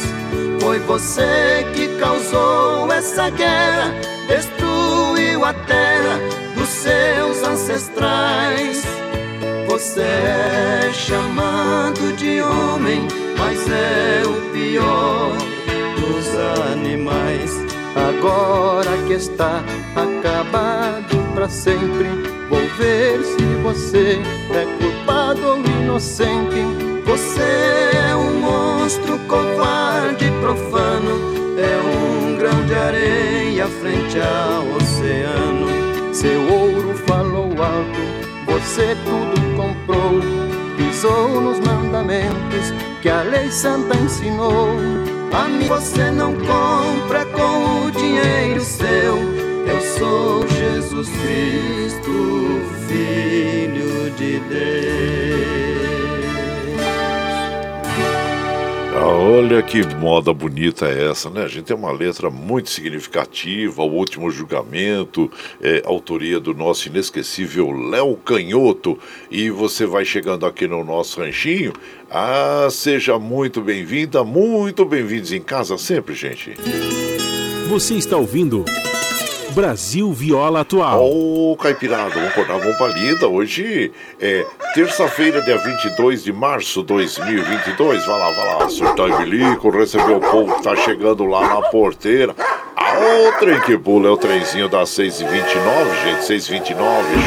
Foi 0.61 0.79
você 0.79 1.65
que 1.73 1.87
causou 1.99 2.91
essa 2.91 3.29
guerra, 3.29 3.93
destruiu 4.27 5.43
a 5.43 5.53
terra 5.53 6.19
dos 6.55 6.69
seus 6.69 7.43
ancestrais. 7.43 8.83
Você 9.67 10.01
é 10.01 10.91
chamado 10.93 12.15
de 12.15 12.41
homem, 12.41 13.07
mas 13.37 13.59
é 13.69 14.23
o 14.25 14.51
pior 14.51 15.31
dos 15.99 16.71
animais. 16.71 17.51
Agora 17.95 18.91
que 19.07 19.13
está 19.13 19.63
acabado 19.95 21.33
para 21.33 21.49
sempre, 21.49 22.09
vou 22.49 22.61
ver 22.77 23.23
se 23.23 23.43
você 23.63 24.19
é 24.51 24.65
culpado 24.79 25.47
ou 25.47 25.57
inocente. 25.81 26.94
Você 27.05 27.41
é 28.09 28.15
um 28.15 28.39
monstro 28.39 29.19
covarde, 29.27 30.31
profano, 30.41 31.35
é 31.57 31.77
um 31.81 32.35
grão 32.35 32.65
de 32.65 32.73
areia 32.73 33.67
frente 33.67 34.17
ao 34.19 34.67
oceano. 34.75 36.13
Seu 36.13 36.41
ouro 36.51 36.97
falou 37.05 37.51
alto, 37.61 37.99
você 38.47 38.97
tudo 39.05 39.55
comprou. 39.55 40.19
Pisou 40.77 41.41
nos 41.41 41.59
mandamentos 41.59 42.73
que 43.01 43.09
a 43.09 43.21
lei 43.21 43.51
santa 43.51 43.95
ensinou. 43.97 44.69
A 45.31 45.47
mim 45.47 45.67
você 45.67 46.09
não 46.09 46.33
compra 46.33 47.25
com 47.25 47.85
o 47.85 47.91
dinheiro 47.91 48.61
seu. 48.61 49.15
Eu 49.67 49.81
sou 49.97 50.47
Jesus 50.47 51.09
Cristo, 51.09 52.61
Filho 52.87 54.09
de 54.11 54.39
Deus. 54.39 55.64
Olha 59.07 59.61
que 59.61 59.85
moda 59.97 60.33
bonita 60.33 60.87
é 60.87 61.09
essa, 61.09 61.29
né? 61.29 61.43
A 61.43 61.47
gente 61.47 61.65
tem 61.65 61.75
uma 61.75 61.91
letra 61.91 62.29
muito 62.29 62.69
significativa, 62.69 63.83
o 63.83 63.91
último 63.91 64.31
julgamento, 64.31 65.31
é, 65.61 65.81
autoria 65.85 66.39
do 66.39 66.53
nosso 66.53 66.87
inesquecível 66.87 67.71
Léo 67.71 68.15
Canhoto. 68.17 68.97
E 69.29 69.49
você 69.49 69.85
vai 69.85 70.05
chegando 70.05 70.45
aqui 70.45 70.67
no 70.67 70.83
nosso 70.83 71.19
ranchinho. 71.19 71.73
Ah, 72.09 72.67
seja 72.71 73.19
muito 73.19 73.61
bem-vinda, 73.61 74.23
muito 74.23 74.85
bem-vindos 74.85 75.31
em 75.31 75.41
casa 75.41 75.77
sempre, 75.77 76.15
gente. 76.15 76.53
Você 77.69 77.95
está 77.95 78.17
ouvindo 78.17 78.65
Brasil 79.55 80.11
Viola 80.11 80.59
Atual. 80.59 81.01
Ô, 81.01 81.55
Caipirada, 81.55 82.09
vamos 82.09 82.27
acordar, 82.27 82.59
vamos 82.59 82.75
pra 82.75 82.87
lida. 82.87 83.25
Hoje 83.25 83.89
é 84.19 84.45
Terça-feira, 84.73 85.41
dia 85.41 85.57
22 85.57 86.25
de 86.25 86.33
março 86.33 86.81
de 86.81 86.87
2022. 86.87 88.05
Vai 88.05 88.19
lá, 88.19 88.31
vai 88.31 88.55
lá, 88.55 88.69
surtar 88.69 89.09
e 89.09 89.23
bilico, 89.23 89.69
recebeu 89.69 90.17
o 90.17 90.19
povo 90.19 90.55
que 90.55 90.63
tá 90.63 90.75
chegando 90.75 91.23
lá 91.23 91.47
na 91.47 91.61
porteira. 91.69 92.35
Ah, 92.75 93.29
o 93.29 93.39
trem 93.39 93.61
que 93.61 93.77
pula 93.77 94.09
é 94.09 94.11
o 94.11 94.17
trenzinho 94.17 94.67
das 94.67 94.89
6h29, 94.89 96.03
gente. 96.03 96.25
6h29, 96.25 96.75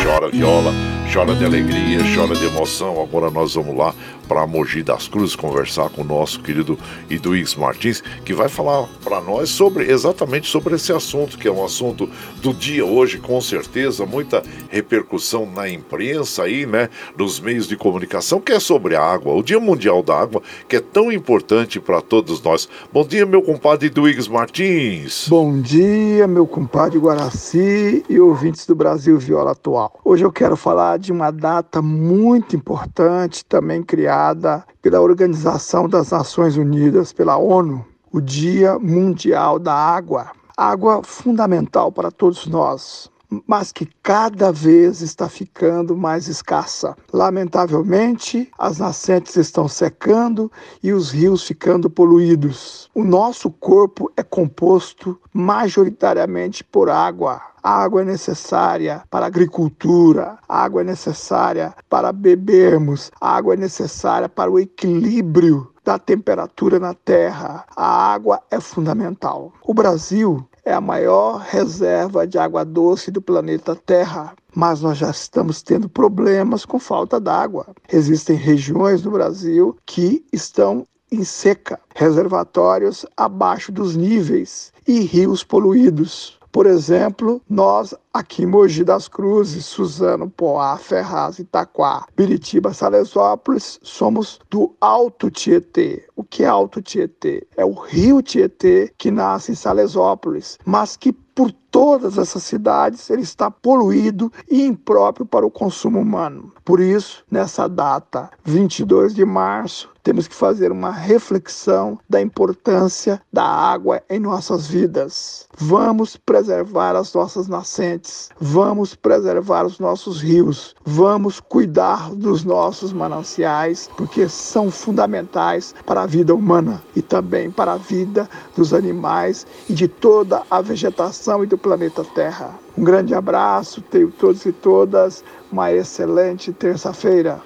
chora 0.05 0.29
viola, 0.29 0.71
chora 1.13 1.35
de 1.35 1.45
alegria, 1.45 2.01
chora 2.15 2.35
de 2.35 2.45
emoção. 2.45 3.01
Agora 3.01 3.31
nós 3.31 3.55
vamos 3.55 3.77
lá 3.77 3.95
para 4.29 4.47
Mogi 4.47 4.83
das 4.83 5.09
Cruzes 5.09 5.35
conversar 5.35 5.89
com 5.89 6.03
o 6.03 6.05
nosso 6.05 6.41
querido 6.41 6.79
Iduíx 7.09 7.55
Martins, 7.55 8.03
que 8.25 8.35
vai 8.35 8.49
falar 8.49 8.87
para 9.03 9.21
nós 9.23 9.49
sobre 9.49 9.91
exatamente 9.91 10.49
sobre 10.49 10.75
esse 10.75 10.93
assunto, 10.93 11.39
que 11.39 11.49
é 11.49 11.51
um 11.51 11.65
assunto 11.65 12.09
do 12.43 12.53
dia 12.53 12.85
hoje, 12.85 13.19
com 13.19 13.41
certeza, 13.41 14.05
muita 14.05 14.43
repercussão 14.69 15.47
na 15.47 15.69
imprensa 15.69 16.43
aí, 16.43 16.67
né, 16.67 16.91
nos 17.17 17.41
meios 17.41 17.67
de 17.67 17.77
comunicação, 17.77 18.39
que 18.39 18.53
é 18.53 18.61
sobre 18.61 18.95
a 18.95 19.03
água, 19.03 19.33
o 19.33 19.43
Dia 19.43 19.59
Mundial 19.59 20.03
da 20.03 20.21
Água, 20.21 20.43
que 20.69 20.77
é 20.77 20.81
tão 20.81 21.11
importante 21.11 21.81
para 21.81 22.03
todos 22.03 22.43
nós. 22.43 22.69
Bom 22.93 23.07
dia, 23.07 23.25
meu 23.25 23.41
compadre 23.41 23.87
Iduíx 23.87 24.29
Martins. 24.29 25.27
Bom 25.29 25.59
dia, 25.59 26.27
meu 26.27 26.47
compadre 26.47 26.99
Guaraci 26.99 28.05
e 28.11 28.21
ouvintes 28.21 28.67
do 28.67 28.75
Brasil 28.75 29.19
Viola 29.19 29.53
Atual. 29.53 29.99
Hoje 30.05 30.23
eu 30.23 30.31
quero 30.31 30.57
falar 30.57 30.98
de 30.99 31.13
uma 31.13 31.31
data 31.31 31.81
muito 31.81 32.57
importante, 32.57 33.45
também 33.45 33.83
criada 33.83 34.65
pela 34.83 35.01
Organização 35.01 35.89
das 35.89 36.11
Nações 36.11 36.57
Unidas, 36.57 37.13
pela 37.13 37.37
ONU, 37.37 37.85
o 38.13 38.21
Dia 38.21 38.79
Mundial 38.79 39.59
da 39.59 39.73
Água. 39.73 40.33
Água 40.57 41.03
fundamental 41.05 41.93
para 41.93 42.11
todos 42.11 42.47
nós, 42.47 43.09
mas 43.47 43.73
que 43.73 43.87
cada 44.03 44.51
vez 44.51 45.01
está 45.01 45.29
ficando 45.29 45.97
mais 45.97 46.29
escassa. 46.29 46.97
Lamentavelmente, 47.13 48.51
as 48.59 48.79
nascentes 48.79 49.37
estão 49.37 49.69
secando 49.69 50.51
e 50.83 50.93
os 50.93 51.11
rios 51.11 51.43
ficando 51.43 51.91
poluídos. 51.91 52.89
O 52.95 53.05
nosso 53.05 53.51
corpo 53.51 54.11
é 54.17 54.23
composto 54.23 55.21
majoritariamente 55.33 56.65
por 56.65 56.89
água. 56.89 57.41
A 57.63 57.83
água 57.83 58.03
é 58.03 58.05
necessária 58.05 59.03
para 59.11 59.27
a 59.27 59.29
agricultura, 59.29 60.39
a 60.49 60.63
água 60.63 60.81
é 60.81 60.85
necessária 60.85 61.75
para 61.89 62.13
bebermos, 62.13 63.11
a 63.21 63.37
água 63.37 63.55
é 63.55 63.57
necessária 63.57 64.29
para 64.29 64.51
o 64.51 64.59
equilíbrio 64.59 65.71
da 65.85 65.99
temperatura 65.99 66.79
na 66.79 66.95
Terra. 66.95 67.65
A 67.77 68.13
água 68.13 68.41
é 68.51 68.61
fundamental. 68.61 69.53
O 69.63 69.75
Brasil 69.75 70.47
é 70.65 70.73
a 70.73 70.81
maior 70.81 71.39
reserva 71.39 72.27
de 72.27 72.39
água 72.39 72.65
doce 72.65 73.11
do 73.11 73.23
planeta 73.23 73.75
Terra. 73.75 74.35
Mas 74.55 74.81
nós 74.81 74.99
já 74.99 75.11
estamos 75.11 75.63
tendo 75.63 75.89
problemas 75.89 76.65
com 76.65 76.79
falta 76.79 77.21
d'água. 77.21 77.67
Existem 77.93 78.37
regiões 78.37 79.03
no 79.03 79.11
Brasil 79.11 79.77
que 79.87 80.25
estão 80.33 80.87
em 81.11 81.25
seca, 81.25 81.81
reservatórios 81.95 83.07
abaixo 83.17 83.73
dos 83.73 83.97
níveis 83.97 84.73
e 84.87 85.01
rios 85.01 85.43
poluídos. 85.43 86.39
Por 86.51 86.67
exemplo, 86.67 87.41
nós 87.49 87.95
aqui 88.19 88.43
em 88.43 88.47
Mogi 88.47 88.83
das 88.83 89.07
Cruzes, 89.07 89.65
Suzano, 89.65 90.29
Poá, 90.29 90.77
Ferraz, 90.77 91.39
Itaquá, 91.39 92.05
Biritiba, 92.17 92.75
Salesópolis, 92.75 93.79
somos 93.81 94.41
do 94.51 94.75
Alto 94.81 95.31
Tietê. 95.31 96.05
O 96.17 96.25
que 96.25 96.43
é 96.43 96.47
Alto 96.49 96.83
Tietê? 96.83 97.47
É 97.57 97.65
o 97.65 97.73
rio 97.73 98.21
Tietê 98.21 98.93
que 98.99 99.11
nasce 99.11 99.53
em 99.53 99.55
Salesópolis, 99.55 100.59
mas 100.65 100.97
que 100.97 101.13
por 101.13 101.53
todas 101.71 102.19
essas 102.19 102.43
cidades 102.43 103.09
ele 103.11 103.23
está 103.23 103.49
poluído 103.49 104.33
e 104.51 104.67
impróprio 104.67 105.25
para 105.25 105.47
o 105.47 105.51
consumo 105.51 106.01
humano. 106.01 106.53
Por 106.65 106.81
isso, 106.81 107.25
nessa 107.31 107.69
data, 107.69 108.29
22 108.45 109.15
de 109.15 109.25
março, 109.25 109.89
temos 110.03 110.27
que 110.27 110.35
fazer 110.35 110.73
uma 110.73 110.91
reflexão 110.91 111.99
da 112.09 112.21
importância 112.21 113.23
da 113.33 113.45
água 113.45 114.03
em 114.11 114.19
nossas 114.19 114.67
vidas. 114.67 115.47
Vamos 115.57 116.17
preservar 116.17 116.97
as 116.97 117.15
nossas 117.15 117.47
nascentes, 117.47 118.08
vamos 118.41 118.95
preservar 118.95 119.67
os 119.67 119.79
nossos 119.79 120.21
rios, 120.21 120.75
vamos 120.85 121.41
cuidar 121.41 122.11
dos 122.15 122.45
nossos 122.45 122.93
mananciais, 122.93 123.91
porque 123.97 124.29
são 124.29 124.71
fundamentais 124.71 125.75
para 125.87 126.03
a 126.03 126.07
vida 126.07 126.35
humana 126.35 126.83
e 126.95 127.03
também 127.03 127.51
para 127.51 127.73
a 127.73 127.77
vida 127.77 128.29
dos 128.57 128.73
animais 128.73 129.47
e 129.69 129.73
de 129.73 129.89
toda 129.89 130.43
a 130.51 130.61
vegetação 130.61 131.43
e 131.43 131.47
do 131.47 131.59
planeta 131.59 132.05
Terra. 132.15 132.59
Um 132.77 132.85
grande 132.85 133.15
abraço, 133.15 133.81
tenho 133.81 134.11
todos 134.11 134.45
e 134.47 134.53
todas 134.53 135.25
uma 135.51 135.73
excelente 135.73 136.53
terça-feira. 136.53 137.41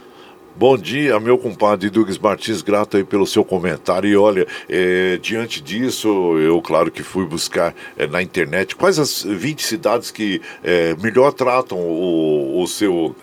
Bom 0.55 0.77
dia, 0.77 1.19
meu 1.19 1.39
compadre 1.39 1.89
Douglas 1.89 2.19
Martins, 2.19 2.61
grato 2.61 2.99
aí 2.99 3.05
pelo 3.05 3.27
seu 3.27 3.43
comentário. 3.43 4.11
E 4.11 4.15
olha, 4.15 4.47
é, 4.69 5.17
diante 5.17 5.63
disso, 5.63 6.09
eu, 6.39 6.61
claro 6.61 6.91
que 6.91 7.03
fui 7.03 7.25
buscar 7.25 7.75
é, 7.97 8.07
na 8.07 8.23
internet 8.23 8.77
quais 8.77 8.99
as 8.99 9.23
20 9.23 9.63
cidades 9.63 10.11
que 10.11 10.43
é, 10.63 10.95
melhor 10.97 11.33
tratam 11.33 11.79
o, 11.79 12.63
o 12.63 12.67
seu, 12.67 13.17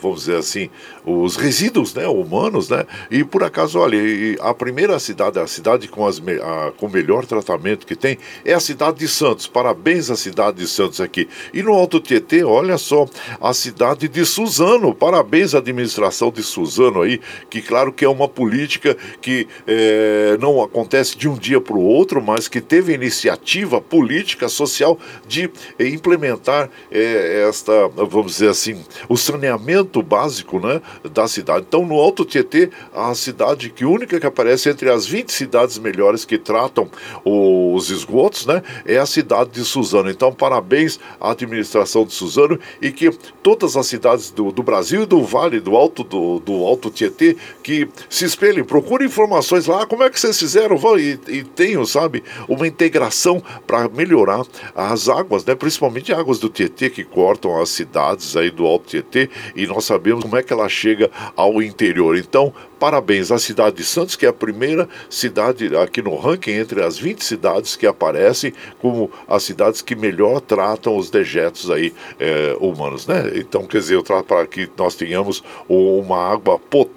vamos 0.00 0.20
dizer 0.20 0.36
assim, 0.36 0.70
os 1.04 1.34
resíduos 1.34 1.92
né, 1.94 2.06
humanos, 2.06 2.68
né? 2.68 2.86
E 3.10 3.24
por 3.24 3.42
acaso, 3.42 3.80
olha, 3.80 3.98
a 4.40 4.54
primeira 4.54 5.00
cidade, 5.00 5.40
a 5.40 5.48
cidade 5.48 5.88
com, 5.88 6.06
as, 6.06 6.20
a, 6.20 6.70
com 6.76 6.86
o 6.86 6.90
melhor 6.90 7.26
tratamento 7.26 7.84
que 7.84 7.96
tem 7.96 8.16
é 8.44 8.54
a 8.54 8.60
cidade 8.60 9.00
de 9.00 9.08
Santos. 9.08 9.48
Parabéns 9.48 10.10
à 10.10 10.16
cidade 10.16 10.58
de 10.58 10.68
Santos 10.68 11.00
aqui. 11.00 11.28
E 11.52 11.60
no 11.60 11.72
Alto 11.72 11.98
Tietê, 11.98 12.44
olha 12.44 12.78
só, 12.78 13.06
a 13.40 13.52
cidade 13.52 14.08
de 14.08 14.24
Suzano. 14.24 14.94
Parabéns 14.94 15.56
à 15.56 15.58
administração 15.58 16.19
de 16.28 16.42
Suzano 16.42 17.02
aí, 17.02 17.20
que 17.48 17.62
claro 17.62 17.92
que 17.92 18.04
é 18.04 18.08
uma 18.08 18.28
política 18.28 18.96
que 19.22 19.46
é, 19.66 20.36
não 20.40 20.60
acontece 20.60 21.16
de 21.16 21.28
um 21.28 21.34
dia 21.34 21.60
para 21.60 21.76
o 21.76 21.82
outro, 21.82 22.20
mas 22.20 22.48
que 22.48 22.60
teve 22.60 22.92
iniciativa 22.92 23.80
política, 23.80 24.48
social 24.48 24.98
de 25.26 25.48
é, 25.78 25.86
implementar 25.86 26.68
é, 26.90 27.46
esta, 27.48 27.88
vamos 27.88 28.32
dizer 28.32 28.48
assim, 28.48 28.84
o 29.08 29.16
saneamento 29.16 30.02
básico 30.02 30.58
né, 30.58 30.82
da 31.12 31.28
cidade. 31.28 31.64
Então, 31.68 31.86
no 31.86 31.94
Alto 31.94 32.24
Tietê, 32.24 32.70
a 32.92 33.14
cidade 33.14 33.70
que 33.70 33.84
única 33.84 34.18
que 34.18 34.26
aparece 34.26 34.68
entre 34.68 34.90
as 34.90 35.06
20 35.06 35.30
cidades 35.32 35.78
melhores 35.78 36.24
que 36.24 36.36
tratam 36.36 36.90
os 37.24 37.90
esgotos, 37.90 38.46
né, 38.46 38.62
é 38.84 38.98
a 38.98 39.06
cidade 39.06 39.50
de 39.50 39.64
Suzano. 39.64 40.10
Então, 40.10 40.32
parabéns 40.32 40.98
à 41.20 41.30
administração 41.30 42.04
de 42.04 42.12
Suzano 42.12 42.58
e 42.82 42.90
que 42.90 43.10
todas 43.42 43.76
as 43.76 43.86
cidades 43.86 44.30
do, 44.30 44.50
do 44.50 44.62
Brasil 44.62 45.02
e 45.02 45.06
do 45.06 45.22
Vale 45.22 45.60
do 45.60 45.76
Alto 45.76 46.02
do, 46.10 46.40
do 46.40 46.52
Alto 46.64 46.90
Tietê 46.90 47.36
que 47.62 47.88
se 48.08 48.24
espelhem, 48.24 48.64
procurem 48.64 49.06
informações 49.06 49.66
lá, 49.66 49.86
como 49.86 50.02
é 50.02 50.10
que 50.10 50.18
vocês 50.18 50.38
fizeram, 50.38 50.76
vão 50.76 50.98
e, 50.98 51.18
e 51.28 51.44
tenham, 51.44 51.86
sabe, 51.86 52.22
uma 52.48 52.66
integração 52.66 53.42
para 53.66 53.88
melhorar 53.88 54.44
as 54.74 55.08
águas, 55.08 55.44
né? 55.44 55.54
Principalmente 55.54 56.12
águas 56.12 56.38
do 56.38 56.48
Tietê 56.48 56.90
que 56.90 57.04
cortam 57.04 57.60
as 57.60 57.70
cidades 57.70 58.36
aí 58.36 58.50
do 58.50 58.66
Alto 58.66 58.88
Tietê 58.88 59.30
e 59.54 59.66
nós 59.66 59.84
sabemos 59.84 60.24
como 60.24 60.36
é 60.36 60.42
que 60.42 60.52
ela 60.52 60.68
chega 60.68 61.10
ao 61.36 61.62
interior. 61.62 62.16
Então, 62.16 62.52
Parabéns 62.80 63.30
à 63.30 63.38
cidade 63.38 63.76
de 63.76 63.84
Santos, 63.84 64.16
que 64.16 64.24
é 64.24 64.30
a 64.30 64.32
primeira 64.32 64.88
cidade 65.10 65.76
aqui 65.76 66.00
no 66.00 66.16
ranking 66.16 66.52
entre 66.52 66.82
as 66.82 66.98
20 66.98 67.22
cidades 67.22 67.76
que 67.76 67.86
aparecem 67.86 68.54
como 68.78 69.10
as 69.28 69.42
cidades 69.42 69.82
que 69.82 69.94
melhor 69.94 70.40
tratam 70.40 70.96
os 70.96 71.10
dejetos 71.10 71.70
aí 71.70 71.92
é, 72.18 72.56
humanos, 72.58 73.06
né? 73.06 73.32
Então, 73.34 73.66
quer 73.66 73.80
dizer, 73.80 74.02
para 74.02 74.46
que 74.46 74.66
nós 74.78 74.94
tenhamos 74.94 75.44
uma 75.68 76.32
água 76.32 76.58
potável. 76.58 76.89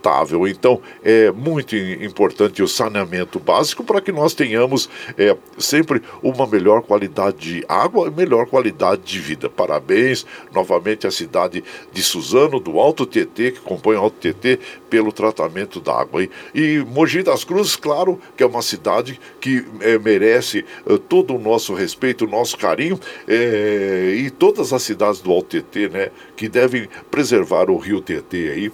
Então, 0.48 0.82
é 1.04 1.32
muito 1.32 1.76
importante 1.76 2.62
o 2.62 2.68
saneamento 2.68 3.40
básico 3.40 3.84
para 3.84 4.02
que 4.02 4.12
nós 4.12 4.34
tenhamos 4.34 4.90
é, 5.18 5.36
sempre 5.58 6.02
uma 6.22 6.46
melhor 6.46 6.82
qualidade 6.82 7.38
de 7.38 7.66
água 7.68 8.08
e 8.08 8.12
melhor 8.12 8.46
qualidade 8.48 9.02
de 9.04 9.20
vida. 9.20 9.50
Parabéns 9.50 10.26
novamente 10.54 11.08
à 11.08 11.12
cidade 11.12 11.64
de 11.92 12.04
Suzano, 12.04 12.60
do 12.60 12.80
Alto 12.80 13.06
Tietê, 13.06 13.52
que 13.52 13.60
compõe 13.60 13.96
o 13.96 14.00
Alto 14.00 14.18
Tietê, 14.20 14.60
pelo 14.90 15.12
tratamento 15.12 15.80
d'água. 15.80 16.24
E, 16.24 16.30
e 16.54 16.80
Mogi 16.80 17.24
das 17.24 17.44
Cruzes, 17.44 17.76
claro, 17.76 18.20
que 18.38 18.44
é 18.44 18.46
uma 18.46 18.62
cidade 18.62 19.20
que 19.40 19.66
é, 19.82 19.98
merece 19.98 20.64
é, 20.86 20.98
todo 20.98 21.36
o 21.36 21.40
nosso 21.40 21.74
respeito, 21.74 22.26
o 22.26 22.28
nosso 22.28 22.58
carinho, 22.58 23.00
é, 23.28 24.14
e 24.16 24.30
todas 24.30 24.72
as 24.72 24.84
cidades 24.84 25.20
do 25.20 25.32
Alto 25.32 25.50
Tietê, 25.50 25.90
né, 25.90 26.12
que 26.36 26.48
devem 26.48 26.88
preservar 27.10 27.70
o 27.70 27.78
rio 27.78 28.02
Tietê 28.02 28.50
aí, 28.50 28.72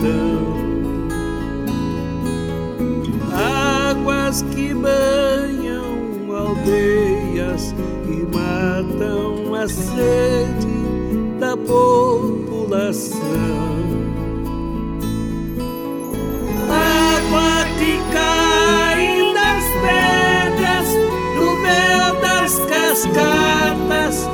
sertão. 0.00 0.60
Águas 3.32 4.42
que 4.42 4.74
banham 4.74 6.34
aldeias 6.34 7.74
e 8.06 8.26
matam 8.34 9.54
a 9.54 9.68
sede 9.68 10.66
da 11.38 11.56
população. 11.56 13.20
Água 16.68 17.64
que 17.78 17.98
cai 18.12 19.32
das 19.34 19.64
pedras 19.84 20.88
no 21.36 21.48
véu 21.62 22.10
das 22.20 22.52
cascatas, 22.66 24.28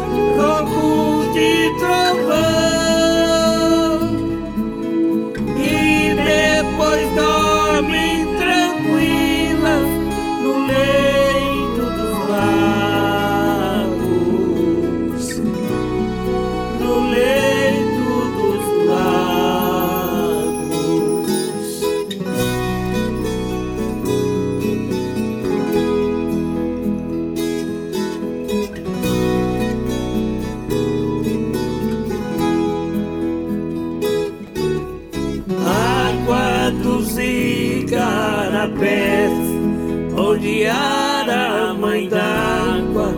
a 41.68 41.74
mãe 41.74 42.08
d'água 42.08 43.14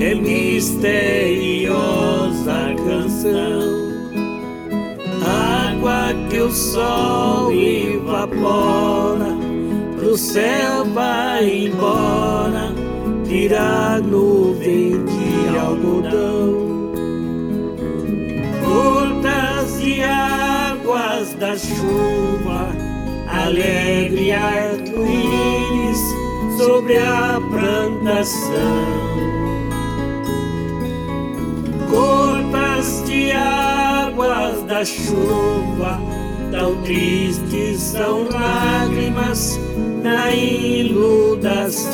é 0.00 0.14
misteriosa 0.14 1.74
canção. 2.76 3.88
Água 5.26 6.14
que 6.30 6.38
o 6.38 6.50
sol 6.50 7.52
evapora, 7.52 9.36
pro 9.98 10.16
céu 10.16 10.84
vai 10.94 11.66
embora, 11.66 12.72
tira 13.26 14.00
nuvem 14.00 15.04
de 15.04 15.58
algodão. 15.58 16.68
Gotas 18.64 19.80
de 19.80 20.02
águas 20.02 21.34
da 21.34 21.56
chuva, 21.56 22.68
alegre 23.26 24.32
arco-íris 24.98 26.00
sobre 26.58 26.98
a 26.98 27.40
plantação. 27.50 28.48
Gotas 31.88 33.04
de 33.06 33.30
águas 33.32 34.62
da 34.64 34.84
chuva, 34.84 36.00
tão 36.50 36.82
tristes 36.82 37.80
são 37.80 38.28
lágrimas 38.28 39.58
na 40.02 40.30
inundação. 40.34 41.88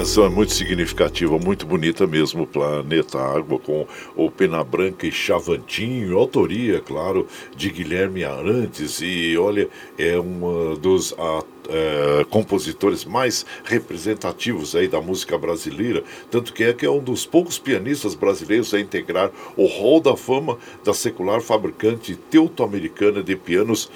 Canção 0.00 0.24
é 0.24 0.30
muito 0.30 0.54
significativa, 0.54 1.38
muito 1.38 1.66
bonita 1.66 2.06
mesmo, 2.06 2.46
Planeta 2.46 3.18
Água, 3.18 3.58
com 3.58 3.86
o 4.16 4.30
Pena 4.30 4.64
Branca 4.64 5.06
e 5.06 5.12
Chavantinho, 5.12 6.16
autoria, 6.16 6.80
claro, 6.80 7.26
de 7.54 7.68
Guilherme 7.68 8.24
Arantes, 8.24 9.02
e 9.02 9.36
olha, 9.36 9.68
é 9.98 10.18
um 10.18 10.74
dos 10.74 11.12
atores 11.12 11.59
é, 11.70 12.24
compositores 12.28 13.04
mais 13.04 13.46
representativos 13.64 14.74
aí 14.74 14.88
da 14.88 15.00
música 15.00 15.38
brasileira, 15.38 16.02
tanto 16.30 16.52
que 16.52 16.64
é 16.64 16.72
que 16.72 16.84
é 16.84 16.90
um 16.90 17.02
dos 17.02 17.24
poucos 17.24 17.58
pianistas 17.58 18.14
brasileiros 18.14 18.74
a 18.74 18.80
integrar 18.80 19.30
o 19.56 19.66
hall 19.66 20.00
da 20.00 20.16
fama 20.16 20.58
da 20.84 20.92
secular 20.92 21.40
fabricante 21.40 22.16
teuto-americana 22.30 23.22
de 23.22 23.36
pianos 23.36 23.90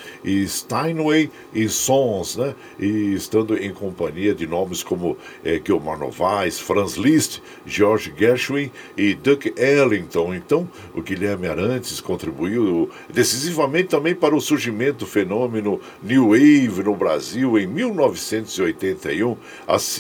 Steinway 0.47 1.31
e 1.53 1.69
Sons, 1.69 2.37
né? 2.37 2.55
E 2.79 3.15
estando 3.15 3.57
em 3.57 3.73
companhia 3.73 4.35
de 4.35 4.47
nomes 4.47 4.83
como 4.83 5.17
é, 5.45 5.61
Gilmar 5.65 5.99
Novaes, 5.99 6.59
Franz 6.61 6.95
Liszt, 6.95 7.41
George 7.67 8.13
Gershwin 8.17 8.71
e 8.97 9.15
Duke 9.15 9.53
Ellington. 9.57 10.35
Então, 10.35 10.69
o 10.95 11.03
Guilherme 11.03 11.47
Arantes 11.49 12.01
contribuiu 12.01 12.91
decisivamente 13.13 13.89
também 13.89 14.15
para 14.15 14.35
o 14.35 14.41
surgimento 14.41 14.99
do 15.01 15.07
fenômeno 15.07 15.81
New 16.03 16.29
Wave 16.29 16.83
no 16.85 16.95
Brasil 16.95 17.59
em 17.59 17.64
1981, 17.67 19.37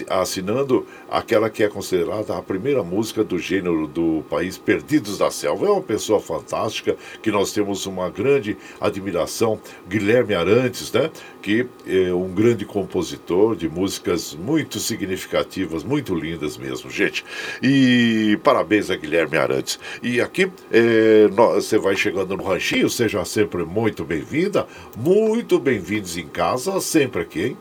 assinando 0.08 0.86
aquela 1.10 1.50
que 1.50 1.62
é 1.62 1.68
considerada 1.68 2.36
a 2.36 2.42
primeira 2.42 2.82
música 2.82 3.22
do 3.22 3.38
gênero 3.38 3.86
do 3.86 4.24
país, 4.28 4.58
Perdidos 4.58 5.18
da 5.18 5.30
Selva. 5.30 5.66
É 5.66 5.70
uma 5.70 5.82
pessoa 5.82 6.20
fantástica, 6.20 6.96
que 7.22 7.30
nós 7.30 7.52
temos 7.52 7.86
uma 7.86 8.10
grande 8.10 8.56
admiração, 8.80 9.60
Guilherme 9.88 10.34
Arantes, 10.34 10.92
né? 10.92 11.10
que 11.44 11.66
é 11.86 12.12
um 12.12 12.30
grande 12.30 12.64
compositor 12.64 13.54
de 13.54 13.68
músicas 13.68 14.34
muito 14.34 14.80
significativas, 14.80 15.84
muito 15.84 16.14
lindas 16.14 16.56
mesmo, 16.56 16.90
gente. 16.90 17.22
E 17.62 18.38
parabéns 18.42 18.90
a 18.90 18.96
Guilherme 18.96 19.36
Arantes. 19.36 19.78
E 20.02 20.22
aqui 20.22 20.50
é, 20.72 21.28
você 21.28 21.76
vai 21.76 21.96
chegando 21.96 22.34
no 22.34 22.42
ranchinho, 22.42 22.88
seja 22.88 23.22
sempre 23.26 23.62
muito 23.64 24.04
bem-vinda, 24.04 24.66
muito 24.96 25.58
bem-vindos 25.58 26.16
em 26.16 26.26
casa, 26.26 26.80
sempre 26.80 27.20
aqui, 27.20 27.42
hein? 27.42 27.53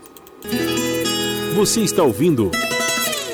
Você 1.56 1.82
está 1.82 2.04
ouvindo 2.04 2.52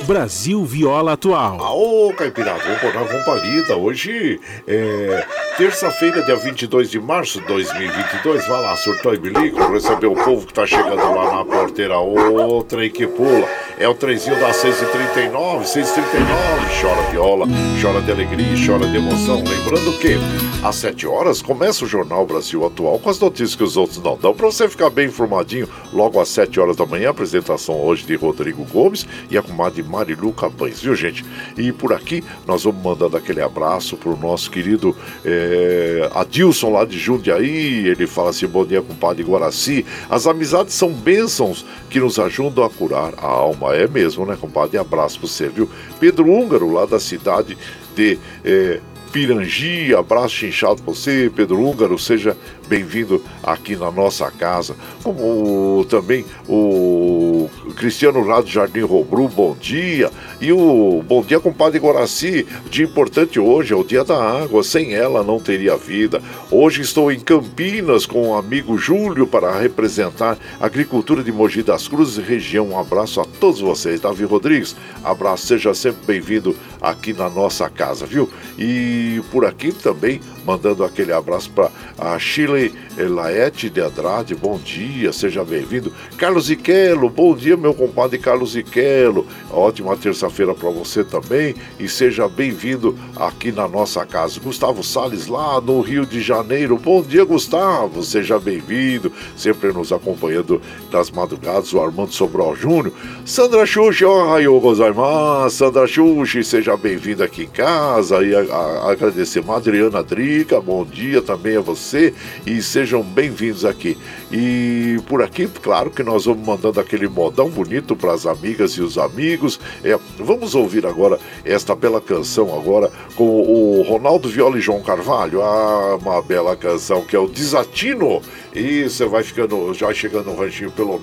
Brasil 0.06 0.64
Viola 0.64 1.14
Atual. 1.14 1.57
Ô, 1.60 2.14
Caipirada, 2.14 2.61
vamos, 2.64 3.10
vamos 3.10 3.23
pra 3.23 3.36
lida. 3.36 3.76
Hoje 3.76 4.40
é 4.68 5.26
Terça-feira, 5.60 6.22
dia 6.22 6.38
22 6.38 6.90
de 6.90 7.02
março 7.02 7.41
de 7.41 7.48
2022. 7.48 8.48
Vai 8.48 8.61
lá, 8.61 8.77
surtou 8.77 9.14
e 9.14 9.18
bilico, 9.18 9.61
receber 9.73 10.07
o 10.07 10.15
povo 10.15 10.48
que 10.48 10.53
tá 10.53 10.65
chegando 10.65 10.95
lá 10.95 11.36
na 11.36 11.44
porteira. 11.44 11.98
Outra 11.98 12.86
e 12.86 12.90
que 12.90 13.06
pula. 13.06 13.45
É 13.80 13.88
o 13.88 13.93
trenzinho 13.93 14.38
das 14.41 14.57
6h39, 14.57 15.64
6h39. 15.64 16.81
Chora 16.81 17.01
viola, 17.11 17.47
chora 17.81 18.01
de 18.01 18.11
alegria, 18.11 18.53
chora 18.68 18.85
de 18.85 18.97
emoção. 18.97 19.38
Lembrando 19.38 19.97
que 19.99 20.18
às 20.61 20.76
7 20.76 21.07
horas 21.07 21.41
começa 21.41 21.85
o 21.85 21.88
Jornal 21.88 22.26
Brasil 22.26 22.65
Atual 22.65 22.99
com 22.99 23.10
as 23.10 23.18
notícias 23.18 23.56
que 23.56 23.64
os 23.64 23.77
outros 23.77 24.03
não 24.03 24.18
dão. 24.18 24.35
Para 24.35 24.47
você 24.47 24.68
ficar 24.68 24.89
bem 24.89 25.07
informadinho, 25.07 25.65
logo 25.93 26.19
às 26.19 26.27
7 26.27 26.60
horas 26.60 26.76
da 26.76 26.85
manhã, 26.85 27.11
apresentação 27.11 27.80
hoje 27.80 28.06
de 28.06 28.15
Rodrigo 28.15 28.65
Gomes 28.65 29.07
e 29.31 29.38
a 29.38 29.41
comadre 29.41 29.81
Marilu 29.81 30.34
Cabães, 30.34 30.81
viu 30.81 30.93
gente? 30.93 31.23
E 31.57 31.72
por 31.72 31.93
aqui 31.93 32.22
nós 32.45 32.65
vamos 32.65 32.84
mandando 32.84 33.15
aquele 33.15 33.41
abraço 33.41 33.95
pro 33.95 34.18
nosso 34.18 34.51
querido 34.51 34.93
é, 35.23 36.10
Adilson 36.14 36.69
lá 36.72 36.84
de 36.84 36.99
Jundiaí. 36.99 37.88
Ele 37.88 38.06
fala 38.06 38.31
assim: 38.31 38.45
bom 38.45 38.65
dia, 38.65 38.81
compadre 38.81 39.23
Guaraci. 39.23 39.85
As 40.10 40.27
amizades 40.27 40.73
são 40.73 40.91
bênçãos 40.91 41.65
que 41.89 42.01
nos 42.01 42.19
ajudam 42.19 42.65
a 42.65 42.69
curar 42.69 43.14
a 43.18 43.26
alma. 43.26 43.69
É 43.74 43.88
mesmo, 43.88 44.26
né, 44.26 44.38
compadre? 44.40 44.78
Abraço 44.78 45.20
pra 45.20 45.28
você, 45.28 45.48
viu? 45.48 45.70
Pedro 46.00 46.30
Húngaro, 46.30 46.72
lá 46.72 46.86
da 46.86 47.00
cidade 47.00 47.58
de. 47.96 48.18
É, 48.44 48.80
Pirangi, 49.11 49.94
abraço 49.95 50.45
inchado 50.45 50.84
você, 50.86 51.31
Pedro 51.36 51.60
Húngaro, 51.60 51.98
seja 51.98 52.38
bem-vindo 52.68 53.23
aqui 53.41 53.76
na 53.76 53.90
nossa 53.90 54.30
casa. 54.30 54.76
Como 55.02 55.84
também 55.90 56.23
o 56.48 57.49
Cristiano 57.76 58.23
lá 58.23 58.40
do 58.40 58.48
Jardim 58.48 58.81
Robru, 58.81 59.27
bom 59.27 59.56
dia. 59.60 60.11
E 60.40 60.52
o 60.52 61.03
bom 61.07 61.23
dia, 61.23 61.40
compadre 61.40 61.80
Guaraci. 61.80 62.45
Dia 62.69 62.86
importante 62.86 63.40
hoje 63.40 63.73
é 63.73 63.76
o 63.76 63.84
dia 63.84 64.03
da 64.03 64.22
água, 64.22 64.64
sem 64.64 64.94
ela 64.94 65.23
não 65.23 65.40
teria 65.40 65.76
vida. 65.76 66.22
Hoje 66.52 66.81
estou 66.81 67.11
em 67.11 67.19
Campinas 67.19 68.06
com 68.06 68.30
o 68.30 68.36
amigo 68.36 68.77
Júlio 68.77 69.26
para 69.26 69.60
representar 69.60 70.38
a 70.60 70.65
agricultura 70.68 71.23
de 71.23 71.31
Mogi 71.31 71.64
das 71.64 71.88
Cruzes 71.88 72.23
região. 72.23 72.69
Um 72.69 72.80
abraço 72.80 73.19
a 73.19 73.26
todos 73.40 73.60
vocês. 73.60 73.99
Davi 73.99 74.23
Rodrigues, 74.23 74.76
abraço, 75.03 75.48
seja 75.48 75.73
sempre 75.73 76.06
bem-vindo 76.06 76.56
aqui 76.81 77.14
na 77.14 77.30
nossa 77.30 77.69
casa, 77.69 78.06
viu? 78.06 78.30
E 78.57 79.22
por 79.31 79.45
aqui 79.45 79.72
também 79.72 80.22
mandando 80.45 80.84
aquele 80.84 81.11
abraço 81.11 81.52
para 81.52 81.70
a 81.98 82.18
Chile 82.18 82.74
Laete 82.98 83.70
de 83.70 83.82
Andrade, 83.82 84.36
bom 84.36 84.57
dia, 84.57 85.14
seja 85.14 85.44
bem-vindo. 85.44 85.94
Carlos 86.18 86.49
Iquelo, 86.49 87.10
bom 87.10 87.36
dia, 87.36 87.56
meu 87.56 87.74
compadre 87.74 88.18
Carlos 88.18 88.56
Iquelo. 88.56 89.26
Ótima 89.49 89.95
terça-feira 89.95 90.53
para 90.53 90.70
você 90.70 91.03
também 91.03 91.56
e 91.80 91.88
seja 91.88 92.28
bem-vindo 92.28 92.98
aqui 93.16 93.52
na 93.52 93.68
nossa 93.68 94.06
casa. 94.06 94.40
Gustavo 94.40 94.84
Sales 94.84 95.28
lá 95.28 95.61
no 95.61 95.82
Rio 95.82 96.06
de 96.06 96.22
Janeiro, 96.22 96.78
bom 96.78 97.02
dia, 97.02 97.24
Gustavo, 97.24 98.03
seja 98.03 98.40
bem-vindo, 98.40 99.11
sempre 99.36 99.72
nos 99.72 99.91
acompanhando 99.91 100.61
das 100.91 101.10
madrugadas, 101.10 101.74
o 101.74 101.82
Armando 101.82 102.11
Sobral 102.11 102.56
Júnior. 102.56 102.94
Sandra 103.26 103.66
Xuxi, 103.66 104.06
oh, 104.06 104.60
gozaimasu, 104.60 105.56
Sandra 105.56 105.88
Xuxi, 105.88 106.44
seja 106.44 106.76
bem-vinda 106.76 107.26
aqui 107.26 107.44
em 107.44 107.49
casa 107.49 108.24
e 108.24 108.36
a, 108.36 108.40
a, 108.41 108.91
agradecer 108.91 109.44
a 109.48 109.56
Adriana 109.56 110.03
Dri 110.03 110.28
bom 110.64 110.85
dia 110.85 111.23
também 111.23 111.57
a 111.57 111.61
você 111.61 112.14
e 112.45 112.61
sejam 112.61 113.01
bem-vindos 113.01 113.65
aqui. 113.65 113.97
E 114.31 114.99
por 115.07 115.23
aqui, 115.23 115.47
claro 115.47 115.89
que 115.89 116.03
nós 116.03 116.26
vamos 116.26 116.45
mandando 116.45 116.80
aquele 116.80 117.07
modão 117.07 117.49
bonito 117.49 117.95
para 117.95 118.14
as 118.14 118.27
amigas 118.27 118.73
e 118.73 118.81
os 118.81 118.99
amigos. 118.99 119.60
É, 119.84 119.97
vamos 120.19 120.53
ouvir 120.53 120.85
agora 120.85 121.18
esta 121.43 121.76
bela 121.76 121.99
canção 121.99 122.56
agora 122.56 122.91
com 123.15 123.26
o 123.26 123.81
Ronaldo 123.81 124.30
Viola 124.30 124.60
e 124.60 124.61
João 124.61 124.84
Carvalho. 124.84 125.41
Ah, 125.41 125.97
uma 125.99 126.22
bela 126.22 126.56
canção 126.56 127.03
que 127.03 127.15
é 127.15 127.19
o 127.19 127.27
Desatino. 127.27 128.22
E 128.53 128.84
você 128.84 129.06
vai 129.06 129.23
ficando, 129.23 129.73
já 129.73 129.91
chegando 129.93 130.26
no 130.26 130.35
ranchinho 130.35 130.69
pelo 130.72 130.99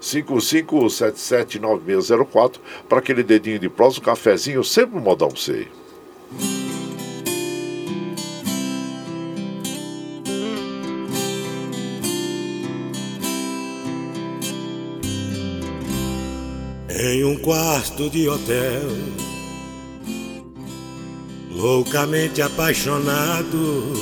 955779604 0.00 2.56
para 2.88 2.98
aquele 2.98 3.22
dedinho 3.22 3.60
de 3.60 3.68
prosa, 3.68 4.00
um 4.00 4.02
cafezinho, 4.02 4.64
sempre 4.64 4.98
um 4.98 5.02
modão 5.02 5.28
pra 5.28 5.38
você. 5.38 5.68
Em 17.08 17.22
um 17.22 17.36
quarto 17.36 18.10
de 18.10 18.28
hotel, 18.28 18.82
loucamente 21.52 22.42
apaixonado, 22.42 23.92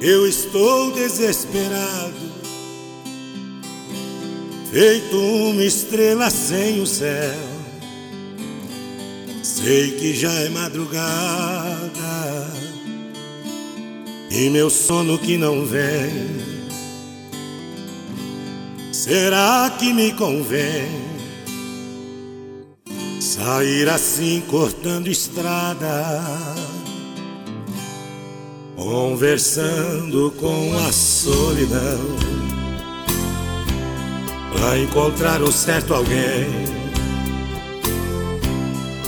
eu 0.00 0.24
estou 0.24 0.92
desesperado, 0.92 2.14
feito 4.70 5.16
uma 5.16 5.64
estrela 5.64 6.30
sem 6.30 6.80
o 6.80 6.86
céu. 6.86 7.34
Sei 9.42 9.98
que 9.98 10.14
já 10.14 10.32
é 10.32 10.48
madrugada 10.48 11.90
e 14.30 14.48
meu 14.48 14.70
sono 14.70 15.18
que 15.18 15.36
não 15.36 15.66
vem 15.66 16.57
Será 19.08 19.72
que 19.78 19.90
me 19.94 20.12
convém 20.12 20.86
sair 23.18 23.88
assim 23.88 24.42
cortando 24.46 25.08
estrada, 25.08 26.04
conversando 28.76 30.30
com 30.32 30.76
a 30.86 30.92
solidão, 30.92 32.00
para 34.52 34.78
encontrar 34.78 35.42
um 35.42 35.52
certo 35.52 35.94
alguém? 35.94 36.46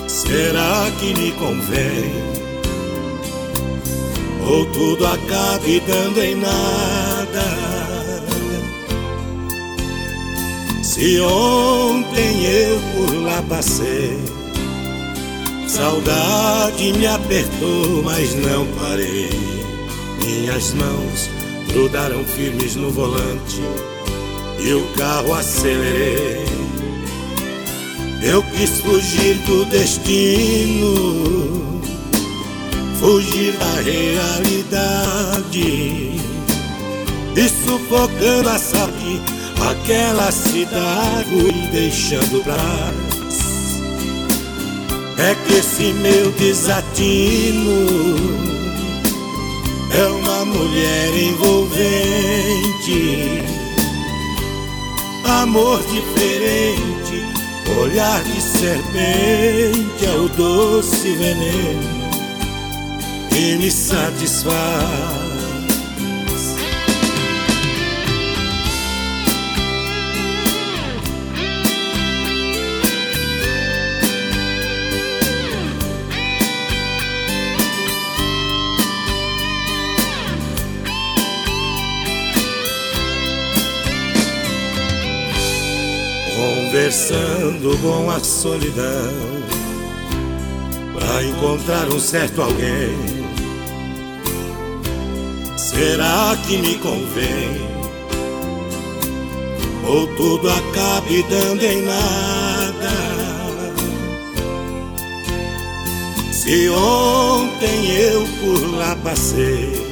Será 0.09 0.91
que 0.99 1.13
me 1.13 1.31
convém? 1.33 2.11
Ou 4.49 4.65
tudo 4.73 5.07
acabe 5.07 5.79
dando 5.87 6.23
em 6.23 6.37
nada? 6.37 7.70
Se 11.01 11.19
ontem 11.23 12.45
eu 12.45 12.79
por 12.95 13.15
lá 13.23 13.43
passei, 13.49 14.19
saudade 15.67 16.93
me 16.93 17.07
apertou, 17.07 18.03
mas 18.05 18.35
não 18.35 18.67
parei. 18.79 19.31
Minhas 20.23 20.75
mãos 20.75 21.31
grudaram 21.73 22.23
firmes 22.23 22.77
no 22.77 22.91
volante 22.91 23.63
e 24.59 24.75
o 24.75 24.85
carro 24.99 25.33
acelerei. 25.33 26.45
Eu 28.23 28.43
quis 28.43 28.81
fugir 28.81 29.37
do 29.47 29.65
destino, 29.71 31.81
fugir 33.01 33.55
da 33.55 33.81
realidade 33.81 34.51
e 37.35 37.49
sufocando 37.65 38.51
a 38.51 38.59
saudade 38.59 39.40
aquela 39.69 40.31
cidade 40.33 41.35
e 41.35 41.69
deixando 41.73 42.43
trás. 42.43 43.81
É 45.19 45.35
que 45.35 45.55
esse 45.55 45.93
meu 45.95 46.31
desatino 46.33 47.87
é 49.93 50.07
uma 50.07 50.45
mulher 50.47 51.15
envolvente, 51.15 51.83
amor 55.25 55.83
diferente, 55.83 57.27
olhar 57.79 58.23
de 58.25 58.41
serpente 58.41 60.07
é 60.07 60.15
o 60.17 60.29
doce 60.29 61.11
veneno 61.13 62.01
que 63.29 63.57
me 63.57 63.71
satisfaz. 63.71 65.20
Conversando 86.81 87.77
com 87.83 88.11
a 88.11 88.19
solidão 88.21 89.13
para 90.95 91.23
encontrar 91.25 91.87
um 91.89 92.01
certo 92.01 92.41
alguém. 92.41 92.97
Será 95.59 96.35
que 96.47 96.57
me 96.57 96.77
convém? 96.77 97.61
Ou 99.87 100.07
tudo 100.17 100.49
acabe 100.49 101.23
dando 101.29 101.63
em 101.63 101.83
nada? 101.83 102.91
Se 106.33 106.71
ontem 106.71 107.91
eu 107.91 108.27
por 108.41 108.79
lá 108.79 108.97
passei. 109.05 109.87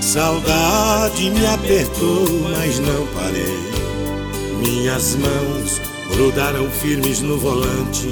Saudade 0.00 1.30
me 1.30 1.44
apertou, 1.46 2.28
mas 2.52 2.78
não 2.78 3.04
parei. 3.08 3.73
Minhas 4.64 5.14
mãos 5.16 5.80
grudaram 6.16 6.70
firmes 6.70 7.20
no 7.20 7.36
volante 7.38 8.08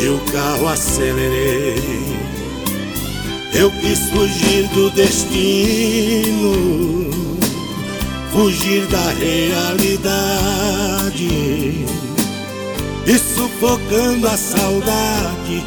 e 0.00 0.06
o 0.08 0.20
carro 0.32 0.68
acelerei. 0.68 1.80
Eu 3.52 3.68
quis 3.72 3.98
fugir 4.10 4.68
do 4.68 4.90
destino, 4.90 6.52
fugir 8.32 8.86
da 8.86 9.10
realidade 9.10 10.30
e 13.04 13.18
sufocando 13.18 14.28
a 14.28 14.36
saudade, 14.36 15.64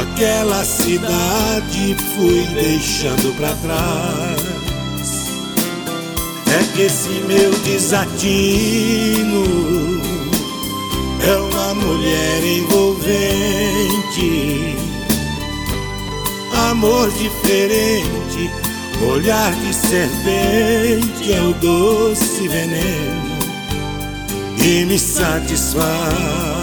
aquela 0.00 0.64
cidade 0.64 1.96
fui 2.14 2.46
deixando 2.54 3.36
pra 3.36 3.52
trás. 3.56 4.53
É 6.54 6.62
que 6.72 6.82
esse 6.82 7.08
meu 7.26 7.50
desatino 7.64 9.44
é 11.26 11.36
uma 11.36 11.74
mulher 11.74 12.44
envolvente, 12.44 13.26
amor 16.70 17.10
diferente, 17.10 18.50
olhar 19.02 19.52
de 19.52 19.74
serpente 19.74 21.32
é 21.32 21.40
o 21.42 21.54
doce 21.54 22.46
veneno 22.46 23.34
que 24.56 24.84
me 24.84 24.96
satisfaz. 24.96 26.53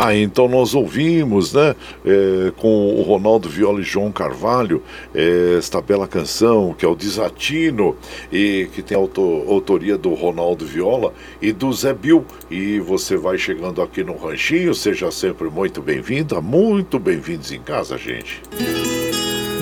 Ah, 0.00 0.14
então 0.14 0.46
nós 0.46 0.76
ouvimos, 0.76 1.52
né, 1.52 1.74
é, 2.06 2.52
com 2.56 2.94
o 2.94 3.02
Ronaldo 3.02 3.48
Viola 3.48 3.80
e 3.80 3.82
João 3.82 4.12
Carvalho, 4.12 4.80
é, 5.12 5.56
esta 5.58 5.82
bela 5.82 6.06
canção 6.06 6.72
que 6.72 6.84
é 6.84 6.88
o 6.88 6.94
Desatino, 6.94 7.96
e 8.30 8.68
que 8.72 8.80
tem 8.80 8.96
autor, 8.96 9.48
autoria 9.48 9.98
do 9.98 10.14
Ronaldo 10.14 10.64
Viola 10.64 11.12
e 11.42 11.50
do 11.50 11.72
Zé 11.72 11.92
Bill. 11.92 12.24
E 12.48 12.78
você 12.78 13.16
vai 13.16 13.36
chegando 13.36 13.82
aqui 13.82 14.04
no 14.04 14.16
Ranchinho, 14.16 14.72
seja 14.72 15.10
sempre 15.10 15.50
muito 15.50 15.82
bem-vinda, 15.82 16.40
muito 16.40 17.00
bem-vindos 17.00 17.50
em 17.50 17.60
casa, 17.60 17.98
gente. 17.98 18.40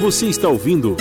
Você 0.03 0.27
está 0.27 0.51
ouvindo 0.51 0.99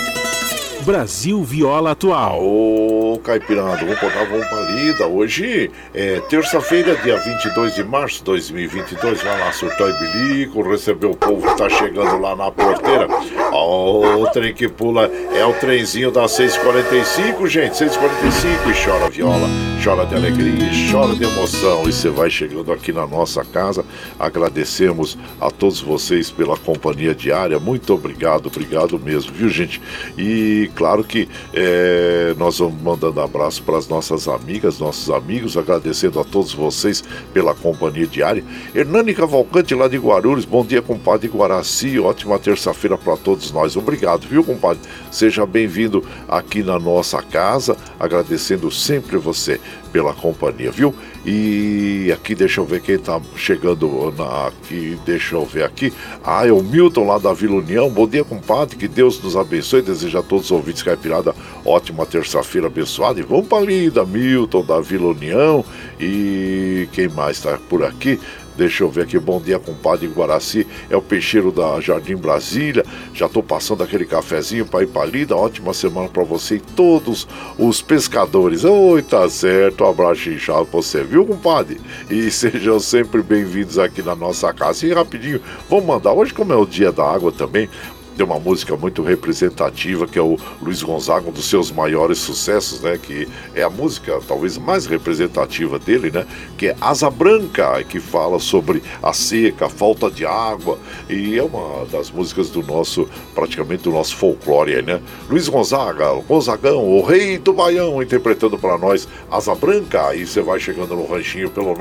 Brasil 0.85 1.43
Viola 1.43 1.91
Atual. 1.91 2.39
Ô, 2.43 3.19
vamos 3.23 3.99
botar 3.99 4.23
vamos 4.25 4.45
pra 4.47 4.61
lida. 4.69 5.07
Hoje 5.07 5.71
é 5.95 6.19
terça-feira, 6.29 6.95
dia 6.97 7.17
22 7.17 7.73
de 7.73 7.83
março 7.83 8.19
de 8.19 8.25
2022. 8.25 9.23
Vai 9.23 9.39
lá, 9.39 9.51
surtar 9.51 9.89
e 9.89 9.93
bilico, 9.93 10.61
receber 10.61 11.07
o 11.07 11.15
povo 11.15 11.47
que 11.47 11.57
tá 11.57 11.67
chegando 11.69 12.21
lá 12.21 12.35
na 12.35 12.51
porteira. 12.51 13.07
Ó, 13.51 14.21
o 14.21 14.27
trem 14.27 14.53
que 14.53 14.67
pula 14.67 15.09
é 15.33 15.43
o 15.43 15.53
trenzinho 15.53 16.11
das 16.11 16.37
6h45, 16.37 17.47
gente. 17.47 17.73
6h45 17.73 18.69
e 18.69 18.85
chora 18.85 19.09
viola, 19.09 19.47
chora 19.85 20.03
de 20.03 20.15
alegria, 20.15 20.71
chora 20.91 21.15
de 21.15 21.23
emoção. 21.23 21.87
E 21.87 21.93
você 21.93 22.09
vai 22.09 22.27
chegando 22.27 22.73
aqui 22.73 22.91
na 22.91 23.05
nossa 23.05 23.45
casa. 23.45 23.85
Agradecemos 24.19 25.15
a 25.39 25.51
todos 25.51 25.79
vocês 25.79 26.31
pela 26.31 26.57
companhia 26.57 27.13
diária. 27.13 27.59
Muito 27.59 27.93
obrigado, 27.93 28.47
obrigado 28.47 28.97
mesmo, 28.97 29.31
viu, 29.31 29.47
gente? 29.47 29.79
E 30.17 30.71
claro 30.73 31.03
que 31.03 31.29
é, 31.53 32.33
nós 32.35 32.57
vamos 32.57 32.81
mandando 32.81 33.21
abraço 33.21 33.61
para 33.61 33.77
as 33.77 33.87
nossas 33.87 34.27
amigas, 34.27 34.79
nossos 34.79 35.11
amigos, 35.11 35.55
agradecendo 35.55 36.19
a 36.19 36.23
todos 36.23 36.51
vocês 36.51 37.03
pela 37.31 37.53
companhia 37.53 38.07
diária. 38.07 38.43
Hernani 38.73 39.13
Cavalcante 39.13 39.75
lá 39.75 39.87
de 39.87 39.97
Guarulhos, 39.97 40.45
bom 40.45 40.65
dia, 40.65 40.81
compadre 40.81 41.27
Guaraci, 41.27 41.99
ótima 41.99 42.39
terça-feira 42.39 42.97
para 42.97 43.17
todos 43.17 43.51
nós. 43.51 43.77
Obrigado, 43.77 44.27
viu, 44.27 44.43
compadre? 44.43 44.81
Seja 45.11 45.45
bem-vindo 45.45 46.03
aqui 46.27 46.63
na 46.63 46.79
nossa 46.79 47.21
casa, 47.21 47.77
agradecendo 47.99 48.71
sempre 48.71 49.17
você 49.17 49.61
pela 49.91 50.13
companhia, 50.13 50.71
viu? 50.71 50.93
E 51.25 52.11
aqui 52.13 52.35
deixa 52.35 52.61
eu 52.61 52.65
ver 52.65 52.81
quem 52.81 52.97
tá 52.97 53.19
chegando 53.35 54.13
na, 54.17 54.47
aqui, 54.47 54.97
deixa 55.05 55.35
eu 55.35 55.45
ver 55.45 55.63
aqui. 55.63 55.91
Ah, 56.23 56.45
é 56.45 56.51
o 56.51 56.61
Milton 56.61 57.07
lá 57.07 57.17
da 57.17 57.33
Vila 57.33 57.55
União. 57.55 57.89
Bom 57.89 58.07
dia, 58.07 58.23
compadre, 58.23 58.75
que 58.75 58.87
Deus 58.87 59.21
nos 59.21 59.35
abençoe. 59.35 59.81
Desejo 59.81 60.17
a 60.17 60.23
todos 60.23 60.45
os 60.45 60.51
ouvintes 60.51 60.83
caipirada 60.83 61.33
ótima 61.65 62.05
terça-feira 62.05 62.67
abençoada. 62.67 63.19
E 63.19 63.23
vamos 63.23 63.47
para 63.47 63.65
da 63.91 64.05
Milton 64.05 64.63
da 64.63 64.79
Vila 64.79 65.07
União. 65.07 65.63
E 65.99 66.87
quem 66.91 67.07
mais 67.07 67.37
está 67.37 67.57
por 67.69 67.83
aqui? 67.83 68.19
Deixa 68.57 68.83
eu 68.83 68.89
ver 68.89 69.01
aqui, 69.01 69.19
bom 69.19 69.41
dia, 69.41 69.59
compadre 69.59 70.07
Guaraci. 70.07 70.65
É 70.89 70.95
o 70.95 71.01
peixeiro 71.01 71.51
da 71.51 71.79
Jardim 71.81 72.15
Brasília. 72.15 72.85
Já 73.13 73.25
estou 73.25 73.43
passando 73.43 73.83
aquele 73.83 74.05
cafezinho 74.05 74.65
para 74.65 74.83
ir 74.83 74.87
para 74.87 75.05
lida. 75.05 75.35
Ótima 75.35 75.73
semana 75.73 76.07
para 76.07 76.23
você 76.23 76.55
e 76.55 76.59
todos 76.59 77.27
os 77.59 77.81
pescadores. 77.81 78.63
Oi, 78.63 79.01
tá 79.01 79.27
certo. 79.29 79.83
Um 79.83 79.89
abraço 79.89 80.29
inchado 80.29 80.65
para 80.65 80.81
você, 80.81 81.03
viu, 81.03 81.25
compadre? 81.25 81.81
E 82.09 82.31
sejam 82.31 82.79
sempre 82.79 83.21
bem-vindos 83.21 83.77
aqui 83.77 84.01
na 84.01 84.15
nossa 84.15 84.53
casa. 84.53 84.85
E 84.85 84.93
rapidinho, 84.93 85.41
vamos 85.69 85.85
mandar. 85.85 86.13
Hoje, 86.13 86.33
como 86.33 86.53
é 86.53 86.55
o 86.55 86.65
dia 86.65 86.93
da 86.93 87.03
água 87.03 87.33
também, 87.33 87.69
tem 88.15 88.25
uma 88.25 88.39
música 88.39 88.77
muito 88.77 89.03
representativa 89.03 90.07
que 90.07 90.17
é 90.17 90.21
o 90.21 90.37
Luiz 90.61 90.81
Gonzaga, 90.81 91.27
um 91.29 91.33
dos 91.33 91.49
seus 91.49 91.69
maiores 91.71 92.19
sucessos, 92.19 92.79
né? 92.81 92.97
Que 92.97 93.27
é 93.53 93.61
a 93.61 93.69
música 93.69 94.17
talvez 94.25 94.57
mais 94.57 94.85
representativa 94.85 95.77
dele, 95.77 96.09
né? 96.11 96.25
Que 96.57 96.69
é 96.69 96.77
Asa 96.79 97.09
Branca, 97.09 97.83
que 97.83 97.99
fala 97.99 98.39
sobre 98.39 98.81
a 99.03 99.11
seca, 99.11 99.65
a 99.65 99.69
falta 99.69 100.09
de 100.09 100.25
água 100.25 100.79
e 101.09 101.37
é 101.37 101.43
uma 101.43 101.83
das 101.85 102.09
músicas 102.09 102.49
do 102.49 102.63
nosso, 102.63 103.09
praticamente 103.33 103.83
do 103.83 103.91
nosso 103.91 104.15
folclore, 104.15 104.81
né? 104.81 105.01
Luiz 105.29 105.49
Gonzaga, 105.49 106.13
o 106.13 106.21
Gonzagão, 106.21 106.87
o 106.87 107.03
rei 107.03 107.37
do 107.37 107.51
Baião, 107.51 108.01
interpretando 108.01 108.57
para 108.57 108.77
nós 108.77 109.09
Asa 109.29 109.53
Branca. 109.55 110.07
Aí 110.07 110.25
você 110.25 110.41
vai 110.41 110.57
chegando 110.59 110.95
no 110.95 111.05
ranchinho 111.05 111.49
pelo 111.49 111.73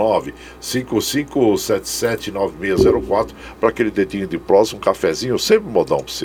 955779604 0.61 3.29
para 3.61 3.69
aquele 3.69 3.93
dedinho 3.93 4.27
de 4.27 4.39
próximo, 4.39 4.79
um 4.79 4.83
cafezinho, 4.83 5.39
sempre 5.39 5.71
modão 5.71 5.99
para 5.99 6.13
você. 6.13 6.24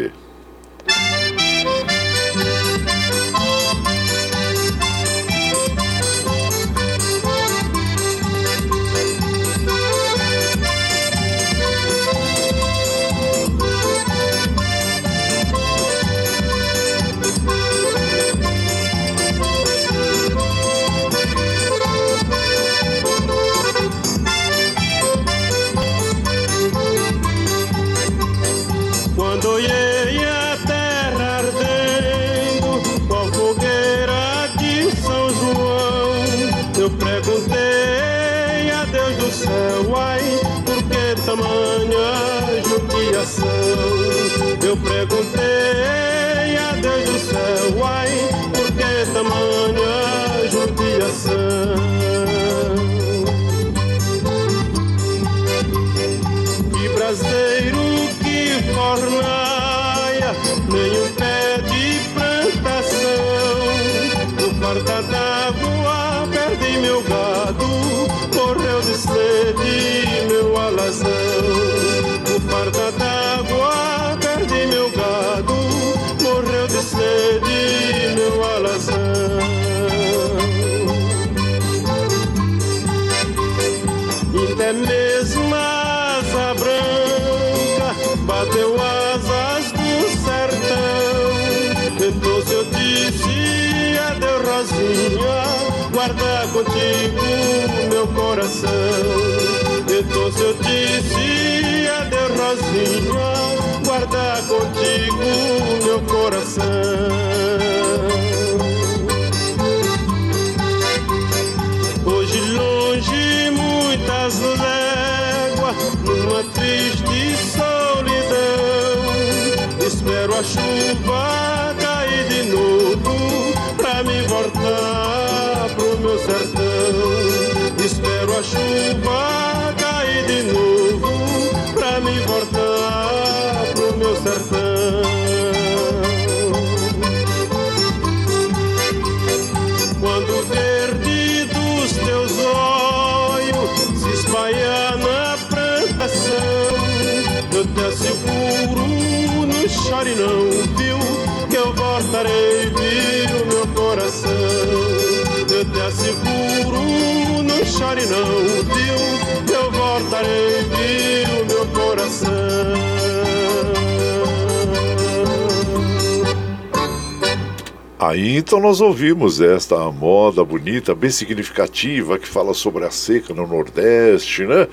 Aí 168.10 168.38
então 168.38 168.60
nós 168.60 168.82
ouvimos 168.82 169.40
esta 169.40 169.78
moda 169.92 170.44
bonita, 170.44 170.96
bem 170.96 171.12
significativa, 171.12 172.18
que 172.18 172.28
fala 172.28 172.56
sobre 172.56 172.84
a 172.84 172.90
seca 172.90 173.36
no 173.36 173.46
Nordeste, 173.46 174.48
né? 174.48 174.68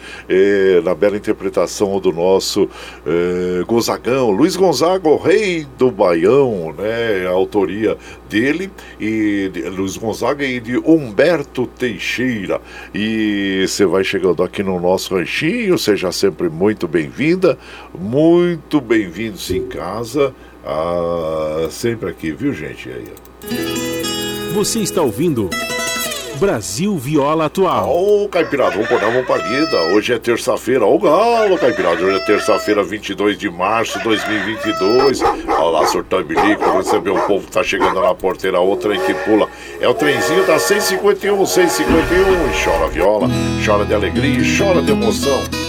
Na 0.82 0.94
bela 0.94 1.18
interpretação 1.18 2.00
do 2.00 2.10
nosso 2.10 2.66
é, 3.06 3.62
Gonzagão, 3.66 4.30
Luiz 4.30 4.56
Gonzaga, 4.56 5.06
o 5.06 5.18
rei 5.18 5.66
do 5.76 5.90
Baião, 5.90 6.74
né? 6.78 7.26
A 7.26 7.30
autoria 7.30 7.98
dele, 8.26 8.70
e 8.98 9.50
de 9.52 9.68
Luiz 9.68 9.98
Gonzaga 9.98 10.42
e 10.42 10.58
de 10.58 10.78
Humberto 10.78 11.66
Teixeira. 11.66 12.58
E 12.94 13.66
você 13.68 13.84
vai 13.84 14.02
chegando 14.02 14.42
aqui 14.42 14.62
no 14.62 14.80
nosso 14.80 15.14
ranchinho, 15.14 15.76
seja 15.76 16.10
sempre 16.10 16.48
muito 16.48 16.88
bem-vinda, 16.88 17.58
muito 17.94 18.80
bem-vindos 18.80 19.50
em 19.50 19.66
casa. 19.66 20.34
Ah, 20.66 21.68
sempre 21.70 22.10
aqui, 22.10 22.32
viu, 22.32 22.52
gente? 22.52 22.88
Aí. 22.88 23.04
Você 24.52 24.80
está 24.80 25.00
ouvindo 25.00 25.48
Brasil 26.36 26.96
Viola 26.98 27.46
Atual. 27.46 27.88
Ô, 27.88 28.28
Caipirada, 28.28 28.72
vamos 28.72 28.88
pôr 28.88 28.98
vamos 28.98 29.26
pra 29.26 29.36
lida. 29.36 29.80
Hoje 29.94 30.12
é 30.12 30.18
terça-feira. 30.18 30.84
Ô, 30.84 30.98
galo, 30.98 31.56
Caipirada. 31.56 32.02
Hoje 32.02 32.16
é 32.16 32.20
terça-feira, 32.20 32.82
22 32.82 33.38
de 33.38 33.48
março 33.48 33.98
de 33.98 34.04
2022. 34.04 35.22
Olha 35.22 35.70
lá, 35.70 35.86
surtão 35.86 36.20
e 36.20 36.24
bilico. 36.24 36.76
Recebeu 36.76 37.14
o 37.14 37.22
povo 37.26 37.46
que 37.46 37.52
tá 37.52 37.62
chegando 37.62 38.00
na 38.00 38.14
porteira. 38.14 38.58
Outra 38.58 38.92
aí 38.92 38.98
que 38.98 39.14
pula. 39.14 39.48
É 39.80 39.88
o 39.88 39.94
trenzinho 39.94 40.46
da 40.46 40.58
651, 40.58 41.46
651. 41.46 42.50
E 42.50 42.64
chora 42.64 42.88
viola, 42.88 43.28
chora 43.64 43.84
de 43.84 43.94
alegria 43.94 44.40
e 44.40 44.58
chora 44.58 44.82
de 44.82 44.90
emoção. 44.90 45.65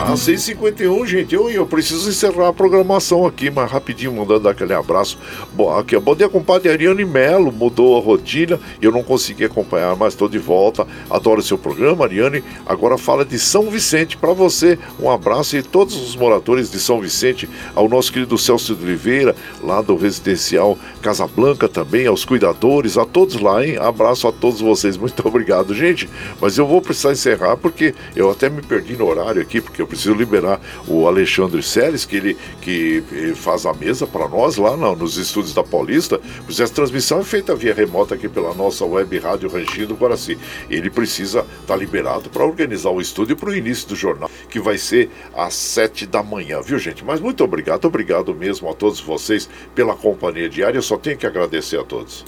Ah, 0.00 0.12
6h51, 0.14 1.06
gente. 1.06 1.34
Eu, 1.34 1.50
eu 1.50 1.66
preciso 1.66 2.08
encerrar 2.08 2.48
a 2.48 2.52
programação 2.52 3.26
aqui, 3.26 3.50
mas 3.50 3.68
rapidinho, 3.68 4.12
mandando 4.12 4.48
aquele 4.48 4.72
abraço. 4.72 5.18
Bom, 5.52 5.76
aqui, 5.76 5.98
bom 5.98 6.14
dia, 6.14 6.28
compadre 6.28 6.70
Ariane 6.70 7.04
Melo. 7.04 7.50
Mudou 7.50 7.98
a 7.98 8.00
rotina 8.00 8.60
eu 8.80 8.92
não 8.92 9.02
consegui 9.02 9.44
acompanhar, 9.44 9.96
mas 9.96 10.14
estou 10.14 10.28
de 10.28 10.38
volta. 10.38 10.86
Adoro 11.10 11.42
seu 11.42 11.58
programa, 11.58 12.04
Ariane. 12.04 12.44
Agora 12.64 12.96
fala 12.96 13.24
de 13.24 13.38
São 13.40 13.68
Vicente. 13.70 14.16
Para 14.16 14.32
você, 14.32 14.78
um 15.00 15.10
abraço 15.10 15.56
e 15.56 15.62
todos 15.62 15.96
os 15.96 16.14
moradores 16.14 16.70
de 16.70 16.78
São 16.78 17.00
Vicente, 17.00 17.48
ao 17.74 17.88
nosso 17.88 18.12
querido 18.12 18.38
Celso 18.38 18.76
de 18.76 18.84
Oliveira, 18.84 19.34
lá 19.62 19.82
do 19.82 19.96
residencial 19.96 20.78
Casablanca 21.02 21.68
também, 21.68 22.06
aos 22.06 22.24
cuidadores, 22.24 22.96
a 22.96 23.04
todos 23.04 23.40
lá, 23.40 23.66
hein? 23.66 23.76
Abraço 23.78 24.28
a 24.28 24.32
todos 24.32 24.60
vocês. 24.60 24.96
Muito 24.96 25.20
obrigado, 25.26 25.74
gente. 25.74 26.08
Mas 26.40 26.56
eu 26.56 26.66
vou 26.66 26.80
precisar 26.80 27.12
encerrar 27.12 27.56
porque 27.56 27.94
eu 28.14 28.30
até 28.30 28.48
me 28.48 28.62
perdi 28.62 28.96
no 28.96 29.06
horário 29.06 29.42
aqui, 29.42 29.60
porque 29.60 29.87
preciso 29.88 30.14
liberar 30.14 30.60
o 30.86 31.06
Alexandre 31.08 31.62
Seles, 31.62 32.04
que 32.04 32.16
ele 32.16 32.36
que 32.60 33.02
eh, 33.12 33.32
faz 33.34 33.64
a 33.66 33.72
mesa 33.72 34.06
para 34.06 34.28
nós 34.28 34.56
lá 34.56 34.76
no- 34.76 34.94
nos 34.94 35.16
estúdios 35.16 35.54
da 35.54 35.64
Paulista, 35.64 36.20
pois 36.44 36.60
essa 36.60 36.72
transmissão 36.72 37.20
é 37.20 37.24
feita 37.24 37.54
via 37.54 37.74
remota 37.74 38.14
aqui 38.14 38.28
pela 38.28 38.54
nossa 38.54 38.84
web 38.84 39.18
rádio 39.18 39.48
Ranchinho 39.50 39.88
do 39.88 39.94
Guaraci. 39.94 40.38
Ele 40.68 40.90
precisa 40.90 41.44
estar 41.60 41.76
liberado 41.76 42.28
para 42.30 42.44
organizar 42.44 42.90
o 42.90 43.00
estúdio 43.00 43.36
para 43.36 43.50
o 43.50 43.54
início 43.54 43.88
do 43.88 43.96
jornal, 43.96 44.30
que 44.50 44.60
vai 44.60 44.76
ser 44.78 45.10
às 45.34 45.54
sete 45.54 46.06
da 46.06 46.22
manhã, 46.22 46.60
viu 46.60 46.78
gente? 46.78 47.04
Mas 47.04 47.20
muito 47.20 47.42
obrigado, 47.42 47.86
obrigado 47.86 48.34
mesmo 48.34 48.68
a 48.70 48.74
todos 48.74 49.00
vocês 49.00 49.48
pela 49.74 49.94
companhia 49.94 50.48
diária, 50.48 50.78
eu 50.78 50.82
só 50.82 50.96
tenho 50.96 51.16
que 51.16 51.26
agradecer 51.26 51.78
a 51.78 51.84
todos. 51.84 52.24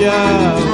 Tchau, 0.00 0.69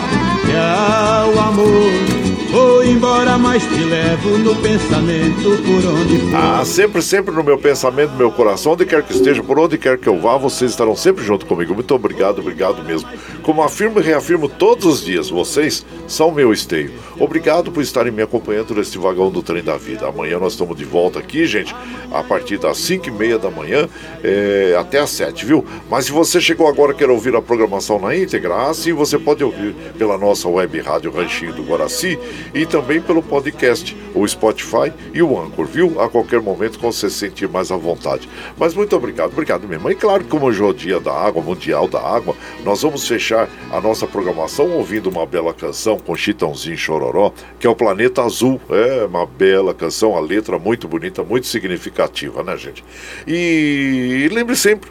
mas 3.38 3.62
te 3.62 3.84
levo 3.84 4.38
no 4.38 4.54
pensamento 4.56 5.62
por 5.62 5.90
onde 5.90 6.18
for. 6.18 6.36
Ah, 6.36 6.64
sempre, 6.64 7.02
sempre 7.02 7.34
no 7.34 7.42
meu 7.42 7.58
pensamento, 7.58 8.12
no 8.12 8.18
meu 8.18 8.30
coração, 8.30 8.72
onde 8.72 8.84
quer 8.84 9.02
que 9.02 9.12
esteja, 9.12 9.42
por 9.42 9.58
onde 9.58 9.76
quer 9.76 9.98
que 9.98 10.08
eu 10.08 10.20
vá, 10.20 10.36
vocês 10.36 10.70
estarão 10.70 10.96
sempre 10.96 11.24
junto 11.24 11.46
comigo. 11.46 11.74
Muito 11.74 11.94
obrigado, 11.94 12.38
obrigado 12.40 12.82
mesmo. 12.84 13.08
Como 13.42 13.62
afirmo 13.62 14.00
e 14.00 14.02
reafirmo 14.02 14.48
todos 14.48 14.86
os 14.86 15.04
dias, 15.04 15.28
vocês 15.28 15.84
são 16.06 16.30
meu 16.30 16.52
esteio. 16.52 16.92
Obrigado 17.18 17.70
por 17.70 17.82
estarem 17.82 18.12
me 18.12 18.22
acompanhando 18.22 18.74
neste 18.74 18.98
vagão 18.98 19.30
do 19.30 19.42
trem 19.42 19.62
da 19.62 19.76
vida. 19.76 20.06
Amanhã 20.08 20.38
nós 20.38 20.52
estamos 20.52 20.76
de 20.76 20.84
volta 20.84 21.18
aqui, 21.18 21.46
gente, 21.46 21.74
a 22.10 22.22
partir 22.22 22.58
das 22.58 22.78
5 22.78 23.08
e 23.08 23.10
meia 23.10 23.38
da 23.38 23.50
manhã 23.50 23.88
é, 24.22 24.76
até 24.78 24.98
às 24.98 25.10
7, 25.10 25.44
viu? 25.44 25.64
Mas 25.90 26.06
se 26.06 26.12
você 26.12 26.40
chegou 26.40 26.66
agora 26.66 26.92
e 26.92 26.94
quer 26.94 27.10
ouvir 27.10 27.34
a 27.34 27.42
programação 27.42 27.98
na 28.00 28.16
íntegra, 28.16 28.68
assim 28.68 28.92
você 28.92 29.18
pode 29.18 29.42
ouvir 29.42 29.74
pela 29.98 30.16
nossa 30.18 30.48
web 30.48 30.80
rádio 30.80 31.10
Ranchinho 31.10 31.52
do 31.52 31.62
Guaraci 31.62 32.18
e 32.54 32.66
também 32.66 33.00
pelo 33.00 33.22
podcast, 33.26 33.96
o 34.14 34.26
Spotify 34.26 34.92
e 35.12 35.22
o 35.22 35.38
Anchor, 35.38 35.66
viu? 35.66 36.00
A 36.00 36.08
qualquer 36.08 36.40
momento 36.40 36.78
quando 36.78 36.92
você 36.92 37.10
se 37.10 37.16
sentir 37.16 37.48
mais 37.48 37.70
à 37.70 37.76
vontade. 37.76 38.28
Mas 38.56 38.74
muito 38.74 38.96
obrigado, 38.96 39.32
obrigado 39.32 39.68
mesmo. 39.68 39.90
E 39.90 39.94
claro 39.94 40.24
que 40.24 40.30
como 40.30 40.46
hoje 40.46 40.62
é 40.62 40.64
o 40.64 40.72
dia 40.72 41.00
da 41.00 41.12
água, 41.12 41.42
mundial 41.42 41.88
da 41.88 42.00
água, 42.00 42.34
nós 42.64 42.82
vamos 42.82 43.06
fechar 43.06 43.48
a 43.70 43.80
nossa 43.80 44.06
programação 44.06 44.70
ouvindo 44.70 45.10
uma 45.10 45.26
bela 45.26 45.52
canção 45.52 45.98
com 45.98 46.14
Chitãozinho 46.16 46.76
Chororó, 46.76 47.32
que 47.58 47.66
é 47.66 47.70
o 47.70 47.74
Planeta 47.74 48.22
Azul. 48.22 48.60
É 48.70 49.04
uma 49.04 49.26
bela 49.26 49.74
canção, 49.74 50.16
a 50.16 50.20
letra 50.20 50.58
muito 50.58 50.88
bonita, 50.88 51.22
muito 51.22 51.46
significativa, 51.46 52.42
né, 52.42 52.56
gente? 52.56 52.84
E 53.26 54.28
lembre 54.32 54.56
sempre 54.56 54.90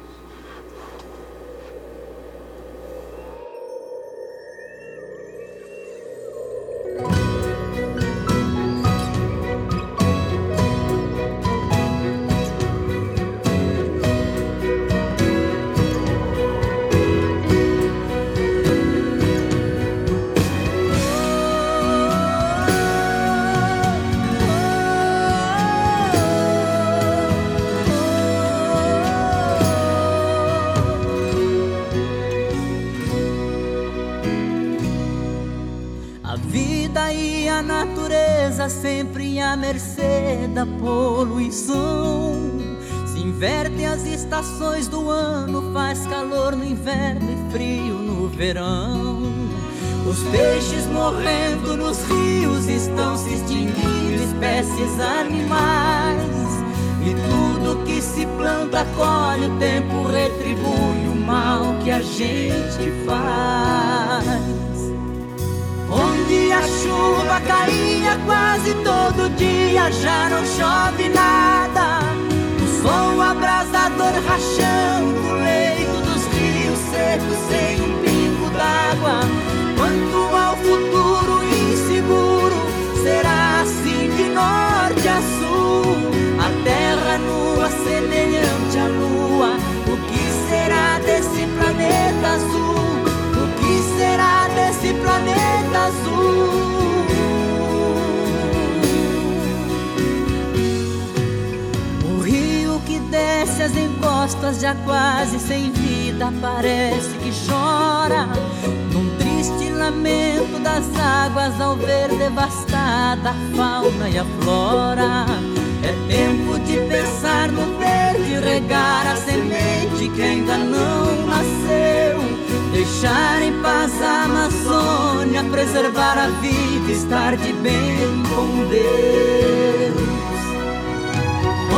com 128.41 128.65
Deus. 128.65 130.41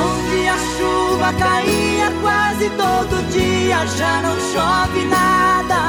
Onde 0.05 0.47
a 0.47 0.57
chuva 0.75 1.33
caía 1.33 2.11
quase 2.21 2.69
todo 2.71 3.29
dia, 3.31 3.85
já 3.97 4.21
não 4.21 4.35
chove 4.51 5.05
nada. 5.05 5.79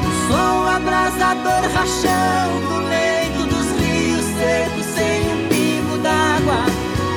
O 0.00 0.12
sol 0.28 0.68
abrasador 0.68 1.62
rachando 1.74 2.74
o 2.74 2.88
leito 2.88 3.42
dos 3.52 3.66
rios 3.80 4.24
secos 4.38 4.86
sem 4.96 5.20
um 5.34 5.48
pingo 5.48 5.98
d'água. 5.98 6.60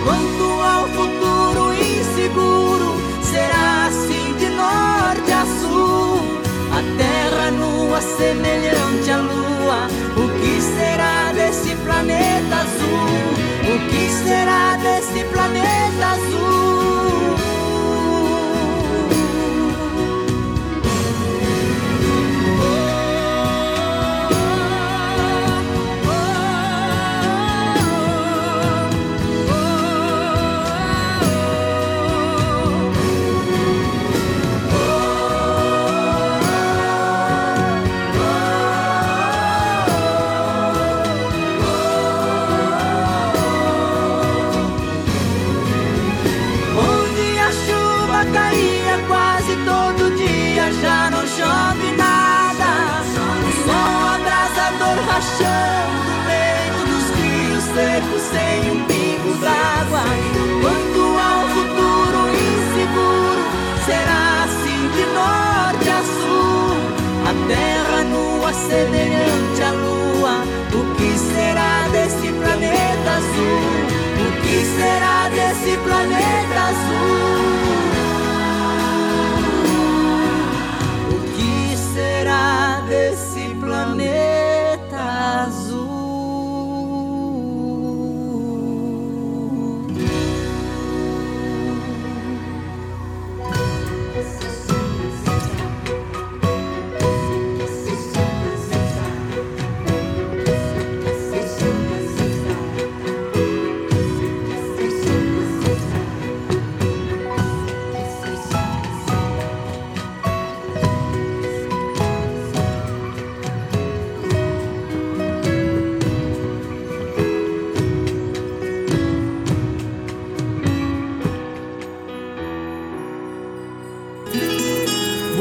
Quanto 0.04 0.46
ao 0.62 0.88
futuro 0.90 1.74
inseguro 1.74 2.90
será 3.24 3.77
semelhante 8.02 9.12
à 9.12 9.18
lua. 9.18 9.88
O 10.16 10.30
que 10.40 10.62
será 10.62 11.32
desse 11.34 11.76
planeta 11.78 12.56
azul? 12.56 13.08
O 13.74 13.90
que 13.90 14.10
será 14.24 14.78
desse 14.78 15.24
planeta 15.26 16.06
azul? 16.06 16.77
semelhante 68.68 69.62
à 69.62 69.72
lua. 69.72 70.44
O 70.74 70.96
que 70.96 71.18
será 71.18 71.88
desse 71.92 72.28
planeta 72.34 73.10
azul? 73.20 73.88
O 74.24 74.42
que 74.42 74.58
será 74.78 75.30
desse 75.30 75.78
planeta 75.78 76.60
azul? 76.72 77.87